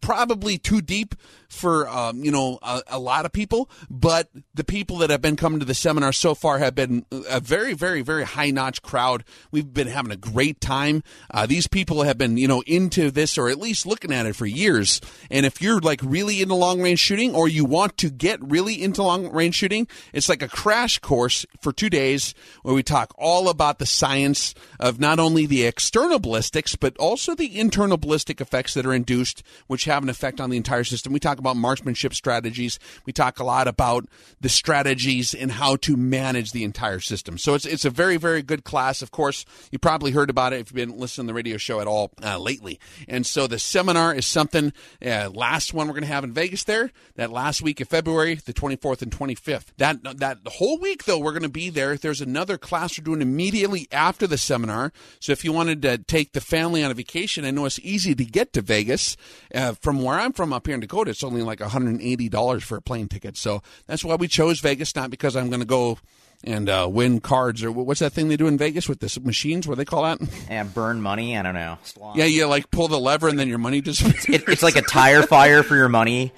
probably 0.00 0.58
too 0.58 0.80
deep 0.80 1.14
for 1.48 1.88
um, 1.88 2.24
you 2.24 2.30
know 2.30 2.58
a, 2.62 2.82
a, 2.88 2.98
lot 2.98 3.24
of 3.24 3.32
people. 3.32 3.68
But 3.88 4.28
the 4.54 4.64
people 4.64 4.98
that 4.98 5.10
have 5.10 5.20
been 5.20 5.36
coming 5.36 5.60
to 5.60 5.66
the 5.66 5.74
seminar 5.74 6.12
so 6.12 6.34
far 6.34 6.58
have 6.58 6.74
been 6.74 7.04
a 7.28 7.40
very, 7.40 7.74
very, 7.74 8.02
very 8.02 8.24
high 8.24 8.50
notch 8.50 8.82
crowd. 8.82 9.24
We've 9.50 9.72
been 9.72 9.88
having 9.88 10.12
a 10.12 10.16
great 10.16 10.60
time. 10.60 11.02
Uh, 11.30 11.46
these 11.46 11.66
people 11.66 12.02
have 12.02 12.18
been 12.18 12.36
you 12.36 12.48
know 12.48 12.62
into 12.66 13.10
this 13.10 13.36
or 13.36 13.48
at 13.48 13.58
least 13.58 13.86
looking 13.86 14.12
at 14.12 14.26
it 14.26 14.36
for 14.36 14.46
years. 14.46 15.00
And 15.30 15.44
if 15.44 15.60
you're 15.60 15.80
like 15.80 16.00
really 16.02 16.42
into 16.42 16.54
long 16.54 16.80
range 16.80 17.00
shooting 17.00 17.34
or 17.34 17.48
you 17.48 17.64
want 17.64 17.96
to 17.98 18.10
get 18.10 18.40
really 18.42 18.82
into 18.82 19.02
long 19.02 19.30
range 19.30 19.56
shooting, 19.56 19.86
it's 20.12 20.28
like 20.28 20.42
a 20.42 20.48
crash 20.48 20.98
course 20.98 21.44
for 21.60 21.72
two 21.72 21.90
days 21.90 22.34
where 22.62 22.74
we 22.74 22.82
talk 22.82 23.12
all 23.18 23.48
about 23.48 23.78
the 23.78 23.86
science 23.86 24.54
of 24.78 24.98
not 24.98 25.18
only 25.18 25.46
the 25.46 25.64
external 25.64 26.18
ballistics 26.30 26.76
but 26.76 26.96
also 26.98 27.34
the 27.34 27.58
internal 27.58 27.96
ballistic 27.96 28.40
effects 28.40 28.74
that 28.74 28.86
are 28.86 28.94
induced 28.94 29.42
which 29.66 29.84
have 29.84 30.02
an 30.02 30.08
effect 30.08 30.40
on 30.40 30.50
the 30.50 30.56
entire 30.56 30.84
system. 30.84 31.12
We 31.12 31.18
talk 31.18 31.38
about 31.38 31.56
marksmanship 31.56 32.14
strategies. 32.14 32.78
We 33.04 33.12
talk 33.12 33.38
a 33.38 33.44
lot 33.44 33.66
about 33.66 34.06
the 34.40 34.48
strategies 34.48 35.34
and 35.34 35.50
how 35.50 35.76
to 35.76 35.96
manage 35.96 36.52
the 36.52 36.64
entire 36.64 37.00
system. 37.00 37.38
So 37.38 37.54
it's 37.54 37.66
it's 37.66 37.84
a 37.84 37.90
very 37.90 38.16
very 38.16 38.42
good 38.42 38.64
class. 38.64 39.02
Of 39.02 39.10
course, 39.10 39.44
you 39.70 39.78
probably 39.78 40.12
heard 40.12 40.30
about 40.30 40.52
it 40.52 40.60
if 40.60 40.70
you've 40.70 40.88
been 40.88 40.98
listening 40.98 41.26
to 41.26 41.30
the 41.32 41.34
radio 41.34 41.56
show 41.56 41.80
at 41.80 41.86
all 41.86 42.12
uh, 42.22 42.38
lately. 42.38 42.78
And 43.08 43.26
so 43.26 43.46
the 43.46 43.58
seminar 43.58 44.14
is 44.14 44.26
something. 44.26 44.72
Uh, 45.04 45.30
last 45.32 45.74
one 45.74 45.86
we're 45.86 45.94
going 45.94 46.02
to 46.02 46.08
have 46.08 46.24
in 46.24 46.32
Vegas 46.32 46.64
there. 46.64 46.90
That 47.16 47.30
last 47.30 47.62
week 47.62 47.80
of 47.80 47.88
February, 47.88 48.34
the 48.34 48.52
24th 48.52 49.02
and 49.02 49.10
25th. 49.10 49.66
That 49.78 50.18
that 50.18 50.38
whole 50.46 50.78
week 50.78 51.04
though, 51.04 51.18
we're 51.18 51.32
going 51.32 51.42
to 51.42 51.48
be 51.48 51.70
there. 51.70 51.96
There's 51.96 52.20
another 52.20 52.58
class 52.58 52.98
we're 52.98 53.04
doing 53.04 53.22
immediately 53.22 53.88
after 53.90 54.26
the 54.26 54.38
seminar. 54.38 54.92
So 55.18 55.32
if 55.32 55.44
you 55.44 55.52
wanted 55.52 55.82
to 55.82 55.98
take 55.98 56.19
the 56.32 56.40
family 56.40 56.82
on 56.84 56.90
a 56.90 56.94
vacation, 56.94 57.44
I 57.44 57.50
know 57.50 57.64
it's 57.66 57.78
easy 57.80 58.14
to 58.14 58.24
get 58.24 58.52
to 58.54 58.60
Vegas. 58.62 59.16
Uh, 59.54 59.72
from 59.80 60.02
where 60.02 60.18
I'm 60.18 60.32
from 60.32 60.52
up 60.52 60.66
here 60.66 60.74
in 60.74 60.80
Dakota, 60.80 61.10
it's 61.10 61.24
only 61.24 61.42
like 61.42 61.58
$180 61.58 62.62
for 62.62 62.76
a 62.76 62.82
plane 62.82 63.08
ticket. 63.08 63.36
So 63.36 63.62
that's 63.86 64.04
why 64.04 64.14
we 64.14 64.28
chose 64.28 64.60
Vegas, 64.60 64.94
not 64.94 65.10
because 65.10 65.36
I'm 65.36 65.48
going 65.48 65.60
to 65.60 65.66
go 65.66 65.98
and 66.42 66.68
uh, 66.70 66.88
win 66.90 67.20
cards 67.20 67.62
or 67.62 67.70
what's 67.70 68.00
that 68.00 68.12
thing 68.12 68.28
they 68.28 68.36
do 68.36 68.46
in 68.46 68.56
Vegas 68.56 68.88
with 68.88 69.00
the 69.00 69.20
machines? 69.22 69.68
What 69.68 69.74
do 69.74 69.78
they 69.80 69.84
call 69.84 70.04
that? 70.04 70.18
Yeah, 70.48 70.62
burn 70.64 71.02
money. 71.02 71.36
I 71.36 71.42
don't 71.42 71.54
know. 71.54 71.78
Yeah, 72.14 72.24
you 72.24 72.46
like 72.46 72.70
pull 72.70 72.88
the 72.88 72.98
lever 72.98 73.28
and 73.28 73.38
then 73.38 73.48
your 73.48 73.58
money 73.58 73.80
just. 73.80 74.00
It, 74.30 74.48
it's 74.48 74.62
like 74.62 74.76
a 74.76 74.82
tire 74.82 75.22
fire 75.22 75.62
for 75.62 75.76
your 75.76 75.88
money. 75.88 76.32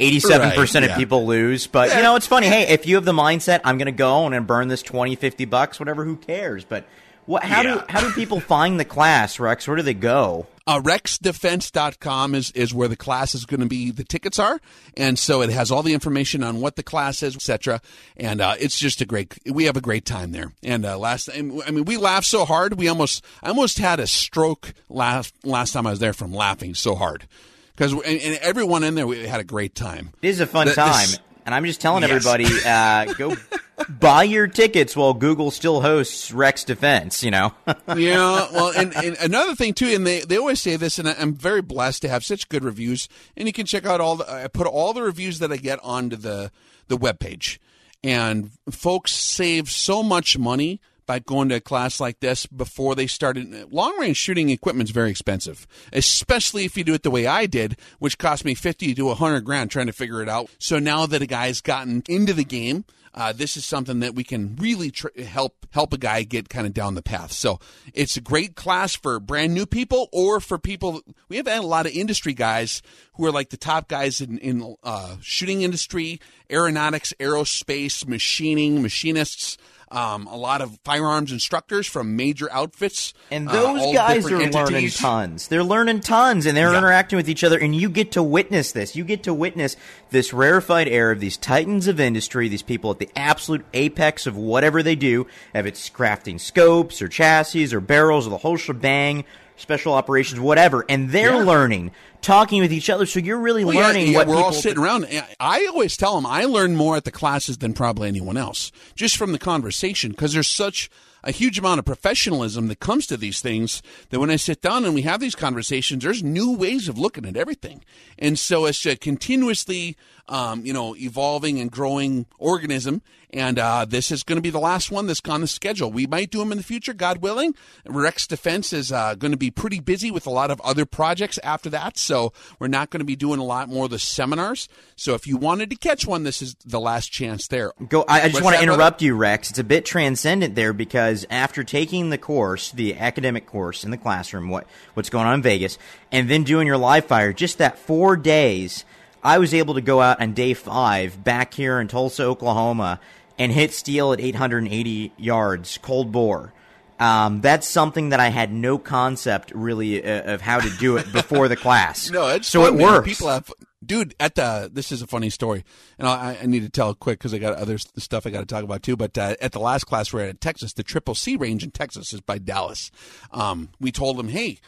Eighty-seven 0.00 0.48
Right, 0.48 0.58
percent 0.58 0.84
of 0.84 0.96
people 0.96 1.26
lose, 1.26 1.66
but 1.66 1.94
you 1.94 2.02
know 2.02 2.16
it's 2.16 2.26
funny. 2.26 2.46
Hey, 2.46 2.68
if 2.68 2.86
you 2.86 2.94
have 2.96 3.04
the 3.04 3.12
mindset, 3.12 3.60
I'm 3.64 3.76
going 3.78 3.86
to 3.86 3.92
go 3.92 4.26
and 4.26 4.46
burn 4.46 4.68
this 4.68 4.82
20, 4.82 5.16
50 5.16 5.44
bucks, 5.44 5.78
whatever. 5.78 6.04
Who 6.04 6.16
cares? 6.16 6.64
But 6.64 6.86
what? 7.26 7.42
How 7.44 7.62
Yeah. 7.62 7.74
do 7.74 7.82
how 7.88 8.00
do 8.00 8.10
people 8.12 8.40
find 8.40 8.78
the 8.80 8.84
class, 8.84 9.38
Rex? 9.40 9.66
Where 9.66 9.76
do 9.76 9.82
they 9.82 9.94
go? 9.94 10.46
Uh, 10.66 10.80
RexDefense.com 10.80 12.34
is, 12.36 12.50
is 12.52 12.72
where 12.72 12.86
the 12.86 12.96
class 12.96 13.34
is 13.34 13.44
going 13.44 13.60
to 13.60 13.66
be, 13.66 13.90
the 13.90 14.04
tickets 14.04 14.38
are. 14.38 14.60
And 14.96 15.18
so 15.18 15.42
it 15.42 15.50
has 15.50 15.72
all 15.72 15.82
the 15.82 15.92
information 15.92 16.44
on 16.44 16.60
what 16.60 16.76
the 16.76 16.84
class 16.84 17.22
is, 17.22 17.34
etc. 17.34 17.80
And 18.16 18.40
uh, 18.40 18.54
it's 18.60 18.78
just 18.78 19.00
a 19.00 19.04
great, 19.04 19.36
we 19.50 19.64
have 19.64 19.76
a 19.76 19.80
great 19.80 20.04
time 20.04 20.30
there. 20.30 20.52
And 20.62 20.84
uh, 20.84 20.98
last, 20.98 21.28
I 21.34 21.42
mean, 21.42 21.84
we 21.84 21.96
laughed 21.96 22.26
so 22.28 22.44
hard, 22.44 22.74
we 22.78 22.86
almost, 22.88 23.24
I 23.42 23.48
almost 23.48 23.78
had 23.78 23.98
a 23.98 24.06
stroke 24.06 24.72
last, 24.88 25.34
last 25.44 25.72
time 25.72 25.84
I 25.86 25.90
was 25.90 25.98
there 25.98 26.12
from 26.12 26.32
laughing 26.32 26.74
so 26.76 26.94
hard. 26.94 27.26
Because, 27.74 27.92
and, 27.92 28.04
and 28.04 28.36
everyone 28.36 28.84
in 28.84 28.94
there, 28.94 29.06
we 29.06 29.26
had 29.26 29.40
a 29.40 29.44
great 29.44 29.74
time. 29.74 30.10
It 30.22 30.28
is 30.28 30.38
a 30.40 30.46
fun 30.46 30.68
The- 30.68 30.74
time, 30.74 30.92
this- 31.08 31.18
and 31.44 31.54
I'm 31.56 31.64
just 31.64 31.80
telling 31.80 32.02
Yes. 32.02 32.10
everybody, 32.24 32.46
uh, 32.64 33.12
go 33.14 33.34
buy 33.88 34.22
your 34.24 34.46
tickets 34.46 34.96
while 34.96 35.14
Google 35.14 35.50
still 35.50 35.80
hosts 35.80 36.32
Rex 36.32 36.64
Defense. 36.64 37.22
You 37.22 37.30
know, 37.30 37.54
yeah, 37.96 38.48
well, 38.52 38.72
and, 38.76 38.94
and 38.96 39.16
another 39.18 39.54
thing 39.54 39.74
too, 39.74 39.88
and 39.88 40.06
they, 40.06 40.20
they 40.20 40.36
always 40.36 40.60
say 40.60 40.76
this, 40.76 40.98
and 40.98 41.08
I'm 41.08 41.34
very 41.34 41.62
blessed 41.62 42.02
to 42.02 42.08
have 42.08 42.24
such 42.24 42.48
good 42.48 42.64
reviews. 42.64 43.08
And 43.36 43.46
you 43.46 43.52
can 43.52 43.66
check 43.66 43.86
out 43.86 44.00
all 44.00 44.16
the 44.16 44.30
I 44.30 44.48
put 44.48 44.66
all 44.66 44.92
the 44.92 45.02
reviews 45.02 45.38
that 45.40 45.52
I 45.52 45.56
get 45.56 45.78
onto 45.82 46.16
the 46.16 46.50
the 46.88 46.98
webpage, 46.98 47.58
and 48.02 48.50
folks 48.70 49.12
save 49.12 49.70
so 49.70 50.02
much 50.02 50.38
money 50.38 50.80
by 51.06 51.18
going 51.18 51.48
to 51.48 51.56
a 51.56 51.60
class 51.60 52.00
like 52.00 52.20
this 52.20 52.46
before 52.46 52.94
they 52.94 53.06
started. 53.06 53.72
Long 53.72 53.98
range 53.98 54.16
shooting 54.16 54.50
equipment 54.50 54.88
is 54.88 54.94
very 54.94 55.10
expensive, 55.10 55.66
especially 55.92 56.64
if 56.64 56.76
you 56.76 56.84
do 56.84 56.94
it 56.94 57.02
the 57.02 57.10
way 57.10 57.26
I 57.26 57.46
did, 57.46 57.76
which 57.98 58.18
cost 58.18 58.44
me 58.44 58.54
fifty 58.54 58.94
to 58.94 59.14
hundred 59.14 59.42
grand 59.42 59.70
trying 59.70 59.86
to 59.86 59.92
figure 59.92 60.22
it 60.22 60.28
out. 60.28 60.48
So 60.58 60.78
now 60.78 61.06
that 61.06 61.22
a 61.22 61.26
guy's 61.26 61.60
gotten 61.60 62.02
into 62.08 62.32
the 62.32 62.44
game. 62.44 62.84
Uh, 63.14 63.32
this 63.32 63.56
is 63.56 63.64
something 63.64 64.00
that 64.00 64.14
we 64.14 64.24
can 64.24 64.56
really 64.56 64.90
tr- 64.90 65.08
help 65.22 65.66
help 65.70 65.92
a 65.92 65.98
guy 65.98 66.22
get 66.22 66.48
kind 66.48 66.66
of 66.66 66.72
down 66.72 66.94
the 66.94 67.02
path. 67.02 67.32
So 67.32 67.60
it's 67.92 68.16
a 68.16 68.20
great 68.20 68.54
class 68.54 68.94
for 68.94 69.20
brand 69.20 69.54
new 69.54 69.66
people 69.66 70.08
or 70.12 70.40
for 70.40 70.58
people. 70.58 71.02
We 71.28 71.36
have 71.36 71.46
had 71.46 71.60
a 71.60 71.66
lot 71.66 71.86
of 71.86 71.92
industry 71.92 72.32
guys 72.32 72.82
who 73.14 73.26
are 73.26 73.32
like 73.32 73.50
the 73.50 73.56
top 73.56 73.88
guys 73.88 74.20
in 74.20 74.38
in 74.38 74.76
uh, 74.82 75.16
shooting 75.20 75.62
industry, 75.62 76.20
aeronautics, 76.50 77.12
aerospace, 77.20 78.06
machining, 78.06 78.82
machinists. 78.82 79.58
Um, 79.92 80.26
a 80.26 80.36
lot 80.36 80.62
of 80.62 80.78
firearms 80.84 81.30
instructors 81.32 81.86
from 81.86 82.16
major 82.16 82.50
outfits, 82.50 83.12
and 83.30 83.46
uh, 83.46 83.52
those 83.52 83.80
all 83.82 83.92
guys 83.92 84.24
are 84.24 84.28
different 84.30 84.54
learning 84.54 84.88
tons. 84.88 85.48
They're 85.48 85.62
learning 85.62 86.00
tons, 86.00 86.46
and 86.46 86.56
they're 86.56 86.72
Yeah. 86.72 86.78
interacting 86.78 87.18
with 87.18 87.28
each 87.28 87.44
other. 87.44 87.58
And 87.58 87.74
you 87.76 87.90
get 87.90 88.10
to 88.12 88.22
witness 88.22 88.72
this. 88.72 88.96
You 88.96 89.04
get 89.04 89.22
to 89.24 89.34
witness 89.34 89.76
this 90.10 90.32
rarefied 90.32 90.88
air 90.88 91.10
of 91.10 91.20
these 91.20 91.36
titans 91.36 91.88
of 91.88 92.00
industry. 92.00 92.48
These 92.48 92.62
people 92.62 92.90
at 92.90 93.00
the 93.00 93.10
absolute 93.14 93.66
apex 93.74 94.26
of 94.26 94.34
whatever 94.34 94.82
they 94.82 94.96
do. 94.96 95.26
If 95.54 95.66
it's 95.66 95.90
crafting 95.90 96.40
scopes 96.40 97.02
or 97.02 97.08
chassis 97.08 97.74
or 97.74 97.80
barrels 97.80 98.26
or 98.26 98.30
the 98.30 98.38
whole 98.38 98.56
shebang, 98.56 99.24
special 99.56 99.92
operations, 99.92 100.40
whatever, 100.40 100.86
and 100.88 101.10
they're 101.10 101.34
Yeah. 101.34 101.44
learning, 101.44 101.90
talking 102.22 102.62
with 102.62 102.72
each 102.72 102.88
other. 102.88 103.04
So 103.04 103.20
you're 103.20 103.38
really 103.38 103.64
Well, 103.64 103.74
yeah, 103.74 103.86
learning 103.86 104.12
yeah, 104.12 104.18
what 104.18 104.26
we're 104.28 104.36
people 104.36 104.46
all 104.46 104.52
sitting 104.52 104.82
around. 104.82 105.06
I 105.38 105.66
always 105.66 105.96
tell 105.96 106.14
them 106.14 106.24
I 106.24 106.44
learn 106.44 106.76
more 106.76 106.96
at 106.96 107.04
the 107.04 107.10
classes 107.10 107.58
than 107.58 107.74
probably 107.74 108.08
anyone 108.08 108.36
else, 108.36 108.72
just 108.94 109.16
from 109.16 109.32
the 109.32 109.38
conversation, 109.38 110.12
because 110.12 110.32
there's 110.32 110.48
such 110.48 110.88
a 111.24 111.30
huge 111.30 111.58
amount 111.58 111.78
of 111.78 111.84
professionalism 111.84 112.66
that 112.68 112.80
comes 112.80 113.06
to 113.06 113.16
these 113.16 113.40
things 113.40 113.80
that 114.10 114.18
when 114.18 114.30
I 114.30 114.36
sit 114.36 114.60
down 114.60 114.84
and 114.84 114.94
we 114.94 115.02
have 115.02 115.20
these 115.20 115.36
conversations, 115.36 116.02
there's 116.02 116.22
new 116.22 116.56
ways 116.56 116.88
of 116.88 116.98
looking 116.98 117.26
at 117.26 117.36
everything, 117.36 117.84
and 118.18 118.38
so 118.38 118.66
it's 118.66 118.84
a 118.86 118.96
continuously, 118.96 119.96
um, 120.28 120.64
you 120.64 120.72
know, 120.72 120.96
evolving 120.96 121.60
and 121.60 121.70
growing 121.70 122.26
organism. 122.38 123.02
And 123.34 123.58
uh, 123.58 123.86
this 123.86 124.10
is 124.10 124.22
going 124.22 124.36
to 124.36 124.42
be 124.42 124.50
the 124.50 124.60
last 124.60 124.90
one 124.90 125.06
that's 125.06 125.22
on 125.26 125.40
the 125.40 125.46
schedule. 125.46 125.90
We 125.90 126.06
might 126.06 126.30
do 126.30 126.40
them 126.40 126.52
in 126.52 126.58
the 126.58 126.64
future, 126.64 126.92
God 126.92 127.18
willing. 127.18 127.54
Rex 127.86 128.26
Defense 128.26 128.74
is 128.74 128.92
uh, 128.92 129.14
going 129.14 129.30
to 129.30 129.38
be 129.38 129.50
pretty 129.50 129.80
busy 129.80 130.10
with 130.10 130.26
a 130.26 130.30
lot 130.30 130.50
of 130.50 130.60
other 130.60 130.84
projects 130.84 131.38
after 131.42 131.70
that, 131.70 131.96
so 131.96 132.34
we're 132.58 132.68
not 132.68 132.90
going 132.90 133.00
to 133.00 133.06
be 133.06 133.16
doing 133.16 133.40
a 133.40 133.44
lot 133.44 133.70
more 133.70 133.86
of 133.86 133.90
the 133.90 133.98
seminars. 133.98 134.68
So 134.96 135.14
if 135.14 135.26
you 135.26 135.38
wanted 135.38 135.70
to 135.70 135.76
catch 135.76 136.06
one, 136.06 136.24
this 136.24 136.42
is 136.42 136.56
the 136.66 136.78
last 136.78 137.10
chance 137.10 137.46
there. 137.46 137.72
Go. 137.88 138.04
I, 138.06 138.22
I 138.22 138.28
just 138.28 138.42
want 138.42 138.54
to 138.54 138.60
that, 138.60 138.66
brother? 138.66 138.82
interrupt 138.82 139.00
you, 139.00 139.14
Rex. 139.14 139.48
It's 139.48 139.58
a 139.58 139.64
bit 139.64 139.86
transcendent 139.86 140.54
there 140.54 140.74
because 140.74 141.24
after 141.30 141.64
taking 141.64 142.10
the 142.10 142.18
course, 142.18 142.70
the 142.70 142.96
academic 142.96 143.46
course 143.46 143.82
in 143.82 143.90
the 143.90 143.96
classroom, 143.96 144.50
what 144.50 144.66
what's 144.92 145.08
going 145.08 145.26
on 145.26 145.34
in 145.36 145.42
Vegas, 145.42 145.78
and 146.10 146.28
then 146.28 146.44
doing 146.44 146.66
your 146.66 146.76
live 146.76 147.06
fire, 147.06 147.32
just 147.32 147.56
that 147.58 147.78
four 147.78 148.14
days, 148.16 148.84
I 149.22 149.38
was 149.38 149.54
able 149.54 149.74
to 149.74 149.80
go 149.80 150.00
out 150.00 150.20
on 150.20 150.32
day 150.32 150.54
five 150.54 151.22
back 151.22 151.54
here 151.54 151.80
in 151.80 151.88
Tulsa, 151.88 152.24
Oklahoma, 152.24 153.00
and 153.38 153.52
hit 153.52 153.72
steel 153.72 154.12
at 154.12 154.20
880 154.20 155.12
yards, 155.16 155.78
cold 155.78 156.12
bore. 156.12 156.52
Um, 156.98 157.40
that's 157.40 157.66
something 157.66 158.10
that 158.10 158.20
I 158.20 158.28
had 158.28 158.52
no 158.52 158.78
concept 158.78 159.50
really 159.54 160.04
uh, 160.04 160.34
of 160.34 160.40
how 160.40 160.60
to 160.60 160.70
do 160.78 160.96
it 160.98 161.10
before 161.12 161.48
the 161.48 161.56
class. 161.56 162.10
No, 162.12 162.28
it's 162.28 162.46
so 162.46 162.62
fun, 162.64 162.74
it 162.74 162.76
man. 162.76 162.86
works. 162.86 163.08
People 163.08 163.28
have, 163.28 163.50
dude. 163.84 164.14
At 164.20 164.34
the 164.36 164.70
this 164.72 164.92
is 164.92 165.02
a 165.02 165.06
funny 165.06 165.30
story, 165.30 165.64
and 165.98 166.06
I, 166.06 166.38
I 166.42 166.46
need 166.46 166.62
to 166.62 166.68
tell 166.68 166.90
it 166.90 167.00
quick 167.00 167.18
because 167.18 167.34
I 167.34 167.38
got 167.38 167.56
other 167.56 167.78
stuff 167.78 168.26
I 168.26 168.30
got 168.30 168.40
to 168.40 168.46
talk 168.46 168.62
about 168.62 168.82
too. 168.84 168.96
But 168.96 169.16
uh, 169.18 169.34
at 169.40 169.50
the 169.52 169.58
last 169.58 169.84
class 169.84 170.12
we're 170.12 170.28
at 170.28 170.40
Texas, 170.40 170.74
the 170.74 170.82
Triple 170.84 171.14
C 171.16 171.34
range 171.36 171.64
in 171.64 171.70
Texas 171.72 172.12
is 172.12 172.20
by 172.20 172.38
Dallas. 172.38 172.90
Um, 173.32 173.70
we 173.80 173.90
told 173.90 174.16
them, 174.16 174.28
hey. 174.28 174.58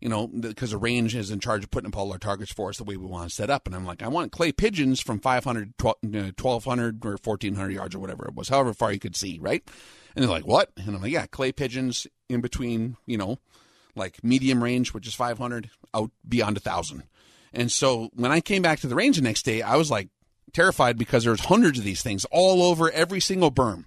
You 0.00 0.10
know, 0.10 0.26
because 0.26 0.72
the 0.72 0.78
range 0.78 1.14
is 1.14 1.30
in 1.30 1.40
charge 1.40 1.64
of 1.64 1.70
putting 1.70 1.88
up 1.88 1.96
all 1.96 2.12
our 2.12 2.18
targets 2.18 2.52
for 2.52 2.68
us 2.68 2.76
the 2.76 2.84
way 2.84 2.98
we 2.98 3.06
want 3.06 3.30
to 3.30 3.34
set 3.34 3.48
up. 3.48 3.66
And 3.66 3.74
I'm 3.74 3.86
like, 3.86 4.02
I 4.02 4.08
want 4.08 4.30
clay 4.30 4.52
pigeons 4.52 5.00
from 5.00 5.20
500, 5.20 5.78
12, 5.78 5.96
uh, 6.04 6.32
1200 6.38 7.04
or 7.04 7.16
1400 7.22 7.72
yards 7.72 7.94
or 7.94 7.98
whatever 7.98 8.26
it 8.26 8.34
was, 8.34 8.50
however 8.50 8.74
far 8.74 8.92
you 8.92 8.98
could 8.98 9.16
see, 9.16 9.38
right? 9.40 9.66
And 10.14 10.22
they're 10.22 10.30
like, 10.30 10.46
what? 10.46 10.70
And 10.76 10.94
I'm 10.94 11.00
like, 11.00 11.12
yeah, 11.12 11.26
clay 11.26 11.50
pigeons 11.50 12.06
in 12.28 12.42
between, 12.42 12.98
you 13.06 13.16
know, 13.16 13.38
like 13.94 14.22
medium 14.22 14.62
range, 14.62 14.92
which 14.92 15.06
is 15.06 15.14
500, 15.14 15.70
out 15.94 16.10
beyond 16.28 16.58
a 16.58 16.60
1,000. 16.60 17.04
And 17.52 17.72
so 17.72 18.10
when 18.14 18.30
I 18.30 18.40
came 18.40 18.62
back 18.62 18.80
to 18.80 18.86
the 18.86 18.94
range 18.94 19.16
the 19.16 19.22
next 19.22 19.44
day, 19.44 19.62
I 19.62 19.76
was 19.76 19.90
like 19.90 20.08
terrified 20.52 20.98
because 20.98 21.24
there's 21.24 21.40
hundreds 21.40 21.78
of 21.78 21.84
these 21.84 22.02
things 22.02 22.26
all 22.30 22.62
over 22.62 22.90
every 22.90 23.20
single 23.20 23.50
berm. 23.50 23.84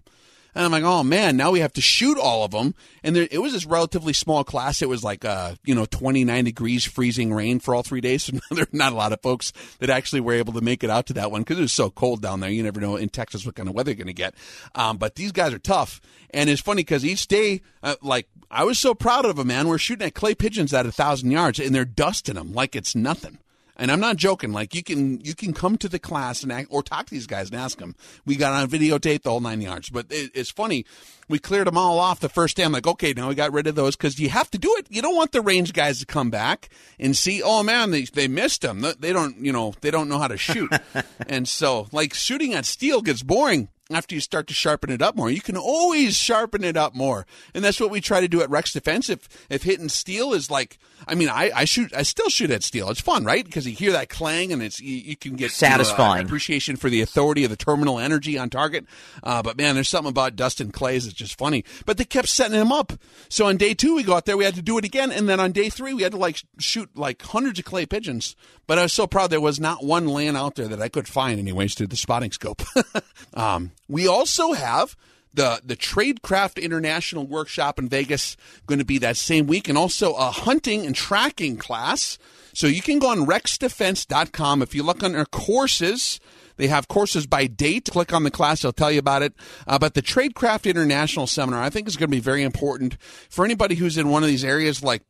And 0.55 0.65
I'm 0.65 0.71
like, 0.71 0.83
oh 0.83 1.03
man, 1.03 1.37
now 1.37 1.51
we 1.51 1.59
have 1.59 1.73
to 1.73 1.81
shoot 1.81 2.17
all 2.17 2.43
of 2.43 2.51
them. 2.51 2.75
And 3.03 3.15
there, 3.15 3.27
it 3.29 3.39
was 3.39 3.53
this 3.53 3.65
relatively 3.65 4.13
small 4.13 4.43
class. 4.43 4.81
It 4.81 4.89
was 4.89 5.03
like, 5.03 5.23
uh, 5.23 5.55
you 5.63 5.75
know, 5.75 5.85
29 5.85 6.43
degrees 6.43 6.85
freezing 6.85 7.33
rain 7.33 7.59
for 7.59 7.75
all 7.75 7.83
three 7.83 8.01
days. 8.01 8.29
So 8.49 8.55
there 8.55 8.63
are 8.63 8.67
not 8.71 8.93
a 8.93 8.95
lot 8.95 9.13
of 9.13 9.21
folks 9.21 9.53
that 9.79 9.89
actually 9.89 10.21
were 10.21 10.33
able 10.33 10.53
to 10.53 10.61
make 10.61 10.83
it 10.83 10.89
out 10.89 11.05
to 11.07 11.13
that 11.13 11.29
one 11.31 11.41
because 11.41 11.59
it 11.59 11.61
was 11.61 11.71
so 11.71 11.89
cold 11.89 12.21
down 12.21 12.39
there. 12.39 12.49
You 12.49 12.63
never 12.63 12.79
know 12.79 12.95
in 12.95 13.09
Texas 13.09 13.45
what 13.45 13.55
kind 13.55 13.69
of 13.69 13.75
weather 13.75 13.91
you're 13.91 13.97
going 13.97 14.07
to 14.07 14.13
get. 14.13 14.33
Um, 14.75 14.97
but 14.97 15.15
these 15.15 15.31
guys 15.31 15.53
are 15.53 15.59
tough. 15.59 16.01
And 16.31 16.49
it's 16.49 16.61
funny 16.61 16.81
because 16.81 17.05
each 17.05 17.27
day, 17.27 17.61
uh, 17.83 17.95
like, 18.01 18.27
I 18.49 18.63
was 18.63 18.79
so 18.79 18.93
proud 18.95 19.25
of 19.25 19.35
them, 19.35 19.47
man. 19.47 19.67
We're 19.67 19.77
shooting 19.77 20.07
at 20.07 20.15
clay 20.15 20.35
pigeons 20.35 20.73
at 20.73 20.85
a 20.85 20.91
thousand 20.91 21.31
yards 21.31 21.59
and 21.59 21.73
they're 21.75 21.85
dusting 21.85 22.35
them 22.35 22.53
like 22.53 22.75
it's 22.75 22.95
nothing. 22.95 23.39
And 23.79 23.91
I'm 23.91 23.99
not 23.99 24.17
joking. 24.17 24.51
Like 24.51 24.75
you 24.75 24.83
can 24.83 25.21
you 25.21 25.33
can 25.33 25.53
come 25.53 25.77
to 25.77 25.89
the 25.89 25.99
class 25.99 26.43
and 26.43 26.51
act, 26.51 26.67
or 26.69 26.83
talk 26.83 27.05
to 27.07 27.13
these 27.13 27.27
guys 27.27 27.49
and 27.49 27.59
ask 27.59 27.79
them. 27.79 27.95
We 28.25 28.35
got 28.35 28.53
on 28.53 28.69
videotape 28.69 29.23
the 29.23 29.29
whole 29.31 29.39
nine 29.39 29.61
yards. 29.61 29.89
But 29.89 30.07
it, 30.09 30.31
it's 30.35 30.51
funny. 30.51 30.85
We 31.29 31.39
cleared 31.39 31.67
them 31.67 31.77
all 31.77 31.99
off 31.99 32.19
the 32.19 32.29
first 32.29 32.57
day. 32.57 32.63
I'm 32.63 32.71
like, 32.71 32.87
okay, 32.87 33.13
now 33.13 33.29
we 33.29 33.35
got 33.35 33.53
rid 33.53 33.67
of 33.67 33.75
those 33.75 33.95
because 33.95 34.19
you 34.19 34.29
have 34.29 34.51
to 34.51 34.57
do 34.57 34.75
it. 34.79 34.87
You 34.89 35.01
don't 35.01 35.15
want 35.15 35.31
the 35.31 35.41
range 35.41 35.73
guys 35.73 35.99
to 35.99 36.05
come 36.05 36.29
back 36.29 36.69
and 36.99 37.15
see, 37.15 37.41
oh 37.41 37.63
man, 37.63 37.91
they 37.91 38.03
they 38.03 38.27
missed 38.27 38.61
them. 38.61 38.85
They 38.99 39.13
don't 39.13 39.37
you 39.37 39.53
know 39.53 39.73
they 39.81 39.91
don't 39.91 40.09
know 40.09 40.19
how 40.19 40.27
to 40.27 40.37
shoot. 40.37 40.71
and 41.27 41.47
so 41.47 41.87
like 41.91 42.13
shooting 42.13 42.53
at 42.53 42.65
steel 42.65 43.01
gets 43.01 43.23
boring 43.23 43.69
after 43.91 44.13
you 44.13 44.21
start 44.21 44.45
to 44.47 44.53
sharpen 44.53 44.91
it 44.91 45.01
up 45.01 45.15
more. 45.15 45.31
You 45.31 45.41
can 45.41 45.57
always 45.57 46.15
sharpen 46.15 46.63
it 46.63 46.77
up 46.77 46.93
more. 46.93 47.25
And 47.55 47.63
that's 47.63 47.79
what 47.79 47.89
we 47.89 48.01
try 48.01 48.21
to 48.21 48.27
do 48.27 48.41
at 48.41 48.49
Rex 48.49 48.71
Defense. 48.71 49.09
If, 49.09 49.27
if 49.49 49.63
hitting 49.63 49.89
steel 49.89 50.33
is 50.33 50.51
like, 50.51 50.77
I 51.07 51.15
mean, 51.15 51.27
I, 51.27 51.51
I 51.55 51.65
shoot, 51.65 51.91
I 51.95 52.03
still 52.03 52.29
shoot 52.29 52.51
at 52.51 52.61
steel. 52.61 52.89
It's 52.89 53.01
fun, 53.01 53.23
right? 53.23 53.43
Because 53.43 53.65
you 53.65 53.73
hear 53.73 53.91
that 53.93 54.09
clang 54.09 54.53
and 54.53 54.61
it's, 54.61 54.79
you, 54.79 54.95
you 54.95 55.17
can 55.17 55.31
get 55.31 55.45
you 55.45 55.47
know, 55.47 55.69
Satisfying. 55.69 56.23
appreciation 56.23 56.75
for 56.75 56.89
the 56.89 57.01
authority 57.01 57.43
of 57.43 57.49
the 57.49 57.57
terminal 57.57 57.97
energy 57.97 58.37
on 58.37 58.51
target. 58.51 58.85
Uh, 59.23 59.41
but 59.41 59.57
man, 59.57 59.73
there's 59.73 59.89
something 59.89 60.11
about 60.11 60.35
dusting 60.35 60.69
clays 60.71 61.05
that's 61.05 61.17
just 61.17 61.37
funny. 61.37 61.65
But 61.87 61.97
they 61.97 62.05
kept 62.05 62.29
setting 62.29 62.59
him 62.59 62.71
up. 62.71 62.93
So 63.27 63.47
on 63.47 63.57
day 63.57 63.73
two, 63.73 63.95
we 63.95 64.03
go 64.03 64.13
out 64.13 64.25
there, 64.25 64.37
we 64.37 64.45
had 64.45 64.55
to 64.55 64.61
do 64.61 64.77
it 64.77 64.85
again. 64.85 65.11
And 65.11 65.27
then 65.27 65.39
on 65.39 65.51
day 65.51 65.69
three, 65.69 65.95
we 65.95 66.03
had 66.03 66.11
to 66.11 66.17
like 66.19 66.43
shoot 66.59 66.95
like 66.95 67.23
hundreds 67.23 67.57
of 67.57 67.65
clay 67.65 67.87
pigeons. 67.87 68.35
But 68.67 68.77
I 68.77 68.83
was 68.83 68.93
so 68.93 69.07
proud 69.07 69.31
there 69.31 69.41
was 69.41 69.59
not 69.59 69.83
one 69.83 70.07
land 70.07 70.37
out 70.37 70.53
there 70.53 70.67
that 70.67 70.79
I 70.79 70.89
could 70.89 71.07
find 71.07 71.39
anyways 71.39 71.73
through 71.73 71.87
the 71.87 71.95
spotting 71.95 72.31
scope. 72.31 72.61
um, 73.33 73.71
we 73.89 74.07
also 74.07 74.53
have 74.53 74.95
the 75.33 75.61
the 75.63 75.75
Tradecraft 75.75 76.61
International 76.61 77.25
Workshop 77.25 77.79
in 77.79 77.89
Vegas 77.89 78.37
going 78.65 78.79
to 78.79 78.85
be 78.85 78.97
that 78.99 79.17
same 79.17 79.47
week, 79.47 79.67
and 79.67 79.77
also 79.77 80.13
a 80.13 80.31
hunting 80.31 80.85
and 80.85 80.95
tracking 80.95 81.57
class. 81.57 82.17
So 82.53 82.67
you 82.67 82.81
can 82.81 82.99
go 82.99 83.09
on 83.09 83.25
rexdefense.com 83.25 84.61
if 84.61 84.73
you 84.73 84.83
look 84.83 85.03
under 85.03 85.25
courses. 85.25 86.19
They 86.57 86.67
have 86.67 86.89
courses 86.89 87.25
by 87.25 87.47
date. 87.47 87.89
Click 87.91 88.11
on 88.11 88.23
the 88.23 88.31
class; 88.31 88.61
they'll 88.61 88.73
tell 88.73 88.91
you 88.91 88.99
about 88.99 89.21
it. 89.21 89.33
Uh, 89.67 89.79
but 89.79 89.93
the 89.93 90.01
Tradecraft 90.01 90.69
International 90.69 91.27
Seminar, 91.27 91.61
I 91.61 91.69
think, 91.69 91.87
is 91.87 91.95
going 91.95 92.09
to 92.09 92.15
be 92.15 92.19
very 92.19 92.43
important 92.43 92.97
for 93.29 93.45
anybody 93.45 93.75
who's 93.75 93.97
in 93.97 94.09
one 94.09 94.23
of 94.23 94.29
these 94.29 94.43
areas 94.43 94.83
like 94.83 95.03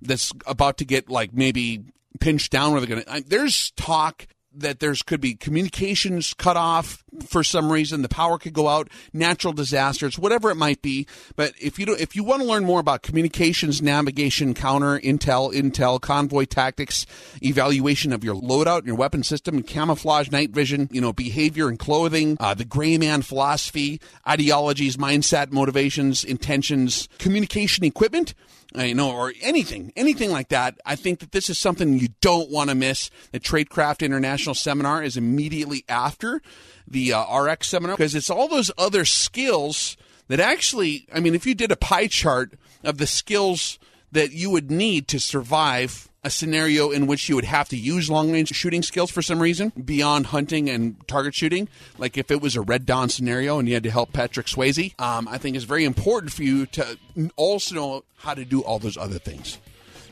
that's 0.00 0.32
about 0.46 0.78
to 0.78 0.84
get 0.84 1.08
like 1.08 1.32
maybe 1.32 1.82
pinched 2.20 2.52
down 2.52 2.72
where 2.72 2.80
they're 2.80 3.02
going 3.02 3.22
to. 3.22 3.28
There's 3.28 3.72
talk 3.72 4.26
that 4.56 4.80
there's 4.80 5.02
could 5.02 5.20
be 5.20 5.34
communications 5.34 6.34
cut 6.34 6.56
off 6.56 7.02
for 7.26 7.44
some 7.44 7.70
reason 7.70 8.02
the 8.02 8.08
power 8.08 8.38
could 8.38 8.52
go 8.52 8.68
out 8.68 8.88
natural 9.12 9.52
disasters 9.52 10.18
whatever 10.18 10.50
it 10.50 10.56
might 10.56 10.82
be. 10.82 11.06
But 11.36 11.54
if 11.60 11.78
you 11.78 11.86
do, 11.86 11.94
if 11.94 12.16
you 12.16 12.24
want 12.24 12.42
to 12.42 12.48
learn 12.48 12.64
more 12.64 12.80
about 12.80 13.02
communications 13.02 13.82
navigation 13.82 14.54
counter 14.54 14.98
intel 14.98 15.52
intel 15.52 16.00
convoy 16.00 16.44
tactics 16.44 17.06
evaluation 17.42 18.12
of 18.12 18.24
your 18.24 18.34
loadout 18.34 18.78
and 18.78 18.86
your 18.86 18.96
weapon 18.96 19.22
system 19.22 19.62
camouflage 19.62 20.30
night 20.30 20.50
vision 20.50 20.88
you 20.92 21.00
know 21.00 21.12
behavior 21.12 21.68
and 21.68 21.78
clothing 21.78 22.36
uh, 22.40 22.54
the 22.54 22.64
gray 22.64 22.98
man 22.98 23.22
philosophy 23.22 24.00
ideologies 24.28 24.96
mindset 24.96 25.52
motivations 25.52 26.24
intentions 26.24 27.08
communication 27.18 27.84
equipment 27.84 28.34
you 28.74 28.94
know, 28.94 29.10
or 29.10 29.32
anything, 29.40 29.92
anything 29.96 30.30
like 30.30 30.48
that. 30.48 30.80
I 30.84 30.96
think 30.96 31.20
that 31.20 31.32
this 31.32 31.48
is 31.50 31.58
something 31.58 31.98
you 31.98 32.08
don't 32.20 32.50
want 32.50 32.70
to 32.70 32.76
miss. 32.76 33.10
The 33.32 33.40
Tradecraft 33.40 34.04
International 34.04 34.54
Seminar 34.54 35.02
is 35.02 35.16
immediately 35.16 35.84
after 35.88 36.42
the 36.86 37.12
uh, 37.12 37.40
RX 37.40 37.68
seminar 37.68 37.96
because 37.96 38.14
it's 38.14 38.30
all 38.30 38.48
those 38.48 38.70
other 38.76 39.04
skills 39.04 39.96
that 40.28 40.40
actually, 40.40 41.06
I 41.12 41.20
mean, 41.20 41.34
if 41.34 41.46
you 41.46 41.54
did 41.54 41.70
a 41.70 41.76
pie 41.76 42.06
chart 42.06 42.54
of 42.82 42.98
the 42.98 43.06
skills 43.06 43.78
that 44.14 44.32
you 44.32 44.48
would 44.50 44.70
need 44.70 45.06
to 45.08 45.20
survive 45.20 46.08
a 46.22 46.30
scenario 46.30 46.90
in 46.90 47.06
which 47.06 47.28
you 47.28 47.34
would 47.34 47.44
have 47.44 47.68
to 47.68 47.76
use 47.76 48.08
long 48.08 48.32
range 48.32 48.48
shooting 48.48 48.82
skills 48.82 49.10
for 49.10 49.20
some 49.20 49.40
reason 49.40 49.70
beyond 49.84 50.26
hunting 50.26 50.70
and 50.70 50.96
target 51.06 51.34
shooting, 51.34 51.68
like 51.98 52.16
if 52.16 52.30
it 52.30 52.40
was 52.40 52.56
a 52.56 52.62
Red 52.62 52.86
Dawn 52.86 53.10
scenario 53.10 53.58
and 53.58 53.68
you 53.68 53.74
had 53.74 53.82
to 53.82 53.90
help 53.90 54.12
Patrick 54.14 54.46
Swayze, 54.46 54.98
um, 54.98 55.28
I 55.28 55.36
think 55.36 55.54
it's 55.54 55.66
very 55.66 55.84
important 55.84 56.32
for 56.32 56.42
you 56.42 56.64
to 56.66 56.98
also 57.36 57.74
know 57.74 58.04
how 58.16 58.32
to 58.32 58.44
do 58.44 58.62
all 58.62 58.78
those 58.78 58.96
other 58.96 59.18
things. 59.18 59.58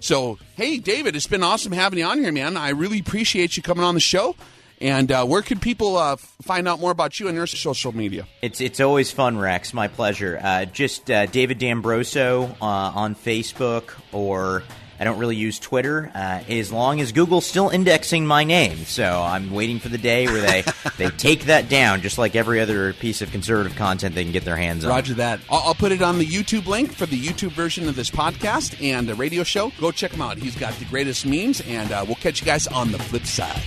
So, 0.01 0.39
hey, 0.57 0.79
David, 0.79 1.17
it's 1.17 1.29
been 1.29 1.45
awesome 1.45 1.73
having 1.73 2.01
you 2.01 2.05
on 2.05 2.19
here, 2.19 2.33
man. 2.33 2.57
I 2.57 2.71
really 2.71 2.99
appreciate 2.99 3.57
you 3.57 3.63
coming 3.63 3.85
on 3.85 3.95
the 3.95 4.01
show. 4.01 4.35
And 4.83 5.13
uh, 5.13 5.25
where 5.25 5.43
can 5.43 5.61
people 5.61 5.97
uh, 5.97 6.17
find 6.17 6.67
out 6.67 6.81
more 6.81 6.91
about 6.91 7.21
you 7.21 7.29
and 7.29 7.37
your 7.37 7.47
social 7.47 7.93
media? 7.97 8.27
It's 8.43 8.61
it's 8.61 8.81
always 8.81 9.13
fun, 9.13 9.39
Rex. 9.39 9.73
My 9.73 9.87
pleasure. 9.87 10.41
Uh, 10.43 10.65
just 10.65 11.09
uh, 11.09 11.27
David 11.27 11.59
D'Ambroso 11.59 12.51
uh, 12.61 12.65
on 12.65 13.15
Facebook 13.15 13.95
or 14.11 14.65
I 14.99 15.05
don't 15.05 15.19
really 15.19 15.37
use 15.37 15.59
Twitter 15.59 16.11
uh, 16.15 16.43
as 16.49 16.71
long 16.71 17.01
as 17.01 17.13
Google's 17.13 17.47
still 17.47 17.71
indexing 17.71 18.27
my 18.27 18.45
name. 18.45 18.79
So 18.79 19.05
I'm 19.05 19.53
waiting 19.53 19.79
for 19.79 19.89
the 19.89 19.99
day 19.99 20.27
where 20.27 20.41
they, 20.41 20.65
they 20.99 21.11
take 21.11 21.47
that 21.47 21.69
down, 21.69 22.03
just 22.03 22.19
like 22.19 22.37
every 22.37 22.61
other 22.61 22.93
piece 22.93 23.23
of 23.23 23.31
conservative 23.31 23.77
content 23.77 24.15
they 24.15 24.23
can 24.23 24.33
get 24.33 24.45
their 24.45 24.57
hands 24.57 24.85
on. 24.85 24.91
Roger 24.91 25.15
that. 25.15 25.41
I'll, 25.51 25.61
I'll 25.61 25.75
put 25.75 25.93
it 25.93 26.03
on 26.03 26.19
the 26.19 26.27
YouTube 26.27 26.67
link 26.67 26.93
for 26.93 27.07
the 27.07 27.21
YouTube 27.21 27.53
version 27.53 27.89
of 27.89 27.97
this 27.97 28.11
podcast 28.11 28.81
and 28.81 29.09
the 29.09 29.15
radio 29.15 29.43
show. 29.43 29.73
Go 29.81 29.91
check 29.91 30.13
him 30.13 30.23
out. 30.23 30.39
He's 30.39 30.57
got 30.57 30.73
the 30.75 30.85
greatest 30.85 31.27
memes, 31.27 31.61
and 31.63 31.91
uh, 31.91 32.05
we'll 32.07 32.17
catch 32.17 32.41
you 32.41 32.47
guys 32.47 32.67
on 32.67 32.93
the 32.93 32.99
flip 32.99 33.27
side. 33.27 33.63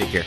Take 0.00 0.12
care. 0.12 0.24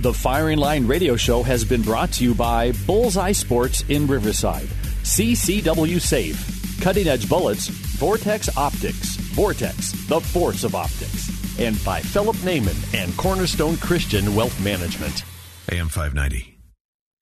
The 0.00 0.14
Firing 0.14 0.58
Line 0.58 0.86
Radio 0.86 1.16
Show 1.16 1.42
has 1.42 1.62
been 1.62 1.82
brought 1.82 2.12
to 2.12 2.24
you 2.24 2.34
by 2.34 2.72
Bullseye 2.86 3.32
Sports 3.32 3.84
in 3.90 4.06
Riverside, 4.06 4.68
CCW 5.02 6.00
Safe, 6.00 6.80
Cutting 6.80 7.06
Edge 7.06 7.28
Bullets, 7.28 7.68
Vortex 7.68 8.56
Optics, 8.56 9.16
Vortex, 9.16 9.92
the 10.06 10.20
force 10.20 10.64
of 10.64 10.74
optics, 10.74 11.58
and 11.58 11.82
by 11.84 12.00
Philip 12.00 12.36
Naiman 12.36 12.94
and 12.94 13.14
Cornerstone 13.18 13.76
Christian 13.76 14.34
Wealth 14.34 14.58
Management. 14.64 15.24
AM 15.70 15.88
590, 15.88 16.58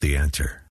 The 0.00 0.16
Answer. 0.16 0.65